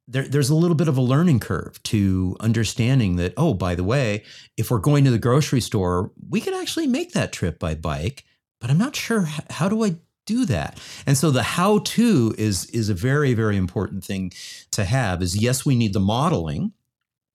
there, 0.07 0.27
there's 0.27 0.49
a 0.49 0.55
little 0.55 0.75
bit 0.75 0.87
of 0.87 0.97
a 0.97 1.01
learning 1.01 1.39
curve 1.39 1.81
to 1.83 2.35
understanding 2.39 3.17
that, 3.17 3.33
oh, 3.37 3.53
by 3.53 3.75
the 3.75 3.83
way, 3.83 4.23
if 4.57 4.71
we're 4.71 4.79
going 4.79 5.05
to 5.05 5.11
the 5.11 5.19
grocery 5.19 5.61
store, 5.61 6.11
we 6.29 6.41
could 6.41 6.55
actually 6.55 6.87
make 6.87 7.13
that 7.13 7.31
trip 7.31 7.59
by 7.59 7.75
bike, 7.75 8.25
but 8.59 8.71
I'm 8.71 8.79
not 8.79 8.95
sure 8.95 9.27
how 9.51 9.69
do 9.69 9.85
I 9.85 9.97
do 10.29 10.45
that. 10.45 10.79
And 11.05 11.17
so 11.17 11.31
the 11.31 11.43
how 11.43 11.79
to 11.79 12.35
is 12.37 12.65
is 12.67 12.89
a 12.89 12.93
very 12.93 13.33
very 13.33 13.57
important 13.57 14.03
thing 14.03 14.31
to 14.71 14.85
have 14.85 15.21
is 15.21 15.41
yes, 15.41 15.65
we 15.65 15.75
need 15.75 15.93
the 15.93 15.99
modeling. 15.99 16.73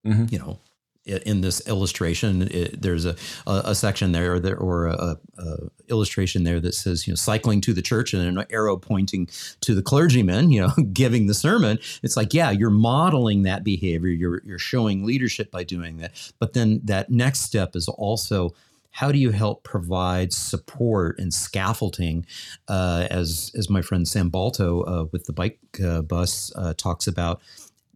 Mm-hmm. 0.07 0.26
You 0.28 0.38
know, 0.38 0.61
in 1.07 1.42
this 1.42 1.66
illustration, 1.68 2.42
it, 2.42 2.80
there's 2.80 3.05
a, 3.05 3.14
a, 3.47 3.62
a, 3.66 3.74
section 3.74 4.12
there, 4.12 4.34
or, 4.34 4.40
there 4.40 4.57
or 4.57 4.86
a, 4.86 5.16
a, 5.38 5.57
illustration 5.88 6.45
there 6.45 6.61
that 6.61 6.74
says, 6.74 7.07
you 7.07 7.12
know, 7.12 7.16
cycling 7.16 7.61
to 7.61 7.74
the 7.74 7.82
church 7.82 8.14
and 8.14 8.38
an 8.38 8.47
arrow 8.51 8.76
pointing 8.76 9.28
to 9.61 9.74
the 9.74 9.82
clergyman, 9.82 10.51
you 10.51 10.62
know, 10.62 10.72
giving 10.92 11.26
the 11.26 11.34
sermon. 11.34 11.78
It's 12.03 12.16
like, 12.16 12.32
yeah, 12.32 12.51
you're 12.51 12.70
modeling 12.70 13.42
that 13.42 13.64
behavior. 13.64 14.09
You're, 14.09 14.40
you're 14.45 14.59
showing 14.59 15.05
leadership 15.05 15.51
by 15.51 15.64
doing 15.64 15.99
that. 15.99 16.12
But 16.38 16.55
then 16.55 16.80
that 16.84 17.11
next 17.11 17.40
step 17.40 17.76
is 17.76 17.86
also 17.88 18.55
how 18.95 19.11
do 19.11 19.18
you 19.18 19.32
help 19.32 19.64
provide 19.64 20.32
support 20.32 21.18
and 21.18 21.34
scaffolding, 21.34 22.24
uh, 22.68 23.09
as 23.11 23.51
as 23.57 23.68
my 23.68 23.82
friend 23.82 24.07
Sam 24.07 24.30
Balto 24.30 24.82
uh, 24.82 25.07
with 25.11 25.24
the 25.24 25.32
bike 25.32 25.59
uh, 25.84 26.03
bus 26.03 26.53
uh, 26.55 26.74
talks 26.76 27.09
about, 27.09 27.42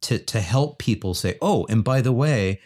to 0.03 0.18
to 0.18 0.40
help 0.40 0.78
people 0.80 1.14
say, 1.14 1.38
oh, 1.40 1.66
and 1.70 1.84
by 1.84 2.01
the 2.01 2.12
way, 2.12 2.61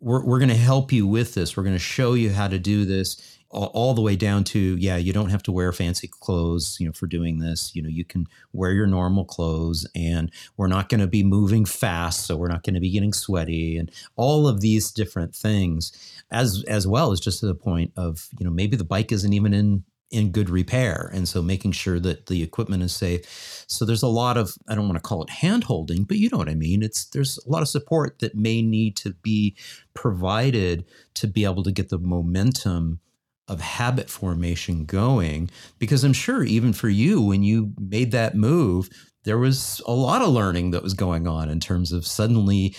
we're, 0.00 0.24
we're 0.24 0.38
going 0.38 0.48
to 0.48 0.54
help 0.54 0.92
you 0.92 1.06
with 1.06 1.34
this. 1.34 1.58
We're 1.58 1.62
going 1.62 1.76
to 1.76 1.78
show 1.78 2.14
you 2.14 2.30
how 2.30 2.48
to 2.48 2.58
do 2.58 2.86
this 2.86 3.35
all, 3.64 3.94
the 3.94 4.02
way 4.02 4.16
down 4.16 4.44
to, 4.44 4.76
yeah, 4.76 4.96
you 4.96 5.12
don't 5.12 5.30
have 5.30 5.42
to 5.44 5.52
wear 5.52 5.72
fancy 5.72 6.08
clothes, 6.08 6.76
you 6.78 6.86
know, 6.86 6.92
for 6.92 7.06
doing 7.06 7.38
this. 7.38 7.74
You 7.74 7.82
know, 7.82 7.88
you 7.88 8.04
can 8.04 8.26
wear 8.52 8.72
your 8.72 8.86
normal 8.86 9.24
clothes 9.24 9.86
and 9.94 10.30
we're 10.56 10.66
not 10.66 10.88
going 10.88 11.00
to 11.00 11.06
be 11.06 11.24
moving 11.24 11.64
fast. 11.64 12.26
So 12.26 12.36
we're 12.36 12.48
not 12.48 12.62
going 12.62 12.74
to 12.74 12.80
be 12.80 12.90
getting 12.90 13.12
sweaty 13.12 13.78
and 13.78 13.90
all 14.16 14.46
of 14.46 14.60
these 14.60 14.90
different 14.90 15.34
things 15.34 15.92
as, 16.30 16.62
as 16.68 16.86
well 16.86 17.12
as 17.12 17.20
just 17.20 17.40
to 17.40 17.46
the 17.46 17.54
point 17.54 17.92
of, 17.96 18.28
you 18.38 18.44
know, 18.44 18.52
maybe 18.52 18.76
the 18.76 18.84
bike 18.84 19.12
isn't 19.12 19.32
even 19.32 19.54
in 19.54 19.84
in 20.12 20.30
good 20.30 20.48
repair 20.48 21.10
and 21.12 21.28
so 21.28 21.42
making 21.42 21.72
sure 21.72 21.98
that 21.98 22.26
the 22.26 22.40
equipment 22.40 22.80
is 22.80 22.94
safe 22.94 23.64
so 23.66 23.84
there's 23.84 24.04
a 24.04 24.08
lot 24.08 24.36
of 24.36 24.54
i 24.68 24.74
don't 24.74 24.86
want 24.86 24.94
to 24.94 25.00
call 25.00 25.20
it 25.20 25.30
hand 25.30 25.64
holding 25.64 26.04
but 26.04 26.16
you 26.16 26.28
know 26.30 26.38
what 26.38 26.48
i 26.48 26.54
mean 26.54 26.80
it's 26.80 27.06
there's 27.06 27.38
a 27.44 27.50
lot 27.50 27.60
of 27.60 27.66
support 27.66 28.20
that 28.20 28.32
may 28.32 28.62
need 28.62 28.96
to 28.96 29.10
be 29.14 29.56
provided 29.94 30.84
to 31.14 31.26
be 31.26 31.44
able 31.44 31.64
to 31.64 31.72
get 31.72 31.88
the 31.88 31.98
momentum 31.98 33.00
of 33.48 33.60
habit 33.60 34.10
formation 34.10 34.84
going 34.84 35.50
because 35.78 36.04
i'm 36.04 36.12
sure 36.12 36.42
even 36.42 36.72
for 36.72 36.88
you 36.88 37.20
when 37.22 37.42
you 37.42 37.72
made 37.78 38.10
that 38.10 38.34
move 38.34 38.88
there 39.24 39.38
was 39.38 39.80
a 39.86 39.92
lot 39.92 40.22
of 40.22 40.28
learning 40.28 40.70
that 40.70 40.82
was 40.82 40.94
going 40.94 41.26
on 41.26 41.48
in 41.48 41.60
terms 41.60 41.92
of 41.92 42.06
suddenly 42.06 42.74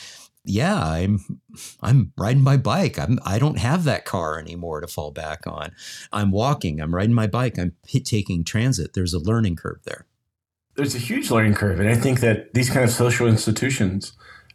yeah, 0.48 0.82
I'm 0.82 1.42
I'm 1.82 2.14
riding 2.18 2.42
my 2.42 2.58
bike. 2.58 2.98
I'm 2.98 3.20
I 3.26 3.38
don't 3.38 3.60
have 3.60 3.84
that 3.84 4.06
car 4.06 4.40
anymore 4.40 4.82
to 4.82 4.88
fall 4.88 5.12
back 5.12 5.46
on. 5.46 5.72
I'm 6.14 6.32
walking. 6.32 6.80
I'm 6.80 6.96
riding 6.96 7.14
my 7.14 7.28
bike. 7.28 7.60
I'm 7.60 7.74
taking 7.86 8.44
transit. 8.44 8.94
There's 8.94 9.14
a 9.14 9.20
learning 9.20 9.58
curve 9.58 9.82
there. 9.84 10.06
There's 10.76 10.96
a 10.96 11.00
huge 11.00 11.30
learning 11.32 11.56
curve, 11.56 11.80
and 11.80 11.90
I 11.90 11.96
think 11.96 12.22
that 12.22 12.54
these 12.54 12.70
kind 12.70 12.86
of 12.86 12.92
social 12.92 13.28
institutions 13.28 14.14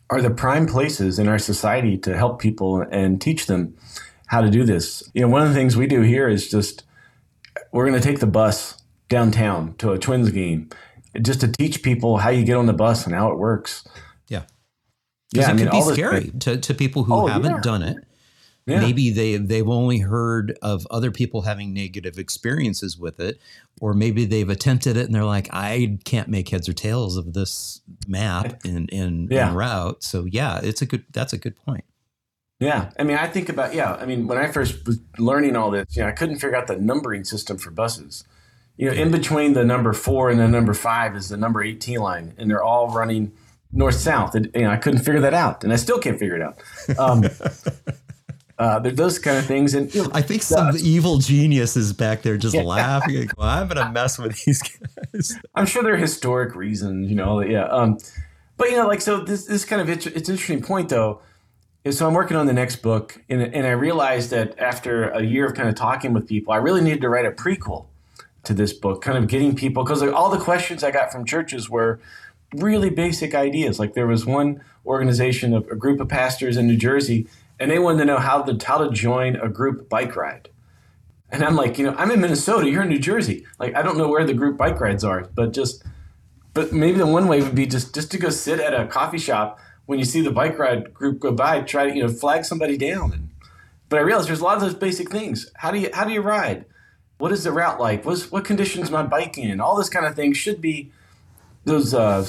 are 0.09 0.23
the 0.23 0.31
prime 0.31 0.67
places 0.67 1.19
in 1.19 1.29
our 1.29 1.39
society 1.39 1.99
to 1.99 2.17
help 2.17 2.41
people 2.41 2.85
and 2.91 3.21
teach 3.21 3.47
them 3.47 3.77
how 4.33 4.41
to 4.41 4.49
do 4.49 4.65
this. 4.65 5.03
You 5.13 5.21
know, 5.21 5.29
one 5.29 5.43
of 5.43 5.49
the 5.49 5.55
things 5.55 5.77
we 5.77 5.87
do 5.87 6.01
here 6.01 6.27
is 6.27 6.51
just 6.51 6.85
we're 7.71 7.87
going 7.87 8.01
to 8.01 8.09
take 8.09 8.21
the 8.21 8.27
bus 8.27 8.83
downtown 9.11 9.75
to 9.77 9.93
a 9.93 9.99
Twins 9.99 10.31
game 10.31 10.71
just 11.21 11.43
to 11.43 11.49
teach 11.49 11.83
people 11.83 12.17
how 12.17 12.31
you 12.31 12.43
get 12.43 12.57
on 12.57 12.65
the 12.65 12.73
bus 12.73 13.05
and 13.05 13.15
how 13.15 13.31
it 13.31 13.39
works 13.39 13.87
yeah, 14.29 14.45
Yeah. 15.35 15.43
it 15.43 15.49
I 15.49 15.53
mean, 15.53 15.67
could 15.67 15.73
be 15.73 15.93
scary 15.93 16.31
to, 16.41 16.57
to 16.57 16.73
people 16.73 17.05
who 17.05 17.13
oh, 17.13 17.27
haven't 17.27 17.51
yeah. 17.51 17.61
done 17.61 17.83
it. 17.83 17.99
Yeah. 18.65 18.81
Maybe 18.81 19.11
they 19.11 19.37
they've 19.37 19.69
only 19.69 19.99
heard 19.99 20.57
of 20.63 20.87
other 20.91 21.11
people 21.11 21.43
having 21.43 21.75
negative 21.75 22.17
experiences 22.17 22.97
with 22.97 23.21
it, 23.21 23.39
or 23.81 23.93
maybe 23.93 24.25
they've 24.25 24.49
attempted 24.49 24.97
it 24.97 25.05
and 25.05 25.15
they're 25.15 25.25
like, 25.25 25.49
I 25.53 25.99
can't 26.05 26.29
make 26.29 26.49
heads 26.49 26.69
or 26.69 26.73
tails 26.73 27.17
of 27.19 27.35
this 27.35 27.83
map 28.07 28.65
and, 28.65 28.89
in, 28.91 29.29
yeah. 29.31 29.51
in 29.51 29.57
route. 29.57 30.05
So 30.05 30.25
yeah, 30.25 30.61
it's 30.63 30.81
a 30.81 30.87
good 30.87 31.05
that's 31.13 31.35
a 31.35 31.39
good 31.39 31.57
point. 31.57 31.85
Yeah, 32.63 32.91
I 32.97 33.03
mean, 33.03 33.17
I 33.17 33.27
think 33.27 33.49
about 33.49 33.75
yeah. 33.75 33.95
I 33.95 34.07
mean, 34.07 34.29
when 34.29 34.39
I 34.39 34.47
first 34.47 34.87
was 34.87 35.01
learning 35.19 35.57
all 35.57 35.73
this, 35.73 35.97
you 35.97 36.03
know, 36.03 36.09
I 36.09 36.13
couldn't 36.13 36.37
figure 36.37 36.55
out 36.55 36.69
the 36.69 36.77
numbering 36.77 37.25
system 37.25 37.59
for 37.59 37.73
buses. 37.73 38.25
You 38.77 38.87
know, 38.87 38.93
in 38.93 39.11
between 39.11 39.55
the 39.55 39.65
number 39.65 39.93
four 39.93 40.31
and 40.31 40.39
the 40.39 40.47
number 40.47 40.73
five 40.73 41.17
is 41.17 41.29
the 41.29 41.37
number 41.37 41.61
eighteen 41.61 41.99
line, 41.99 42.35
and 42.39 42.49
they're 42.49 42.63
all 42.63 42.91
running 42.91 43.33
north 43.73 43.97
south. 43.97 44.37
And, 44.37 44.49
you 44.55 44.63
know, 44.63 44.71
I 44.71 44.77
couldn't 44.77 45.01
figure 45.01 45.21
that 45.23 45.35
out, 45.35 45.65
and 45.65 45.73
I 45.73 45.77
still 45.77 45.99
can't 45.99 46.21
figure 46.21 46.37
it 46.37 46.43
out. 46.43 46.59
Um, 46.99 47.25
uh, 48.59 48.79
those 48.79 49.19
kind 49.19 49.39
of 49.39 49.45
things, 49.45 49.75
and 49.75 49.93
you 49.93 50.05
know, 50.05 50.11
I 50.15 50.23
think 50.23 50.45
some 50.45 50.69
uh, 50.69 50.79
evil 50.81 51.19
genius 51.19 51.77
is 51.77 51.93
back 51.93 52.23
there 52.23 52.37
just 52.37 52.55
yeah. 52.55 52.63
laughing. 52.63 53.23
Like, 53.23 53.37
well, 53.37 53.49
I'm 53.49 53.67
gonna 53.67 53.91
mess 53.91 54.21
with 54.21 54.41
these 54.45 54.63
guys. 54.63 55.37
I'm 55.57 55.67
sure 55.67 55.83
there 55.83 55.95
are 55.95 55.97
historic 55.97 56.55
reasons, 56.55 57.11
you 57.11 57.17
know. 57.17 57.41
Yeah, 57.41 57.65
um, 57.65 57.99
but 58.57 58.71
you 58.71 58.77
know, 58.77 58.87
like 58.87 59.01
so, 59.01 59.25
this 59.25 59.47
this 59.47 59.65
kind 59.65 59.83
of 59.83 59.89
it's, 59.89 60.07
it's 60.07 60.29
an 60.29 60.35
interesting 60.35 60.63
point 60.63 60.91
though. 60.91 61.23
Is 61.85 61.99
so 61.99 62.07
I'm 62.07 62.15
working 62.15 62.37
on 62.37 62.47
the 62.47 62.53
next 62.53 62.77
book, 62.77 63.21
and, 63.29 63.43
and 63.43 63.67
I 63.67 63.73
realized 63.73 64.31
that 64.31 64.57
after 64.59 65.11
a 65.11 65.23
year 65.23 65.47
of 65.47 65.55
kind 65.55 65.69
of 65.69 65.75
talking 65.75 66.13
with 66.13 66.29
people, 66.29 66.53
I 66.53 66.59
really 66.59 66.81
needed 66.81 67.01
to 67.01 67.09
write 67.09 67.27
a 67.27 67.33
prequel 67.33 67.87
to 68.45 68.55
this 68.55 68.73
book, 68.73 69.03
kind 69.03 69.19
of 69.19 69.27
getting 69.27 69.57
people 69.57 69.83
because 69.83 70.01
like, 70.01 70.13
all 70.13 70.31
the 70.31 70.39
questions 70.39 70.85
I 70.85 70.93
got 70.93 71.11
from 71.11 71.25
churches 71.25 71.69
were 71.69 72.01
really 72.55 72.91
basic 72.91 73.35
ideas. 73.35 73.79
Like 73.79 73.95
there 73.95 74.07
was 74.07 74.25
one 74.25 74.63
organization, 74.87 75.55
a, 75.55 75.59
a 75.59 75.77
group 75.77 76.01
of 76.01 76.09
pastors 76.09 76.57
in 76.57 76.67
New 76.67 76.77
Jersey, 76.77 77.27
and 77.59 77.71
they 77.71 77.79
wanted 77.79 77.99
to 77.99 78.05
know 78.05 78.19
how 78.19 78.43
to 78.43 78.65
how 78.65 78.79
to 78.79 78.91
join 78.91 79.37
a 79.37 79.49
group 79.49 79.89
bike 79.89 80.15
ride. 80.15 80.49
And 81.31 81.43
I'm 81.43 81.57
like, 81.57 81.79
you 81.79 81.87
know, 81.87 81.95
I'm 81.97 82.11
in 82.11 82.21
Minnesota, 82.21 82.69
you're 82.69 82.83
in 82.83 82.91
New 82.91 82.99
Jersey. 82.99 83.47
Like 83.59 83.75
I 83.75 83.83
don't 83.83 83.97
know 83.97 84.09
where 84.09 84.25
the 84.25 84.35
group 84.35 84.57
bike 84.57 84.81
rides 84.81 85.03
are, 85.03 85.29
but 85.35 85.53
just 85.53 85.83
but 86.55 86.73
maybe 86.73 86.99
the 86.99 87.07
one 87.07 87.27
way 87.27 87.43
would 87.43 87.55
be 87.55 87.67
just 87.67 87.95
just 87.95 88.11
to 88.13 88.19
go 88.19 88.29
sit 88.29 88.61
at 88.61 88.73
a 88.73 88.87
coffee 88.87 89.19
shop 89.19 89.59
when 89.87 89.99
you 89.99 90.05
see 90.05 90.21
the 90.21 90.31
bike 90.31 90.59
ride 90.59 90.95
group 90.95 91.21
go 91.21 91.33
by, 91.33 91.61
try 91.61 91.87
to 91.87 91.95
you 91.95 92.03
know 92.03 92.09
flag 92.09 92.45
somebody 92.45 92.77
down. 92.77 93.13
And, 93.13 93.31
but 93.89 93.99
I 93.99 94.03
realized 94.03 94.29
there's 94.29 94.41
a 94.41 94.45
lot 94.45 94.57
of 94.57 94.63
those 94.63 94.75
basic 94.75 95.11
things. 95.11 95.51
How 95.57 95.71
do 95.71 95.79
you 95.79 95.91
how 95.93 96.05
do 96.05 96.13
you 96.13 96.21
ride? 96.21 96.65
What 97.19 97.33
is 97.33 97.45
the 97.45 97.53
route 97.53 97.79
like? 97.79 98.05
What's, 98.05 98.33
what 98.33 98.45
conditions 98.45 98.91
my 98.91 99.05
bike 99.05 99.39
in? 99.39 99.61
All 99.61 99.77
this 99.77 99.89
kind 99.89 100.05
of 100.07 100.17
thing 100.17 100.33
should 100.33 100.61
be 100.61 100.91
those 101.65 101.95
uh, 101.95 102.27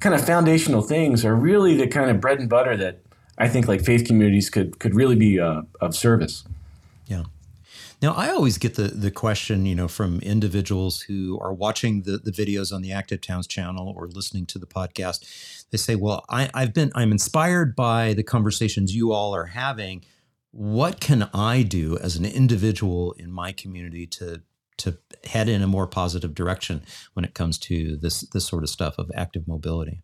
kind 0.00 0.14
of 0.14 0.24
foundational 0.24 0.80
things 0.80 1.24
are 1.24 1.34
really 1.34 1.76
the 1.76 1.86
kind 1.86 2.10
of 2.10 2.20
bread 2.20 2.38
and 2.40 2.48
butter 2.48 2.74
that 2.76 3.00
I 3.36 3.48
think 3.48 3.68
like 3.68 3.84
faith 3.84 4.06
communities 4.06 4.50
could 4.50 4.78
could 4.78 4.94
really 4.94 5.16
be 5.16 5.38
uh, 5.38 5.62
of 5.80 5.94
service. 5.94 6.44
Now, 8.00 8.14
I 8.14 8.30
always 8.30 8.58
get 8.58 8.74
the 8.74 8.88
the 8.88 9.10
question, 9.10 9.66
you 9.66 9.74
know, 9.74 9.88
from 9.88 10.20
individuals 10.20 11.02
who 11.02 11.38
are 11.40 11.52
watching 11.52 12.02
the, 12.02 12.18
the 12.18 12.32
videos 12.32 12.72
on 12.72 12.82
the 12.82 12.92
Active 12.92 13.20
Towns 13.20 13.46
channel 13.46 13.92
or 13.96 14.08
listening 14.08 14.46
to 14.46 14.58
the 14.58 14.66
podcast. 14.66 15.64
They 15.70 15.78
say, 15.78 15.94
"Well, 15.94 16.24
I, 16.28 16.50
I've 16.54 16.74
been 16.74 16.90
I'm 16.94 17.12
inspired 17.12 17.76
by 17.76 18.14
the 18.14 18.22
conversations 18.22 18.94
you 18.94 19.12
all 19.12 19.34
are 19.34 19.46
having. 19.46 20.04
What 20.50 21.00
can 21.00 21.30
I 21.32 21.62
do 21.62 21.96
as 21.98 22.16
an 22.16 22.24
individual 22.24 23.12
in 23.12 23.30
my 23.30 23.52
community 23.52 24.06
to 24.08 24.42
to 24.78 24.98
head 25.24 25.48
in 25.48 25.62
a 25.62 25.66
more 25.66 25.86
positive 25.86 26.34
direction 26.34 26.82
when 27.14 27.24
it 27.24 27.34
comes 27.34 27.58
to 27.58 27.96
this 27.96 28.22
this 28.32 28.46
sort 28.46 28.62
of 28.62 28.68
stuff 28.68 28.98
of 28.98 29.10
active 29.14 29.46
mobility. 29.46 30.02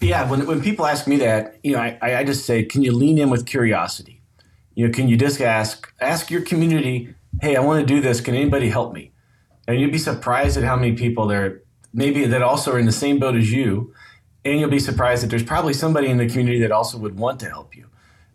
Yeah, 0.00 0.28
when 0.30 0.46
when 0.46 0.60
people 0.60 0.86
ask 0.86 1.06
me 1.06 1.16
that, 1.18 1.58
you 1.62 1.72
know, 1.72 1.78
I, 1.78 2.18
I 2.18 2.24
just 2.24 2.44
say, 2.44 2.64
can 2.64 2.82
you 2.82 2.92
lean 2.92 3.18
in 3.18 3.30
with 3.30 3.46
curiosity? 3.46 4.22
You 4.76 4.86
know, 4.86 4.92
can 4.92 5.08
you 5.08 5.16
just 5.16 5.40
ask 5.40 5.92
ask 6.00 6.30
your 6.30 6.42
community, 6.42 7.14
hey, 7.40 7.56
I 7.56 7.60
want 7.60 7.80
to 7.80 7.86
do 7.86 8.00
this. 8.00 8.20
Can 8.20 8.34
anybody 8.34 8.68
help 8.68 8.92
me? 8.92 9.10
And 9.66 9.80
you'd 9.80 9.90
be 9.90 9.98
surprised 9.98 10.56
at 10.56 10.64
how 10.64 10.76
many 10.76 10.92
people 10.92 11.26
there 11.26 11.62
maybe 11.92 12.26
that 12.26 12.42
also 12.42 12.72
are 12.72 12.78
in 12.78 12.84
the 12.84 12.92
same 12.92 13.18
boat 13.18 13.36
as 13.36 13.50
you, 13.50 13.94
and 14.44 14.60
you'll 14.60 14.70
be 14.70 14.78
surprised 14.78 15.22
that 15.22 15.28
there's 15.28 15.42
probably 15.42 15.72
somebody 15.72 16.08
in 16.08 16.18
the 16.18 16.28
community 16.28 16.60
that 16.60 16.70
also 16.70 16.98
would 16.98 17.18
want 17.18 17.40
to 17.40 17.48
help 17.48 17.74
you, 17.74 17.88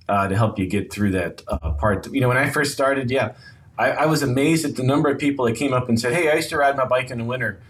uh, 0.09 0.27
to 0.27 0.35
help 0.35 0.57
you 0.57 0.65
get 0.65 0.91
through 0.91 1.11
that 1.11 1.43
uh, 1.47 1.71
part. 1.73 2.11
You 2.11 2.21
know, 2.21 2.27
when 2.27 2.37
I 2.37 2.49
first 2.49 2.73
started, 2.73 3.11
yeah, 3.11 3.33
I, 3.77 3.91
I, 3.91 4.05
was 4.07 4.23
amazed 4.23 4.65
at 4.65 4.75
the 4.75 4.83
number 4.83 5.09
of 5.09 5.19
people 5.19 5.45
that 5.45 5.55
came 5.55 5.73
up 5.73 5.89
and 5.89 5.99
said, 5.99 6.11
"Hey, 6.11 6.31
I 6.31 6.33
used 6.33 6.49
to 6.49 6.57
ride 6.57 6.75
my 6.75 6.85
bike 6.85 7.11
in 7.11 7.19
the 7.19 7.23
winter 7.23 7.61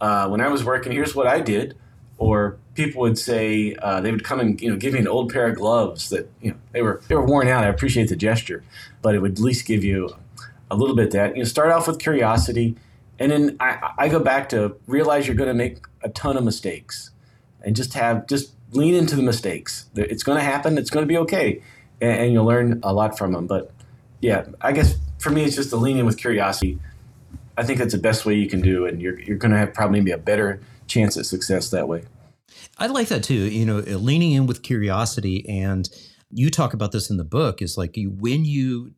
uh, 0.00 0.28
when 0.28 0.40
I 0.40 0.48
was 0.48 0.62
working. 0.62 0.92
Here's 0.92 1.16
what 1.16 1.26
I 1.26 1.40
did." 1.40 1.76
Or 2.20 2.58
people 2.74 3.00
would 3.00 3.18
say 3.18 3.74
uh, 3.76 4.00
they 4.02 4.12
would 4.12 4.24
come 4.24 4.40
and 4.40 4.60
you 4.60 4.70
know 4.70 4.76
give 4.76 4.92
me 4.92 5.00
an 5.00 5.08
old 5.08 5.32
pair 5.32 5.46
of 5.46 5.56
gloves 5.56 6.10
that 6.10 6.30
you 6.42 6.50
know 6.50 6.56
they 6.72 6.82
were 6.82 7.00
they 7.08 7.14
were 7.14 7.24
worn 7.24 7.48
out. 7.48 7.64
I 7.64 7.68
appreciate 7.68 8.08
the 8.10 8.16
gesture, 8.16 8.62
but 9.00 9.14
it 9.14 9.20
would 9.20 9.32
at 9.32 9.38
least 9.38 9.66
give 9.66 9.82
you 9.82 10.14
a 10.70 10.76
little 10.76 10.94
bit 10.94 11.10
that 11.12 11.34
you 11.34 11.42
know 11.42 11.48
start 11.48 11.72
off 11.72 11.88
with 11.88 11.98
curiosity, 11.98 12.76
and 13.18 13.32
then 13.32 13.56
I, 13.58 13.92
I 13.96 14.08
go 14.08 14.20
back 14.20 14.50
to 14.50 14.76
realize 14.86 15.26
you're 15.26 15.36
going 15.36 15.48
to 15.48 15.54
make 15.54 15.78
a 16.02 16.10
ton 16.10 16.36
of 16.36 16.44
mistakes, 16.44 17.10
and 17.62 17.74
just 17.74 17.94
have 17.94 18.26
just 18.26 18.52
lean 18.72 18.94
into 18.94 19.16
the 19.16 19.22
mistakes. 19.22 19.86
It's 19.94 20.22
going 20.22 20.38
to 20.38 20.44
happen. 20.44 20.78
It's 20.78 20.90
going 20.90 21.02
to 21.02 21.08
be 21.08 21.16
okay, 21.18 21.62
and, 22.00 22.20
and, 22.20 22.32
you'll 22.32 22.44
learn 22.44 22.80
a 22.82 22.92
lot 22.92 23.18
from 23.18 23.32
them. 23.32 23.46
But 23.46 23.72
yeah, 24.20 24.44
I 24.60 24.72
guess 24.72 24.96
for 25.18 25.30
me, 25.30 25.44
it's 25.44 25.56
just 25.56 25.70
to 25.70 25.76
lean 25.76 25.96
in 25.96 26.06
with 26.06 26.18
curiosity. 26.18 26.78
I 27.56 27.64
think 27.64 27.78
that's 27.78 27.92
the 27.92 28.00
best 28.00 28.24
way 28.24 28.34
you 28.34 28.48
can 28.48 28.60
do, 28.60 28.86
and 28.86 29.00
you're 29.02 29.18
you're 29.20 29.38
going 29.38 29.52
to 29.52 29.58
have 29.58 29.74
probably 29.74 30.00
be 30.00 30.12
a 30.12 30.18
better 30.18 30.60
chance 30.90 31.16
at 31.16 31.26
success 31.26 31.70
that 31.70 31.88
way. 31.88 32.04
I 32.78 32.86
like 32.88 33.08
that 33.08 33.22
too. 33.22 33.34
You 33.34 33.64
know, 33.64 33.78
leaning 33.78 34.32
in 34.32 34.46
with 34.46 34.62
curiosity, 34.62 35.48
and 35.48 35.88
you 36.30 36.50
talk 36.50 36.74
about 36.74 36.92
this 36.92 37.10
in 37.10 37.16
the 37.16 37.24
book. 37.24 37.62
Is 37.62 37.78
like 37.78 37.96
you 37.96 38.10
when 38.10 38.44
you 38.44 38.92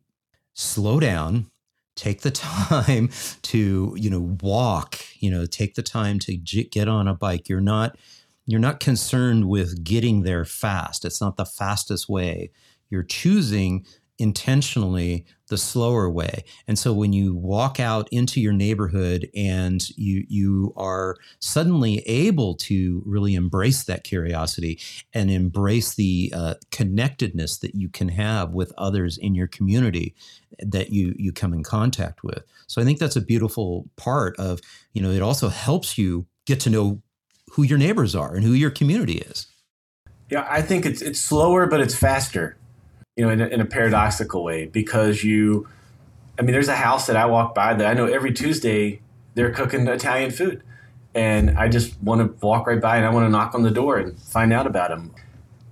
slow 0.53 0.99
down 0.99 1.47
take 1.95 2.21
the 2.21 2.31
time 2.31 3.09
to 3.41 3.95
you 3.97 4.09
know 4.09 4.37
walk 4.41 4.99
you 5.19 5.29
know 5.29 5.45
take 5.45 5.75
the 5.75 5.83
time 5.83 6.19
to 6.19 6.35
get 6.35 6.87
on 6.87 7.07
a 7.07 7.13
bike 7.13 7.49
you're 7.49 7.61
not 7.61 7.97
you're 8.45 8.59
not 8.59 8.79
concerned 8.79 9.47
with 9.47 9.83
getting 9.83 10.23
there 10.23 10.45
fast 10.45 11.05
it's 11.05 11.21
not 11.21 11.37
the 11.37 11.45
fastest 11.45 12.09
way 12.09 12.51
you're 12.89 13.03
choosing 13.03 13.85
intentionally 14.19 15.25
the 15.53 15.57
slower 15.59 16.09
way. 16.09 16.43
And 16.67 16.79
so 16.79 16.91
when 16.91 17.13
you 17.13 17.35
walk 17.35 17.79
out 17.79 18.09
into 18.11 18.41
your 18.41 18.53
neighborhood 18.53 19.29
and 19.35 19.87
you 19.95 20.25
you 20.27 20.73
are 20.75 21.15
suddenly 21.37 21.99
able 22.07 22.55
to 22.55 23.03
really 23.05 23.35
embrace 23.35 23.83
that 23.83 24.03
curiosity 24.03 24.79
and 25.13 25.29
embrace 25.29 25.93
the 25.93 26.33
uh, 26.35 26.55
connectedness 26.71 27.59
that 27.59 27.75
you 27.75 27.87
can 27.87 28.09
have 28.09 28.53
with 28.53 28.73
others 28.79 29.15
in 29.15 29.35
your 29.35 29.45
community 29.45 30.15
that 30.57 30.89
you 30.89 31.13
you 31.19 31.31
come 31.31 31.53
in 31.53 31.61
contact 31.61 32.23
with. 32.23 32.43
So 32.65 32.81
I 32.81 32.83
think 32.83 32.97
that's 32.97 33.15
a 33.15 33.21
beautiful 33.21 33.87
part 33.95 34.35
of 34.39 34.59
you 34.93 35.03
know 35.03 35.11
it 35.11 35.21
also 35.21 35.49
helps 35.49 35.99
you 35.99 36.25
get 36.47 36.59
to 36.61 36.71
know 36.71 37.03
who 37.51 37.61
your 37.61 37.77
neighbors 37.77 38.15
are 38.15 38.33
and 38.33 38.43
who 38.43 38.53
your 38.53 38.71
community 38.71 39.19
is. 39.19 39.45
Yeah, 40.31 40.47
I 40.49 40.63
think 40.63 40.87
it's 40.87 41.03
it's 41.03 41.19
slower, 41.19 41.67
but 41.67 41.79
it's 41.79 41.93
faster 41.93 42.57
you 43.15 43.25
know, 43.25 43.31
in 43.31 43.41
a, 43.41 43.47
in 43.47 43.61
a 43.61 43.65
paradoxical 43.65 44.43
way 44.43 44.65
because 44.65 45.23
you, 45.23 45.67
I 46.37 46.41
mean, 46.41 46.51
there's 46.51 46.67
a 46.67 46.75
house 46.75 47.07
that 47.07 47.15
I 47.15 47.25
walk 47.25 47.53
by 47.53 47.73
that 47.73 47.85
I 47.85 47.93
know 47.93 48.05
every 48.05 48.33
Tuesday 48.33 49.01
they're 49.35 49.51
cooking 49.51 49.87
Italian 49.87 50.31
food. 50.31 50.63
And 51.15 51.51
I 51.51 51.67
just 51.67 52.01
want 52.01 52.21
to 52.21 52.45
walk 52.45 52.65
right 52.65 52.81
by 52.81 52.97
and 52.97 53.05
I 53.05 53.09
want 53.09 53.25
to 53.25 53.29
knock 53.29 53.53
on 53.53 53.61
the 53.61 53.69
door 53.69 53.97
and 53.99 54.19
find 54.19 54.51
out 54.51 54.65
about 54.65 54.89
them. 54.89 55.13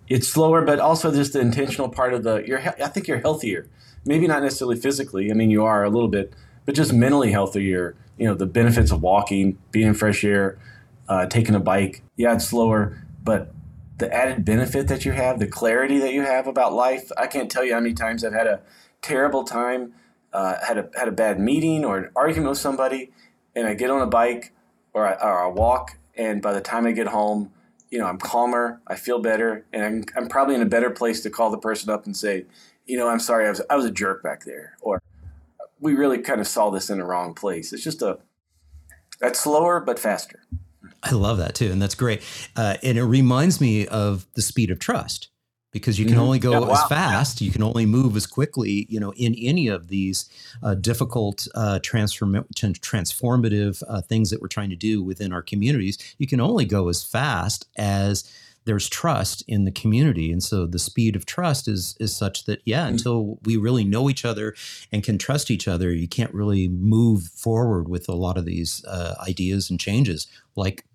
It's 0.08 0.28
slower, 0.28 0.64
but 0.64 0.80
also 0.80 1.12
just 1.12 1.34
the 1.34 1.40
intentional 1.40 1.90
part 1.90 2.14
of 2.14 2.24
the, 2.24 2.44
you're, 2.46 2.60
I 2.60 2.88
think 2.88 3.08
you're 3.08 3.22
healthier. 3.22 3.68
Maybe 4.06 4.28
not 4.28 4.44
necessarily 4.44 4.76
physically. 4.76 5.32
I 5.32 5.34
mean, 5.34 5.50
you 5.50 5.64
are 5.64 5.84
a 5.84 5.90
little 5.90 6.10
bit, 6.10 6.34
but 6.66 6.76
just 6.76 6.94
mentally 6.94 7.32
healthier. 7.32 7.96
You 8.18 8.28
know, 8.28 8.36
the 8.36 8.46
benefits 8.46 8.92
of 8.92 9.02
walking, 9.02 9.58
being 9.72 9.88
in 9.88 9.94
fresh 9.96 10.24
air, 10.24 10.60
uh, 11.10 11.26
taking 11.26 11.56
a 11.56 11.60
bike. 11.60 12.04
Yeah, 12.18 12.36
it's 12.36 12.48
slower, 12.48 13.02
but 13.24 13.52
the 14.02 14.14
added 14.14 14.44
benefit 14.44 14.88
that 14.90 15.06
you 15.06 15.14
have, 15.14 15.40
the 15.40 15.48
clarity 15.48 16.00
that 16.00 16.12
you 16.12 16.24
have 16.24 16.48
about 16.48 16.74
life. 16.74 17.10
I 17.18 17.28
can't 17.28 17.50
tell 17.50 17.64
you 17.64 17.74
how 17.74 17.80
many 17.80 17.94
times 17.94 18.26
I've 18.26 18.34
had 18.34 18.48
a 18.48 18.62
terrible 19.02 19.44
time, 19.44 19.94
uh, 20.34 20.56
had 20.66 20.78
a 20.78 20.90
had 20.96 21.08
a 21.08 21.12
bad 21.12 21.40
meeting 21.40 21.86
or 21.86 21.98
an 21.98 22.10
argument 22.16 22.50
with 22.50 22.58
somebody, 22.58 23.12
and 23.56 23.68
I 23.68 23.76
get 23.76 23.90
on 23.90 24.02
a 24.02 24.08
bike 24.08 24.54
or 24.94 25.08
I, 25.08 25.14
or 25.14 25.46
I 25.46 25.48
walk, 25.48 25.98
and 26.18 26.42
by 26.42 26.52
the 26.52 26.60
time 26.60 26.86
I 26.86 26.92
get 26.92 27.08
home, 27.08 27.52
you 27.90 28.00
know, 28.00 28.08
I'm 28.08 28.18
calmer, 28.18 28.82
I 28.88 28.96
feel 28.96 29.20
better, 29.20 29.66
and 29.72 29.84
I'm, 29.84 30.04
I'm 30.16 30.28
probably 30.28 30.56
in 30.56 30.62
a 30.62 30.66
better 30.66 30.90
place 30.90 31.22
to 31.22 31.30
call 31.30 31.52
the 31.52 31.58
person 31.58 31.90
up 31.90 32.06
and 32.06 32.18
say, 32.18 32.46
you 32.86 32.98
know, 32.98 33.08
I'm 33.08 33.20
sorry, 33.20 33.46
I 33.46 33.50
was 33.52 33.62
I 33.70 33.76
was 33.76 33.86
a 33.86 33.92
jerk 33.92 34.24
back 34.24 34.44
there, 34.46 34.78
or 34.82 35.02
we 35.80 35.94
really 35.94 36.18
kind 36.18 36.42
of 36.42 36.48
saw 36.48 36.72
this 36.72 36.90
in 36.90 36.98
the 36.98 37.06
wrong 37.06 37.36
place. 37.36 37.72
It's 37.72 37.84
just 37.84 38.02
a 38.02 38.18
that's 39.20 39.40
slower 39.40 39.80
but 39.80 40.00
faster. 40.00 40.42
I 41.04 41.12
love 41.12 41.38
that 41.40 41.56
too, 41.56 41.72
and 41.72 41.82
that's 41.82 41.96
great. 41.96 42.22
Uh, 42.56 42.78
and 42.84 42.98
it 42.98 43.04
reminds 43.04 43.60
me 43.60 43.88
of 43.88 44.28
the 44.36 44.42
speed 44.42 44.70
of 44.70 44.80
trust 44.80 45.30
because 45.72 45.98
you 45.98 46.06
can 46.06 46.16
mm-hmm. 46.16 46.24
only 46.24 46.40
go 46.40 46.52
yeah, 46.52 46.60
wow. 46.60 46.74
as 46.74 46.84
fast, 46.84 47.42
you 47.42 47.52
can 47.52 47.64
only 47.64 47.86
move 47.86 48.16
as 48.16 48.28
quickly, 48.28 48.86
you 48.90 49.00
know, 49.00 49.14
in 49.14 49.34
any 49.36 49.68
of 49.68 49.88
these 49.88 50.30
uh, 50.62 50.76
difficult 50.76 51.48
uh, 51.56 51.80
transform- 51.80 52.46
transformative 52.54 53.82
uh, 53.88 54.02
things 54.02 54.30
that 54.30 54.42
we're 54.42 54.48
trying 54.48 54.70
to 54.70 54.76
do 54.76 55.02
within 55.02 55.32
our 55.32 55.42
communities. 55.42 55.98
You 56.18 56.28
can 56.28 56.42
only 56.42 56.66
go 56.66 56.90
as 56.90 57.04
fast 57.04 57.68
as 57.78 58.30
there's 58.66 58.90
trust 58.90 59.44
in 59.48 59.66
the 59.66 59.72
community 59.72 60.32
and 60.32 60.44
so 60.44 60.68
the 60.68 60.78
speed 60.78 61.16
of 61.16 61.26
trust 61.26 61.68
is 61.68 61.96
is 62.00 62.16
such 62.16 62.46
that 62.46 62.62
yeah 62.64 62.84
mm-hmm. 62.84 62.94
until 62.94 63.40
we 63.44 63.58
really 63.58 63.84
know 63.84 64.08
each 64.08 64.24
other 64.24 64.54
and 64.92 65.04
can 65.04 65.18
trust 65.18 65.50
each 65.50 65.68
other 65.68 65.92
you 65.92 66.08
can't 66.08 66.32
really 66.32 66.68
move 66.68 67.24
forward 67.24 67.90
with 67.90 68.08
a 68.08 68.14
lot 68.14 68.38
of 68.38 68.46
these 68.46 68.86
uh, 68.86 69.16
ideas 69.28 69.72
and 69.72 69.80
changes 69.80 70.28
like 70.56 70.86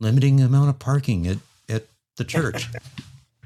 limiting 0.00 0.36
the 0.36 0.44
amount 0.44 0.68
of 0.68 0.78
parking 0.78 1.26
at, 1.26 1.38
at 1.68 1.86
the 2.16 2.24
church. 2.24 2.68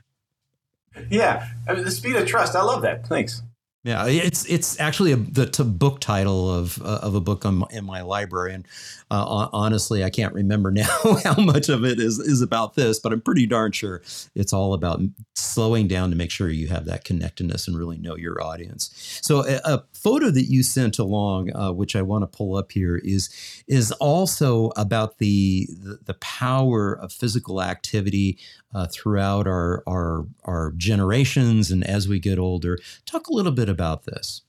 yeah, 1.11 1.49
I 1.69 1.75
mean 1.75 1.85
the 1.85 1.91
speed 1.91 2.17
of 2.17 2.27
trust. 2.27 2.55
I 2.57 2.63
love 2.63 2.83
that. 2.83 3.07
Thanks. 3.07 3.43
Yeah, 3.83 4.07
it's 4.09 4.45
it's 4.45 4.79
actually 4.79 5.13
a, 5.13 5.17
the 5.17 5.65
book 5.65 6.01
title 6.01 6.53
of 6.53 6.83
uh, 6.83 6.99
of 7.01 7.15
a 7.15 7.21
book 7.21 7.47
on, 7.47 7.65
in 7.71 7.87
my 7.87 8.03
library, 8.03 8.53
and 8.53 8.69
uh, 9.11 9.49
honestly, 9.55 10.05
I 10.05 10.11
can't 10.11 10.35
remember 10.35 10.71
now 10.71 10.99
how 11.25 11.37
much 11.37 11.71
of 11.71 11.83
it 11.83 11.99
is 11.99 12.19
is 12.19 12.43
about 12.43 12.75
this, 12.75 12.99
but 12.99 13.11
I'm 13.11 13.23
pretty 13.23 13.47
darn 13.47 13.73
sure 13.73 14.03
it's 14.35 14.53
all 14.53 14.75
about 14.75 15.01
slowing 15.35 15.89
down 15.89 16.11
to 16.11 16.17
make 16.17 16.31
sure 16.31 16.51
you 16.51 16.69
have 16.69 16.85
that 16.85 17.05
connectedness 17.05 17.67
and 17.67 17.79
really 17.79 17.97
know 17.97 18.17
your 18.17 18.43
audience. 18.45 19.19
So, 19.23 19.47
a, 19.49 19.61
a 19.65 19.85
photo 19.95 20.31
that 20.31 20.45
you 20.45 20.63
sent 20.63 20.99
along, 20.99 21.57
uh, 21.57 21.73
which 21.73 21.97
I 21.97 22.03
want 22.03 22.23
to 22.23 22.37
pull 22.37 22.57
up 22.57 22.73
here, 22.73 23.01
is 23.03 23.31
is 23.67 23.93
also 23.93 24.73
about 24.77 25.17
the 25.17 25.67
the, 25.71 26.01
the 26.05 26.15
power 26.15 26.93
of 26.93 27.15
physical 27.15 27.63
activity 27.63 28.39
uh, 28.75 28.87
throughout 28.91 29.47
our, 29.47 29.83
our, 29.87 30.27
our 30.45 30.73
generations 30.77 31.71
and 31.71 31.85
as 31.85 32.09
we 32.09 32.19
get 32.19 32.39
older. 32.39 32.79
Talk 33.07 33.29
a 33.29 33.33
little 33.33 33.53
bit 33.53 33.69
about 33.69 34.05
this. 34.05 34.43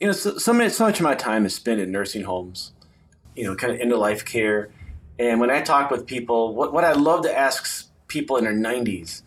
You 0.00 0.06
know, 0.06 0.12
so, 0.12 0.38
so, 0.38 0.52
much, 0.52 0.72
so 0.72 0.86
much 0.86 1.00
of 1.00 1.04
my 1.04 1.14
time 1.14 1.44
is 1.44 1.54
spent 1.54 1.80
in 1.80 1.90
nursing 1.90 2.22
homes, 2.22 2.72
you 3.34 3.44
know, 3.44 3.54
kind 3.54 3.72
of 3.72 3.80
end 3.80 3.92
of 3.92 3.98
life 3.98 4.24
care. 4.24 4.70
And 5.18 5.40
when 5.40 5.50
I 5.50 5.60
talk 5.60 5.90
with 5.90 6.06
people, 6.06 6.54
what, 6.54 6.72
what 6.72 6.84
I 6.84 6.92
love 6.92 7.22
to 7.24 7.36
ask 7.36 7.90
people 8.06 8.36
in 8.36 8.44
their 8.44 8.54
90s, 8.54 9.22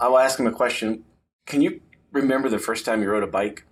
I 0.00 0.08
will 0.08 0.18
ask 0.18 0.38
them 0.38 0.46
a 0.46 0.52
question 0.52 1.04
Can 1.46 1.60
you 1.60 1.80
remember 2.12 2.48
the 2.48 2.58
first 2.58 2.84
time 2.84 3.02
you 3.02 3.10
rode 3.10 3.22
a 3.22 3.28
bike? 3.28 3.64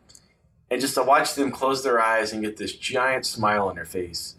And 0.70 0.80
just 0.80 0.94
to 0.94 1.02
watch 1.02 1.34
them 1.34 1.50
close 1.50 1.82
their 1.82 2.00
eyes 2.00 2.32
and 2.32 2.42
get 2.42 2.56
this 2.56 2.74
giant 2.74 3.26
smile 3.26 3.68
on 3.68 3.74
their 3.74 3.84
face. 3.84 4.36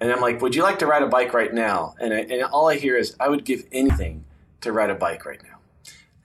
And 0.00 0.12
I'm 0.12 0.20
like, 0.20 0.40
Would 0.40 0.54
you 0.54 0.62
like 0.62 0.78
to 0.78 0.86
ride 0.86 1.02
a 1.02 1.08
bike 1.08 1.34
right 1.34 1.52
now? 1.52 1.96
And, 2.00 2.14
I, 2.14 2.18
and 2.18 2.44
all 2.44 2.68
I 2.68 2.76
hear 2.76 2.96
is, 2.96 3.16
I 3.18 3.28
would 3.28 3.44
give 3.44 3.64
anything 3.72 4.24
to 4.60 4.72
ride 4.72 4.90
a 4.90 4.94
bike 4.94 5.24
right 5.24 5.42
now. 5.42 5.58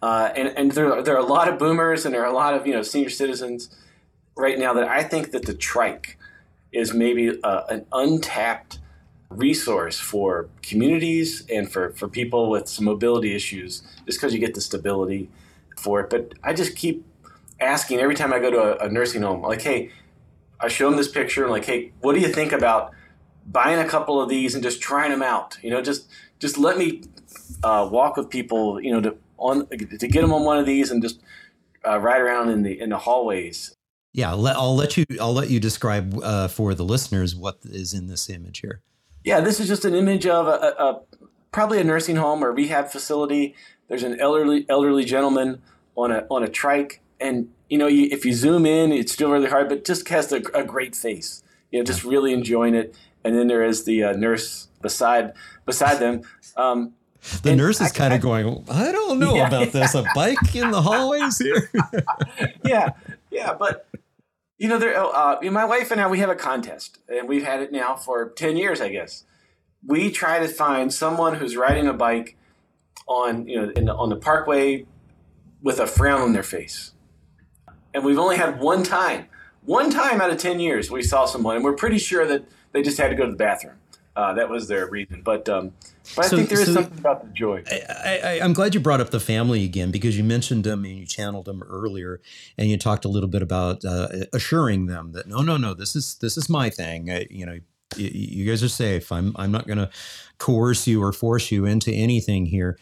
Uh, 0.01 0.31
and 0.35 0.47
and 0.57 0.71
there, 0.71 1.01
there 1.03 1.15
are 1.15 1.19
a 1.19 1.25
lot 1.25 1.47
of 1.47 1.59
boomers 1.59 2.05
and 2.05 2.13
there 2.13 2.23
are 2.23 2.31
a 2.31 2.33
lot 2.33 2.53
of 2.53 2.65
you 2.65 2.73
know 2.73 2.81
senior 2.81 3.09
citizens 3.09 3.69
right 4.35 4.57
now 4.57 4.73
that 4.73 4.87
I 4.87 5.03
think 5.03 5.31
that 5.31 5.45
the 5.45 5.53
trike 5.53 6.17
is 6.71 6.93
maybe 6.93 7.39
uh, 7.43 7.63
an 7.69 7.85
untapped 7.91 8.79
resource 9.29 9.99
for 9.99 10.49
communities 10.61 11.45
and 11.49 11.71
for, 11.71 11.91
for 11.91 12.07
people 12.07 12.49
with 12.49 12.67
some 12.67 12.85
mobility 12.85 13.35
issues 13.35 13.81
just 14.05 14.19
because 14.19 14.33
you 14.33 14.39
get 14.39 14.53
the 14.53 14.61
stability 14.61 15.29
for 15.77 16.01
it. 16.01 16.09
But 16.09 16.33
I 16.43 16.53
just 16.53 16.75
keep 16.75 17.05
asking 17.59 17.99
every 17.99 18.15
time 18.15 18.33
I 18.33 18.39
go 18.39 18.51
to 18.51 18.81
a, 18.81 18.87
a 18.87 18.89
nursing 18.89 19.21
home, 19.21 19.41
like, 19.41 19.61
hey, 19.61 19.91
I 20.59 20.67
show 20.67 20.89
them 20.89 20.97
this 20.97 21.07
picture, 21.07 21.43
and 21.43 21.51
like, 21.51 21.65
hey, 21.65 21.91
what 22.01 22.13
do 22.13 22.21
you 22.21 22.27
think 22.27 22.51
about 22.51 22.93
buying 23.45 23.79
a 23.79 23.87
couple 23.87 24.21
of 24.21 24.29
these 24.29 24.55
and 24.55 24.63
just 24.63 24.81
trying 24.81 25.11
them 25.11 25.21
out? 25.21 25.57
You 25.61 25.71
know, 25.71 25.81
just 25.81 26.07
just 26.39 26.57
let 26.57 26.77
me 26.77 27.03
uh, 27.63 27.87
walk 27.91 28.17
with 28.17 28.29
people, 28.29 28.81
you 28.81 28.91
know, 28.91 29.01
to 29.01 29.17
on 29.37 29.67
to 29.67 30.07
get 30.07 30.21
them 30.21 30.33
on 30.33 30.43
one 30.43 30.57
of 30.57 30.65
these 30.65 30.91
and 30.91 31.01
just 31.01 31.21
uh, 31.85 31.99
ride 31.99 32.21
around 32.21 32.49
in 32.49 32.63
the 32.63 32.79
in 32.79 32.89
the 32.89 32.99
hallways. 32.99 33.75
Yeah, 34.13 34.33
let, 34.33 34.57
I'll 34.57 34.75
let 34.75 34.97
you. 34.97 35.05
I'll 35.19 35.33
let 35.33 35.49
you 35.49 35.59
describe 35.59 36.19
uh, 36.21 36.47
for 36.47 36.73
the 36.73 36.83
listeners 36.83 37.35
what 37.35 37.59
is 37.63 37.93
in 37.93 38.07
this 38.07 38.29
image 38.29 38.59
here. 38.59 38.81
Yeah, 39.23 39.39
this 39.39 39.59
is 39.59 39.67
just 39.67 39.85
an 39.85 39.95
image 39.95 40.25
of 40.25 40.47
a, 40.47 40.51
a, 40.51 40.83
a 40.83 41.01
probably 41.51 41.79
a 41.79 41.83
nursing 41.83 42.17
home 42.17 42.43
or 42.43 42.51
rehab 42.51 42.89
facility. 42.89 43.55
There's 43.87 44.03
an 44.03 44.19
elderly 44.19 44.65
elderly 44.67 45.05
gentleman 45.05 45.61
on 45.95 46.11
a 46.11 46.25
on 46.29 46.43
a 46.43 46.49
trike, 46.49 47.01
and 47.19 47.49
you 47.69 47.77
know, 47.77 47.87
you, 47.87 48.09
if 48.11 48.25
you 48.25 48.33
zoom 48.33 48.65
in, 48.65 48.91
it's 48.91 49.13
still 49.13 49.31
really 49.31 49.47
hard, 49.47 49.69
but 49.69 49.85
just 49.85 50.07
has 50.09 50.31
a, 50.33 50.41
a 50.53 50.63
great 50.63 50.93
face. 50.93 51.41
You 51.71 51.79
know, 51.79 51.85
just 51.85 52.03
really 52.03 52.33
enjoying 52.33 52.75
it. 52.75 52.95
And 53.23 53.35
then 53.35 53.47
there 53.47 53.63
is 53.63 53.83
the 53.83 54.03
uh, 54.03 54.13
nurse 54.13 54.67
beside 54.81 55.33
beside 55.65 55.99
them. 55.99 56.23
Um, 56.57 56.93
the 57.43 57.55
nurse 57.55 57.79
is 57.81 57.91
kind 57.91 58.13
of 58.13 58.21
going, 58.21 58.65
I 58.69 58.91
don't 58.91 59.19
know 59.19 59.35
yeah, 59.35 59.47
about 59.47 59.71
this. 59.71 59.93
A 59.93 60.03
bike 60.15 60.55
in 60.55 60.71
the 60.71 60.81
hallways 60.81 61.37
here. 61.37 61.69
yeah, 62.63 62.89
yeah, 63.29 63.53
but 63.53 63.87
you 64.57 64.67
know, 64.67 64.79
there. 64.79 64.95
Uh, 64.97 65.39
my 65.51 65.65
wife 65.65 65.91
and 65.91 66.01
I, 66.01 66.07
we 66.07 66.19
have 66.19 66.29
a 66.29 66.35
contest, 66.35 66.99
and 67.07 67.29
we've 67.29 67.43
had 67.43 67.61
it 67.61 67.71
now 67.71 67.95
for 67.95 68.29
ten 68.29 68.57
years, 68.57 68.81
I 68.81 68.89
guess. 68.89 69.23
We 69.85 70.11
try 70.11 70.39
to 70.39 70.47
find 70.47 70.93
someone 70.93 71.35
who's 71.35 71.55
riding 71.55 71.87
a 71.87 71.93
bike 71.93 72.37
on 73.07 73.47
you 73.47 73.59
know 73.59 73.71
the, 73.71 73.93
on 73.93 74.09
the 74.09 74.15
parkway 74.15 74.85
with 75.61 75.79
a 75.79 75.87
frown 75.87 76.21
on 76.21 76.33
their 76.33 76.43
face, 76.43 76.93
and 77.93 78.03
we've 78.03 78.19
only 78.19 78.37
had 78.37 78.59
one 78.59 78.83
time, 78.83 79.27
one 79.63 79.91
time 79.91 80.21
out 80.21 80.31
of 80.31 80.37
ten 80.37 80.59
years, 80.59 80.89
we 80.89 81.03
saw 81.03 81.25
someone, 81.25 81.55
and 81.55 81.63
we're 81.65 81.73
pretty 81.73 81.99
sure 81.99 82.25
that 82.25 82.45
they 82.71 82.81
just 82.81 82.97
had 82.97 83.09
to 83.09 83.15
go 83.15 83.25
to 83.25 83.31
the 83.31 83.37
bathroom 83.37 83.75
uh, 84.15 84.33
that 84.33 84.49
was 84.49 84.67
their 84.67 84.87
reason. 84.87 85.21
But 85.21 85.47
um, 85.47 85.73
but 86.15 86.25
so, 86.25 86.35
I 86.35 86.39
think 86.39 86.49
there 86.49 86.59
is 86.59 86.67
so 86.67 86.73
something 86.73 86.97
about 86.97 87.23
the 87.23 87.29
joy. 87.29 87.63
I, 87.69 88.39
am 88.41 88.53
glad 88.53 88.73
you 88.73 88.81
brought 88.81 88.99
up 88.99 89.11
the 89.11 89.19
family 89.19 89.63
again 89.63 89.91
because 89.91 90.17
you 90.17 90.23
mentioned 90.23 90.63
them 90.63 90.83
and 90.83 90.97
you 90.97 91.05
channeled 91.05 91.45
them 91.45 91.63
earlier, 91.63 92.21
and 92.57 92.69
you 92.69 92.77
talked 92.77 93.05
a 93.05 93.07
little 93.07 93.29
bit 93.29 93.41
about 93.41 93.85
uh, 93.85 94.07
assuring 94.33 94.87
them 94.87 95.13
that 95.13 95.27
no, 95.27 95.41
no, 95.41 95.57
no, 95.57 95.73
this 95.73 95.95
is 95.95 96.15
this 96.15 96.37
is 96.37 96.49
my 96.49 96.69
thing. 96.69 97.09
I, 97.09 97.27
you 97.29 97.45
know, 97.45 97.59
you, 97.95 98.09
you 98.13 98.49
guys 98.49 98.63
are 98.63 98.69
safe. 98.69 99.11
I'm 99.11 99.33
I'm 99.37 99.51
not 99.51 99.65
going 99.65 99.79
to 99.79 99.89
coerce 100.37 100.87
you 100.87 101.01
or 101.01 101.13
force 101.13 101.51
you 101.51 101.65
into 101.65 101.91
anything 101.91 102.47
here. 102.47 102.77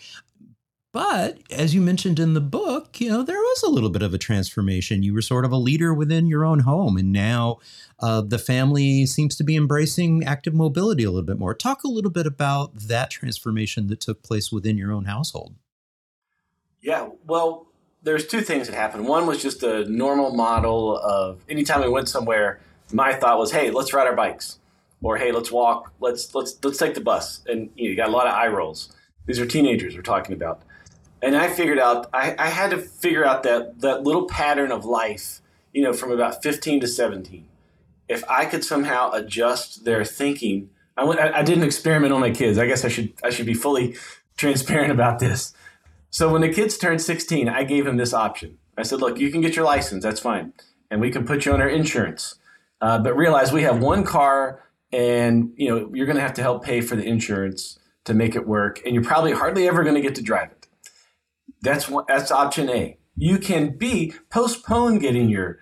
But 0.92 1.38
as 1.52 1.76
you 1.76 1.82
mentioned 1.82 2.20
in 2.20 2.34
the 2.34 2.42
book, 2.42 3.00
you 3.00 3.10
know, 3.10 3.22
there 3.22 3.38
was 3.38 3.62
a 3.62 3.70
little 3.70 3.92
bit 3.92 4.02
of 4.02 4.14
a 4.14 4.18
transformation. 4.18 5.04
You 5.04 5.14
were 5.14 5.22
sort 5.22 5.46
of 5.46 5.52
a 5.52 5.58
leader 5.58 5.94
within 5.94 6.28
your 6.28 6.44
own 6.44 6.62
home. 6.62 6.98
And 6.98 7.12
now 7.12 7.60
uh, 8.00 8.22
the 8.22 8.40
family 8.40 9.06
seems 9.06 9.36
to 9.36 9.44
be 9.44 9.56
embracing 9.56 10.24
active 10.24 10.56
mobility 10.56 11.04
a 11.04 11.12
little 11.12 11.26
bit 11.26 11.38
more. 11.38 11.54
Talk 11.54 11.84
a 11.84 11.88
little 11.88 12.10
bit 12.10 12.26
about 12.26 12.76
that 12.76 13.12
transformation 13.12 13.88
that 13.88 14.00
took 14.00 14.24
place 14.24 14.52
within 14.52 14.78
your 14.78 14.92
own 14.92 15.06
household. 15.06 15.54
Yeah, 16.82 17.10
well, 17.28 17.68
there's 18.02 18.26
two 18.26 18.42
things 18.42 18.68
that 18.68 18.76
happened. 18.76 19.08
One 19.08 19.28
was 19.28 19.44
just 19.44 19.62
a 19.62 19.86
normal 19.86 20.34
model 20.34 20.98
of 20.98 21.40
anytime 21.48 21.82
we 21.82 21.90
went 21.90 22.10
somewhere, 22.10 22.62
my 22.92 23.14
thought 23.14 23.38
was, 23.38 23.52
hey, 23.52 23.70
let's 23.70 23.94
ride 23.94 24.08
our 24.08 24.16
bikes. 24.16 24.58
Or 25.02 25.18
hey, 25.18 25.32
let's 25.32 25.52
walk, 25.52 25.94
let's 26.02 26.36
let's 26.36 26.58
let's 26.62 26.78
take 26.78 26.94
the 26.94 27.00
bus. 27.00 27.42
And 27.48 27.70
you, 27.76 27.86
know, 27.86 27.90
you 27.92 27.96
got 27.96 28.10
a 28.10 28.12
lot 28.12 28.28
of 28.28 28.34
eye 28.34 28.48
rolls. 28.48 28.94
These 29.28 29.40
are 29.40 29.46
teenagers 29.46 29.96
we're 29.96 30.02
talking 30.02 30.34
about 30.34 30.64
and 31.22 31.36
I 31.36 31.48
figured 31.50 31.80
out 31.80 32.10
I, 32.14 32.36
I 32.38 32.48
had 32.48 32.72
to 32.72 32.78
figure 32.78 33.26
out 33.26 33.44
that 33.44 33.82
that 33.82 34.04
little 34.04 34.28
pattern 34.28 34.72
of 34.72 34.86
life, 34.86 35.42
you 35.74 35.84
know, 35.84 35.94
from 35.94 36.12
about 36.12 36.42
15 36.42 36.82
to 36.82 36.88
17. 36.88 37.48
If 38.08 38.24
I 38.30 38.46
could 38.46 38.64
somehow 38.64 39.12
adjust 39.12 39.86
their 39.86 40.04
thinking, 40.04 40.70
I, 40.98 41.04
went, 41.04 41.20
I, 41.20 41.40
I 41.40 41.44
did 41.44 41.58
an 41.58 41.64
experiment 41.64 42.12
on 42.12 42.20
my 42.20 42.32
kids. 42.32 42.58
I 42.58 42.66
guess 42.66 42.84
I 42.84 42.88
should 42.88 43.14
I 43.24 43.30
should 43.30 43.46
be 43.46 43.54
fully 43.54 43.96
transparent 44.38 44.92
about 44.92 45.20
this. 45.20 45.54
So 46.10 46.32
when 46.32 46.42
the 46.42 46.50
kids 46.50 46.78
turned 46.78 47.02
16, 47.02 47.48
I 47.48 47.64
gave 47.64 47.86
them 47.86 47.98
this 47.98 48.14
option. 48.14 48.58
I 48.78 48.84
said, 48.84 49.00
"Look, 49.00 49.20
you 49.20 49.32
can 49.32 49.42
get 49.42 49.56
your 49.56 49.66
license. 49.66 50.04
That's 50.04 50.20
fine, 50.20 50.54
and 50.90 51.02
we 51.02 51.12
can 51.12 51.26
put 51.26 51.46
you 51.46 51.54
on 51.54 51.62
our 51.62 51.70
insurance. 51.70 52.36
Uh, 52.82 52.98
but 52.98 53.16
realize 53.16 53.52
we 53.52 53.64
have 53.64 53.80
one 53.80 54.04
car, 54.04 54.64
and 54.92 55.52
you 55.58 55.70
know 55.70 55.90
you're 55.94 56.06
going 56.06 56.16
to 56.16 56.22
have 56.22 56.34
to 56.36 56.42
help 56.42 56.64
pay 56.64 56.82
for 56.82 56.96
the 56.96 57.04
insurance 57.04 57.78
to 58.06 58.14
make 58.14 58.36
it 58.36 58.48
work, 58.48 58.82
and 58.86 58.96
you're 58.96 59.04
probably 59.04 59.34
hardly 59.34 59.68
ever 59.68 59.84
going 59.84 59.96
to 59.96 60.02
get 60.02 60.16
to 60.16 60.24
drive 60.24 60.52
it." 60.52 60.59
That's 61.62 61.90
what, 61.90 62.08
that's 62.08 62.32
option 62.32 62.70
A. 62.70 62.98
You 63.16 63.38
can 63.38 63.78
B 63.78 64.14
postpone 64.30 65.00
getting 65.00 65.30
your 65.30 65.60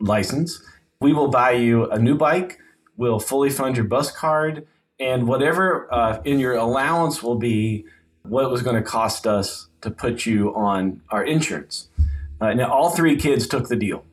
license. 0.00 0.62
We 1.00 1.12
will 1.12 1.28
buy 1.28 1.52
you 1.52 1.90
a 1.90 1.98
new 1.98 2.16
bike. 2.16 2.58
We'll 2.96 3.20
fully 3.20 3.50
fund 3.50 3.76
your 3.76 3.86
bus 3.86 4.10
card, 4.10 4.66
and 4.98 5.28
whatever 5.28 5.92
uh, 5.92 6.20
in 6.24 6.40
your 6.40 6.54
allowance 6.54 7.22
will 7.22 7.36
be 7.36 7.84
what 8.22 8.44
it 8.44 8.50
was 8.50 8.62
going 8.62 8.76
to 8.76 8.82
cost 8.82 9.26
us 9.26 9.68
to 9.82 9.90
put 9.90 10.26
you 10.26 10.54
on 10.54 11.02
our 11.10 11.24
insurance. 11.24 11.88
Uh, 12.40 12.54
now, 12.54 12.72
all 12.72 12.90
three 12.90 13.16
kids 13.16 13.46
took 13.46 13.68
the 13.68 13.76
deal. 13.76 14.04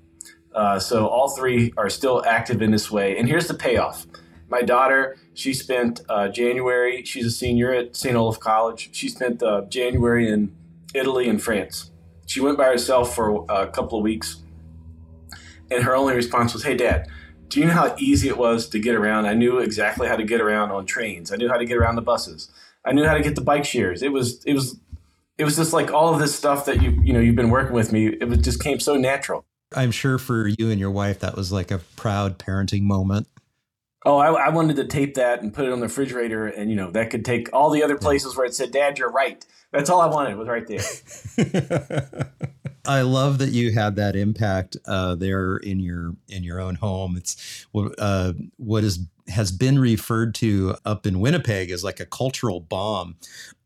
Uh, 0.54 0.80
so 0.80 1.08
all 1.08 1.30
three 1.30 1.74
are 1.78 1.90
still 1.90 2.24
active 2.26 2.62
in 2.62 2.72
this 2.72 2.90
way. 2.90 3.18
And 3.18 3.28
here's 3.28 3.48
the 3.48 3.54
payoff. 3.54 4.06
My 4.48 4.62
daughter, 4.62 5.18
she 5.34 5.54
spent 5.54 6.02
uh, 6.08 6.30
January, 6.30 7.04
she's 7.04 7.26
a 7.26 7.32
senior 7.32 7.74
at 7.74 7.96
St. 7.96 8.16
Olaf 8.16 8.40
College. 8.40 8.90
She 8.94 9.10
spent 9.10 9.44
uh, 9.44 9.64
January 9.68 10.30
in 10.30 10.56
Italy, 10.94 11.28
and 11.30 11.42
France. 11.42 11.92
She 12.28 12.40
went 12.40 12.58
by 12.58 12.66
herself 12.66 13.16
for 13.16 13.50
uh, 13.52 13.64
a 13.64 13.68
couple 13.68 13.98
of 13.98 14.04
weeks, 14.04 14.38
and 15.72 15.84
her 15.84 15.96
only 15.96 16.16
response 16.16 16.54
was, 16.54 16.64
"Hey, 16.64 16.76
Dad." 16.76 17.08
Do 17.48 17.60
you 17.60 17.68
know 17.68 17.74
how 17.74 17.96
easy 18.00 18.28
it 18.28 18.38
was 18.38 18.68
to 18.70 18.80
get 18.80 18.96
around? 18.96 19.28
I 19.28 19.36
knew 19.36 19.60
exactly 19.60 20.08
how 20.08 20.16
to 20.16 20.24
get 20.24 20.42
around 20.42 20.72
on 20.72 20.88
trains. 20.88 21.32
I 21.32 21.36
knew 21.36 21.48
how 21.48 21.58
to 21.58 21.66
get 21.66 21.78
around 21.78 21.96
the 21.96 22.02
buses. 22.02 22.50
I 22.84 22.92
knew 22.92 23.06
how 23.06 23.14
to 23.14 23.22
get 23.22 23.36
the 23.36 23.42
bike 23.42 23.66
shares. 23.66 24.02
It 24.02 24.12
was 24.12 24.44
it 24.46 24.54
was 24.54 24.80
it 25.38 25.44
was 25.44 25.56
just 25.56 25.74
like 25.74 25.92
all 25.92 26.14
of 26.14 26.20
this 26.20 26.36
stuff 26.36 26.66
that 26.66 26.82
you 26.82 27.00
you 27.04 27.14
know 27.14 27.20
you've 27.20 27.36
been 27.36 27.50
working 27.50 27.74
with 27.74 27.92
me. 27.92 28.08
It 28.08 28.28
was, 28.28 28.40
just 28.40 28.62
came 28.62 28.80
so 28.80 28.96
natural. 28.96 29.46
I'm 29.76 29.92
sure 29.92 30.18
for 30.18 30.48
you 30.48 30.70
and 30.70 30.80
your 30.80 30.92
wife 30.92 31.20
that 31.20 31.36
was 31.36 31.52
like 31.52 31.72
a 31.72 31.80
proud 31.80 32.38
parenting 32.38 32.84
moment. 32.84 33.28
Oh, 34.06 34.18
I, 34.18 34.46
I, 34.46 34.50
wanted 34.50 34.76
to 34.76 34.86
tape 34.86 35.16
that 35.16 35.42
and 35.42 35.52
put 35.52 35.66
it 35.66 35.72
on 35.72 35.80
the 35.80 35.88
refrigerator, 35.88 36.46
and 36.46 36.70
you 36.70 36.76
know 36.76 36.92
that 36.92 37.10
could 37.10 37.26
take 37.26 37.50
all 37.52 37.72
the 37.72 37.84
other 37.84 37.98
places 37.98 38.38
where 38.38 38.46
it 38.46 38.54
said, 38.54 38.72
"Dad, 38.72 39.00
you're 39.00 39.12
right." 39.12 39.44
That's 39.72 39.90
all 39.90 40.00
I 40.00 40.08
wanted 40.08 40.38
was 40.38 40.48
right 40.48 40.66
there. 40.68 42.32
I 42.88 43.02
love 43.02 43.40
that 43.40 43.50
you 43.50 43.72
had 43.72 43.96
that 43.96 44.16
impact 44.16 44.78
uh, 44.86 45.16
there 45.16 45.58
in 45.58 45.80
your 45.80 46.16
in 46.28 46.44
your 46.44 46.60
own 46.60 46.76
home. 46.76 47.18
It's 47.18 47.66
uh, 47.98 48.34
what 48.58 48.84
is 48.84 49.00
has 49.28 49.52
been 49.52 49.80
referred 49.80 50.36
to 50.36 50.76
up 50.86 51.08
in 51.08 51.20
Winnipeg 51.20 51.72
as 51.72 51.84
like 51.84 52.00
a 52.00 52.06
cultural 52.06 52.60
bomb 52.60 53.16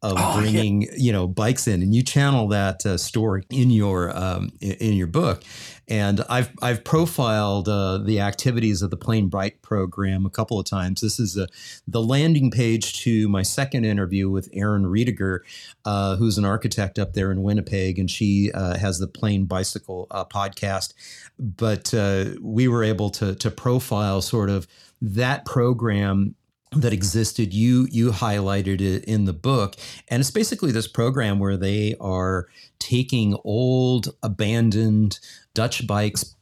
of 0.01 0.13
oh, 0.17 0.39
bringing 0.39 0.83
yeah. 0.83 0.89
you 0.95 1.11
know 1.11 1.27
bikes 1.27 1.67
in, 1.67 1.81
and 1.81 1.93
you 1.93 2.03
channel 2.03 2.47
that 2.47 2.85
uh, 2.85 2.97
story 2.97 3.45
in 3.49 3.69
your 3.69 4.15
um, 4.17 4.51
in, 4.61 4.71
in, 4.73 4.93
your 4.93 5.07
book. 5.07 5.43
And 5.89 6.23
I've 6.29 6.51
I've 6.61 6.83
profiled 6.83 7.67
uh, 7.67 7.97
the 7.97 8.19
activities 8.19 8.81
of 8.81 8.91
the 8.91 8.97
Plain 8.97 9.27
Bright 9.27 9.61
program 9.63 10.25
a 10.25 10.29
couple 10.29 10.59
of 10.59 10.65
times. 10.65 11.01
This 11.01 11.19
is 11.19 11.35
a, 11.35 11.47
the 11.87 12.01
landing 12.01 12.51
page 12.51 13.01
to 13.03 13.27
my 13.27 13.41
second 13.41 13.85
interview 13.85 14.29
with 14.29 14.49
Erin 14.53 14.83
Riediger, 14.83 15.39
uh, 15.85 16.15
who's 16.17 16.37
an 16.37 16.45
architect 16.45 16.99
up 16.99 17.13
there 17.13 17.31
in 17.31 17.41
Winnipeg, 17.41 17.97
and 17.97 18.09
she 18.09 18.51
uh, 18.53 18.77
has 18.77 18.99
the 18.99 19.07
Plain 19.07 19.45
Bicycle 19.45 20.05
uh, 20.11 20.25
podcast. 20.25 20.93
But 21.39 21.93
uh, 21.93 22.35
we 22.39 22.67
were 22.67 22.83
able 22.83 23.09
to 23.11 23.33
to 23.35 23.49
profile 23.49 24.21
sort 24.21 24.51
of 24.51 24.67
that 25.01 25.45
program 25.45 26.35
that 26.71 26.93
existed 26.93 27.51
you 27.51 27.87
you 27.89 28.11
highlighted 28.11 28.79
it 28.79 29.03
in 29.05 29.25
the 29.25 29.33
book 29.33 29.75
and 30.07 30.19
it's 30.19 30.29
basically 30.29 30.71
this 30.71 30.87
program 30.87 31.39
where 31.39 31.57
they 31.57 31.95
are 31.99 32.47
taking 32.77 33.35
old 33.43 34.09
abandoned 34.21 35.19
dutch 35.59 35.85
bikes 35.85 36.37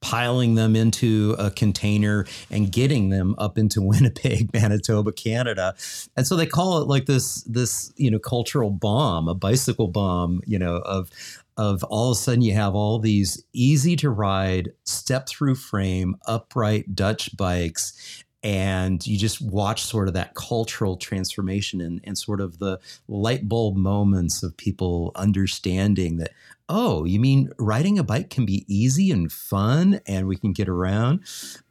piling 0.00 0.56
them 0.56 0.74
into 0.74 1.36
a 1.38 1.52
container 1.52 2.26
and 2.50 2.72
getting 2.72 3.10
them 3.10 3.36
up 3.38 3.56
into 3.56 3.80
Winnipeg, 3.92 4.52
Manitoba, 4.52 5.12
Canada. 5.12 5.72
And 6.16 6.26
so 6.26 6.34
they 6.34 6.46
call 6.46 6.82
it 6.82 6.88
like 6.88 7.06
this 7.06 7.44
this, 7.44 7.92
you 7.96 8.10
know, 8.10 8.18
cultural 8.18 8.70
bomb, 8.70 9.28
a 9.28 9.34
bicycle 9.36 9.86
bomb, 9.86 10.40
you 10.46 10.58
know, 10.58 10.78
of 10.78 11.12
of 11.56 11.84
all 11.84 12.10
of 12.10 12.16
a 12.16 12.20
sudden 12.20 12.42
you 12.42 12.54
have 12.54 12.74
all 12.74 12.98
these 12.98 13.44
easy 13.52 13.94
to 13.94 14.10
ride, 14.10 14.72
step 14.82 15.28
through 15.28 15.54
frame, 15.54 16.16
upright 16.26 16.96
Dutch 16.96 17.36
bikes 17.36 18.24
and 18.42 19.04
you 19.06 19.18
just 19.18 19.40
watch 19.40 19.82
sort 19.82 20.06
of 20.06 20.14
that 20.14 20.34
cultural 20.34 20.96
transformation 20.96 21.80
and, 21.80 22.00
and 22.04 22.16
sort 22.16 22.40
of 22.40 22.58
the 22.58 22.78
light 23.08 23.48
bulb 23.48 23.76
moments 23.76 24.42
of 24.42 24.56
people 24.56 25.10
understanding 25.16 26.18
that 26.18 26.32
oh 26.68 27.04
you 27.04 27.20
mean 27.20 27.50
riding 27.58 27.98
a 27.98 28.04
bike 28.04 28.30
can 28.30 28.44
be 28.44 28.64
easy 28.68 29.10
and 29.10 29.30
fun 29.32 30.00
and 30.06 30.26
we 30.26 30.36
can 30.36 30.52
get 30.52 30.68
around? 30.68 31.20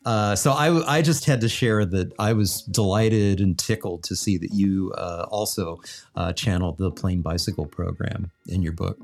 Uh, 0.06 0.36
so 0.36 0.52
I, 0.52 0.98
I 0.98 1.02
just 1.02 1.26
had 1.26 1.42
to 1.42 1.50
share 1.50 1.86
that 1.86 2.14
i 2.20 2.34
was 2.34 2.62
delighted 2.62 3.40
and 3.40 3.58
tickled 3.58 4.04
to 4.04 4.16
see 4.16 4.38
that 4.38 4.54
you 4.54 4.94
uh, 4.98 5.26
also 5.30 5.82
uh, 6.16 6.34
channeled 6.34 6.78
the 6.78 6.92
plain 6.92 7.22
bicycle 7.22 7.66
program 7.66 8.32
in 8.48 8.62
your 8.62 8.74
book. 8.74 9.00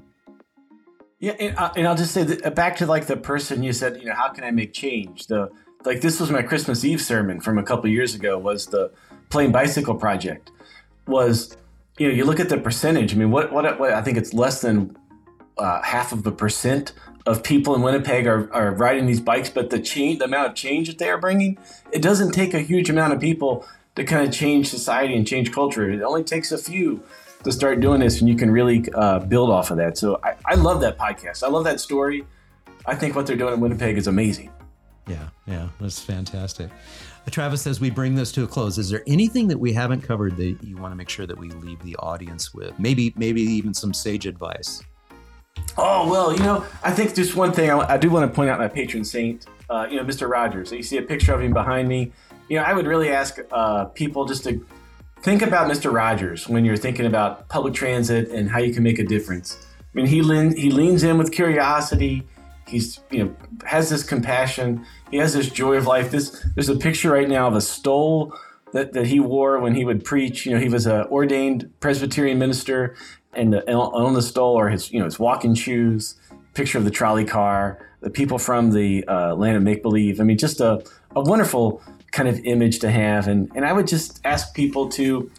Yeah 1.19 1.33
and, 1.39 1.57
uh, 1.57 1.71
and 1.75 1.87
i'll 1.87 1.95
just 1.95 2.13
say 2.13 2.23
that 2.23 2.45
uh, 2.45 2.49
back 2.49 2.77
to 2.77 2.85
like 2.85 3.07
the 3.07 3.17
person 3.17 3.63
you 3.63 3.73
said 3.73 3.97
you 3.99 4.05
know 4.05 4.15
how 4.15 4.29
can 4.29 4.43
i 4.43 4.51
make 4.51 4.73
change? 4.73 5.27
The 5.27 5.49
like 5.85 6.01
this 6.01 6.19
was 6.19 6.29
my 6.29 6.41
Christmas 6.41 6.85
Eve 6.85 7.01
sermon 7.01 7.41
from 7.41 7.57
a 7.57 7.63
couple 7.63 7.89
years 7.89 8.13
ago 8.15 8.37
was 8.37 8.67
the 8.67 8.91
Plain 9.29 9.51
Bicycle 9.51 9.95
Project 9.95 10.51
was 11.07 11.57
you 11.97 12.07
know 12.07 12.13
you 12.13 12.25
look 12.25 12.39
at 12.39 12.49
the 12.49 12.57
percentage 12.57 13.13
I 13.13 13.17
mean 13.17 13.31
what 13.31 13.51
what, 13.51 13.79
what 13.79 13.93
I 13.93 14.01
think 14.01 14.17
it's 14.17 14.33
less 14.33 14.61
than 14.61 14.95
uh, 15.57 15.81
half 15.81 16.11
of 16.11 16.23
the 16.23 16.31
percent 16.31 16.93
of 17.25 17.43
people 17.43 17.75
in 17.75 17.81
Winnipeg 17.81 18.25
are, 18.25 18.51
are 18.53 18.71
riding 18.71 19.05
these 19.05 19.21
bikes 19.21 19.49
but 19.49 19.69
the 19.69 19.79
change 19.79 20.19
the 20.19 20.25
amount 20.25 20.49
of 20.49 20.55
change 20.55 20.87
that 20.87 20.97
they 20.97 21.09
are 21.09 21.19
bringing 21.19 21.57
it 21.91 22.01
doesn't 22.01 22.31
take 22.31 22.53
a 22.53 22.61
huge 22.61 22.89
amount 22.89 23.13
of 23.13 23.19
people 23.19 23.65
to 23.95 24.03
kind 24.03 24.27
of 24.27 24.33
change 24.33 24.69
society 24.69 25.15
and 25.15 25.27
change 25.27 25.51
culture 25.51 25.89
it 25.89 26.01
only 26.01 26.23
takes 26.23 26.51
a 26.51 26.57
few 26.57 27.03
to 27.43 27.51
start 27.51 27.79
doing 27.79 27.99
this 27.99 28.19
and 28.19 28.29
you 28.29 28.35
can 28.35 28.51
really 28.51 28.85
uh, 28.95 29.19
build 29.19 29.49
off 29.49 29.71
of 29.71 29.77
that 29.77 29.97
so 29.97 30.19
I, 30.23 30.35
I 30.45 30.55
love 30.55 30.81
that 30.81 30.97
podcast 30.97 31.43
I 31.43 31.47
love 31.47 31.63
that 31.65 31.79
story 31.79 32.25
I 32.85 32.95
think 32.95 33.15
what 33.15 33.27
they're 33.27 33.35
doing 33.35 33.53
in 33.53 33.59
Winnipeg 33.59 33.97
is 33.97 34.07
amazing 34.07 34.51
yeah, 35.07 35.29
yeah, 35.47 35.69
that's 35.79 35.99
fantastic. 35.99 36.69
Uh, 36.69 37.31
Travis, 37.31 37.65
as 37.67 37.79
we 37.79 37.89
bring 37.89 38.15
this 38.15 38.31
to 38.33 38.43
a 38.43 38.47
close, 38.47 38.77
is 38.77 38.89
there 38.89 39.03
anything 39.07 39.47
that 39.47 39.57
we 39.57 39.73
haven't 39.73 40.01
covered 40.01 40.37
that 40.37 40.57
you 40.63 40.77
want 40.77 40.91
to 40.91 40.95
make 40.95 41.09
sure 41.09 41.25
that 41.25 41.37
we 41.37 41.49
leave 41.49 41.81
the 41.83 41.95
audience 41.97 42.53
with? 42.53 42.77
Maybe, 42.79 43.13
maybe 43.15 43.41
even 43.41 43.73
some 43.73 43.93
sage 43.93 44.25
advice. 44.25 44.81
Oh 45.77 46.09
well, 46.09 46.33
you 46.33 46.39
know, 46.39 46.65
I 46.83 46.91
think 46.91 47.15
just 47.15 47.35
one 47.35 47.51
thing 47.53 47.69
I, 47.69 47.93
I 47.93 47.97
do 47.97 48.09
want 48.09 48.29
to 48.29 48.35
point 48.35 48.49
out 48.49 48.59
my 48.59 48.67
patron 48.67 49.03
saint, 49.03 49.45
uh, 49.69 49.87
you 49.89 49.97
know, 49.97 50.03
Mr. 50.03 50.29
Rogers. 50.29 50.71
You 50.71 50.83
see 50.83 50.97
a 50.97 51.01
picture 51.01 51.33
of 51.33 51.41
him 51.41 51.53
behind 51.53 51.87
me. 51.87 52.11
You 52.49 52.57
know, 52.57 52.63
I 52.63 52.73
would 52.73 52.85
really 52.85 53.09
ask 53.09 53.39
uh, 53.51 53.85
people 53.85 54.25
just 54.25 54.43
to 54.43 54.65
think 55.21 55.41
about 55.41 55.71
Mr. 55.71 55.91
Rogers 55.93 56.47
when 56.47 56.65
you're 56.65 56.77
thinking 56.77 57.05
about 57.05 57.47
public 57.47 57.73
transit 57.73 58.29
and 58.29 58.49
how 58.49 58.59
you 58.59 58.73
can 58.73 58.83
make 58.83 58.99
a 58.99 59.05
difference. 59.05 59.65
I 59.79 59.83
mean, 59.93 60.07
he 60.07 60.21
lean, 60.21 60.55
he 60.55 60.71
leans 60.71 61.03
in 61.03 61.17
with 61.17 61.31
curiosity 61.31 62.27
he's 62.67 62.99
you 63.09 63.23
know 63.23 63.35
has 63.65 63.89
this 63.89 64.03
compassion 64.03 64.85
he 65.09 65.17
has 65.17 65.33
this 65.33 65.49
joy 65.49 65.73
of 65.73 65.87
life 65.87 66.11
this 66.11 66.45
there's 66.55 66.69
a 66.69 66.75
picture 66.75 67.11
right 67.11 67.27
now 67.27 67.47
of 67.47 67.55
a 67.55 67.59
stole 67.59 68.31
that, 68.73 68.93
that 68.93 69.07
he 69.07 69.19
wore 69.19 69.59
when 69.59 69.75
he 69.75 69.85
would 69.85 70.03
preach. 70.03 70.45
You 70.45 70.53
know, 70.53 70.59
he 70.59 70.69
was 70.69 70.85
an 70.85 71.05
ordained 71.07 71.71
Presbyterian 71.79 72.39
minister, 72.39 72.95
and 73.33 73.53
the, 73.53 73.71
on 73.71 74.13
the 74.13 74.21
stole 74.21 74.57
are 74.57 74.69
his 74.69 74.91
you 74.91 74.99
know 74.99 75.05
his 75.05 75.19
walking 75.19 75.55
shoes, 75.55 76.15
picture 76.53 76.77
of 76.77 76.85
the 76.85 76.91
trolley 76.91 77.25
car, 77.25 77.79
the 78.01 78.09
people 78.09 78.37
from 78.37 78.71
the 78.71 79.05
uh, 79.07 79.35
land 79.35 79.57
of 79.57 79.63
make 79.63 79.81
believe. 79.81 80.19
I 80.19 80.23
mean, 80.23 80.37
just 80.37 80.59
a, 80.59 80.83
a 81.15 81.21
wonderful 81.21 81.81
kind 82.11 82.27
of 82.27 82.39
image 82.45 82.79
to 82.79 82.91
have. 82.91 83.27
And 83.27 83.49
and 83.55 83.65
I 83.65 83.73
would 83.73 83.87
just 83.87 84.19
ask 84.25 84.53
people 84.53 84.89
to 84.89 85.31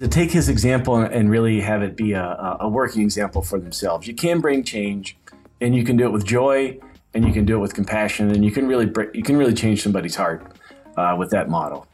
to 0.00 0.08
take 0.08 0.30
his 0.30 0.48
example 0.48 0.96
and 0.96 1.30
really 1.30 1.60
have 1.60 1.82
it 1.82 1.96
be 1.96 2.12
a, 2.12 2.56
a 2.60 2.68
working 2.68 3.02
example 3.02 3.42
for 3.42 3.58
themselves. 3.58 4.06
You 4.06 4.14
can 4.14 4.40
bring 4.40 4.62
change, 4.62 5.16
and 5.60 5.74
you 5.74 5.84
can 5.84 5.96
do 5.96 6.04
it 6.04 6.12
with 6.12 6.26
joy, 6.26 6.78
and 7.14 7.24
you 7.24 7.32
can 7.32 7.44
do 7.44 7.56
it 7.56 7.60
with 7.60 7.74
compassion, 7.74 8.30
and 8.30 8.44
you 8.44 8.50
can 8.50 8.66
really 8.66 8.86
break, 8.86 9.14
you 9.14 9.22
can 9.22 9.36
really 9.36 9.54
change 9.54 9.82
somebody's 9.82 10.14
heart 10.14 10.54
uh, 10.96 11.16
with 11.18 11.30
that 11.30 11.48
model. 11.48 11.86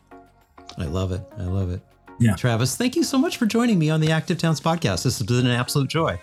I 0.79 0.85
love 0.87 1.13
it. 1.13 1.23
I 1.39 1.43
love 1.43 1.71
it. 1.71 1.81
Yeah. 2.23 2.37
Travis, 2.37 2.77
thank 2.77 2.97
you 2.97 3.03
so 3.05 3.19
much 3.19 3.37
for 3.37 3.47
joining 3.47 3.79
me 3.79 3.91
on 3.91 4.01
the 4.01 4.11
Active 4.11 4.39
Towns 4.39 4.61
podcast. 4.61 5.05
This 5.05 5.19
has 5.19 5.23
been 5.23 5.47
an 5.47 5.53
absolute 5.53 5.89
joy. 5.89 6.21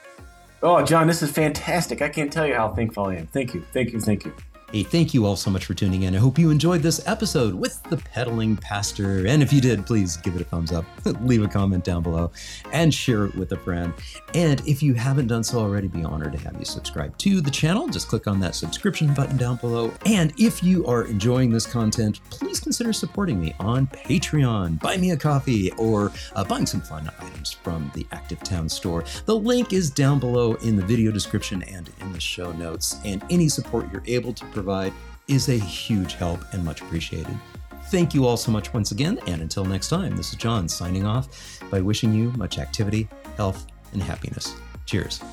Oh, 0.62 0.84
John, 0.84 1.08
this 1.08 1.22
is 1.22 1.32
fantastic. 1.32 2.02
I 2.02 2.10
can't 2.10 2.32
tell 2.32 2.46
you 2.46 2.56
how 2.56 2.70
thankful 2.74 3.06
I 3.06 3.16
am. 3.16 3.28
Thank 3.28 3.54
you. 3.54 3.64
Thank 3.74 3.94
you. 3.94 4.00
Thank 4.00 4.26
you. 4.26 4.34
Hey, 4.72 4.84
thank 4.84 5.16
you 5.16 5.26
all 5.26 5.36
so 5.36 5.50
much 5.50 5.66
for 5.66 5.74
tuning 5.74 6.04
in. 6.04 6.16
I 6.16 6.20
hope 6.20 6.38
you 6.38 6.52
enjoyed 6.52 6.84
this 6.84 7.02
episode 7.08 7.56
with 7.56 7.82
the 7.90 7.98
pedaling 7.98 8.56
pastor. 8.56 9.26
And 9.26 9.42
if 9.42 9.52
you 9.52 9.62
did, 9.62 9.84
please 9.84 10.18
give 10.18 10.36
it 10.36 10.42
a 10.42 10.44
thumbs 10.44 10.72
up, 10.72 10.86
leave 11.22 11.42
a 11.42 11.48
comment 11.48 11.84
down 11.84 12.04
below, 12.04 12.32
and 12.72 12.94
share 12.94 13.26
it 13.26 13.34
with 13.34 13.52
a 13.52 13.58
friend. 13.58 13.92
And 14.36 14.62
if 14.68 14.84
you 14.84 14.94
haven't 14.94 15.26
done 15.26 15.44
so 15.44 15.58
already, 15.58 15.88
be 15.88 16.04
honored 16.04 16.34
to 16.34 16.38
have 16.38 16.56
you 16.60 16.66
subscribe 16.66 17.18
to 17.18 17.42
the 17.42 17.50
channel. 17.50 17.88
Just 17.88 18.10
click 18.10 18.28
on 18.28 18.40
that 18.42 18.54
subscription 18.54 19.12
button 19.16 19.38
down 19.38 19.56
below. 19.56 19.92
And 20.06 20.34
if 20.38 20.64
you 20.64 20.86
are 20.86 21.06
enjoying 21.06 21.50
this 21.50 21.66
content, 21.66 22.20
please 22.30 22.60
consider 22.60 22.94
supporting 22.94 23.42
me 23.42 23.56
on 23.60 23.88
Patreon, 23.88 24.80
buy 24.80 24.98
me 24.98 25.10
a 25.12 25.18
coffee, 25.18 25.72
or 25.80 26.12
uh, 26.36 26.44
buying 26.44 26.68
some 26.68 26.82
fun 26.82 27.10
items 27.20 27.54
from 27.54 27.90
the 27.96 28.06
Active 28.12 28.44
Town 28.44 28.70
store. 28.70 29.04
The 29.26 29.36
link 29.36 29.74
is 29.74 29.90
down 29.90 30.20
below 30.20 30.54
in 30.58 30.76
the 30.76 30.86
video 30.86 31.12
description 31.12 31.64
and 31.64 31.90
in 32.02 32.14
the 32.14 32.22
show 32.22 32.52
notes. 32.52 33.00
And 33.04 33.26
any 33.32 33.50
support 33.50 33.92
you're 33.92 34.04
able 34.06 34.32
to 34.34 34.46
provide 34.60 34.94
is 35.30 35.48
a 35.48 35.58
huge 35.58 36.16
help 36.16 36.42
and 36.54 36.66
much 36.66 36.82
appreciated. 36.82 37.38
Thank 37.86 38.14
you 38.14 38.26
all 38.26 38.38
so 38.38 38.52
much 38.52 38.74
once 38.74 38.92
again, 38.92 39.18
and 39.26 39.42
until 39.42 39.64
next 39.64 39.88
time, 39.88 40.18
this 40.18 40.32
is 40.32 40.36
John 40.36 40.68
signing 40.68 41.06
off 41.06 41.62
by 41.72 41.80
wishing 41.80 42.14
you 42.14 42.32
much 42.34 42.60
activity, 42.60 43.08
health, 43.38 43.66
and 43.94 44.04
happiness. 44.04 44.54
Cheers. 44.86 45.24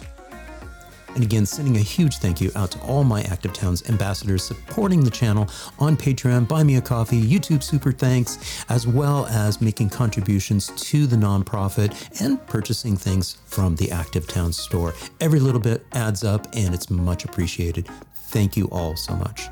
And 1.17 1.25
again, 1.25 1.45
sending 1.45 1.77
a 1.77 1.81
huge 1.81 2.19
thank 2.19 2.41
you 2.41 2.51
out 2.55 2.71
to 2.73 2.81
all 2.81 3.03
my 3.03 3.23
Active 3.23 3.53
Towns 3.53 3.89
ambassadors 3.89 4.45
supporting 4.45 5.03
the 5.03 5.11
channel 5.11 5.49
on 5.79 5.97
Patreon, 5.97 6.47
Buy 6.47 6.63
Me 6.63 6.77
a 6.77 6.81
Coffee, 6.81 7.21
YouTube 7.21 7.63
Super 7.63 7.91
Thanks, 7.91 8.65
as 8.69 8.87
well 8.87 9.27
as 9.27 9.61
making 9.61 9.89
contributions 9.89 10.69
to 10.77 11.07
the 11.07 11.17
nonprofit 11.17 12.21
and 12.21 12.47
purchasing 12.47 12.97
things 12.97 13.39
from 13.47 13.77
the 13.77 13.91
Active 13.91 14.29
Towns 14.29 14.59
store. 14.59 14.95
Every 15.21 15.41
little 15.41 15.61
bit 15.61 15.85
adds 15.93 16.23
up 16.23 16.47
and 16.53 16.75
it's 16.75 16.91
much 16.91 17.25
appreciated. 17.25 17.89
Thank 18.29 18.57
you 18.57 18.67
all 18.67 18.97
so 18.97 19.15
much. 19.15 19.49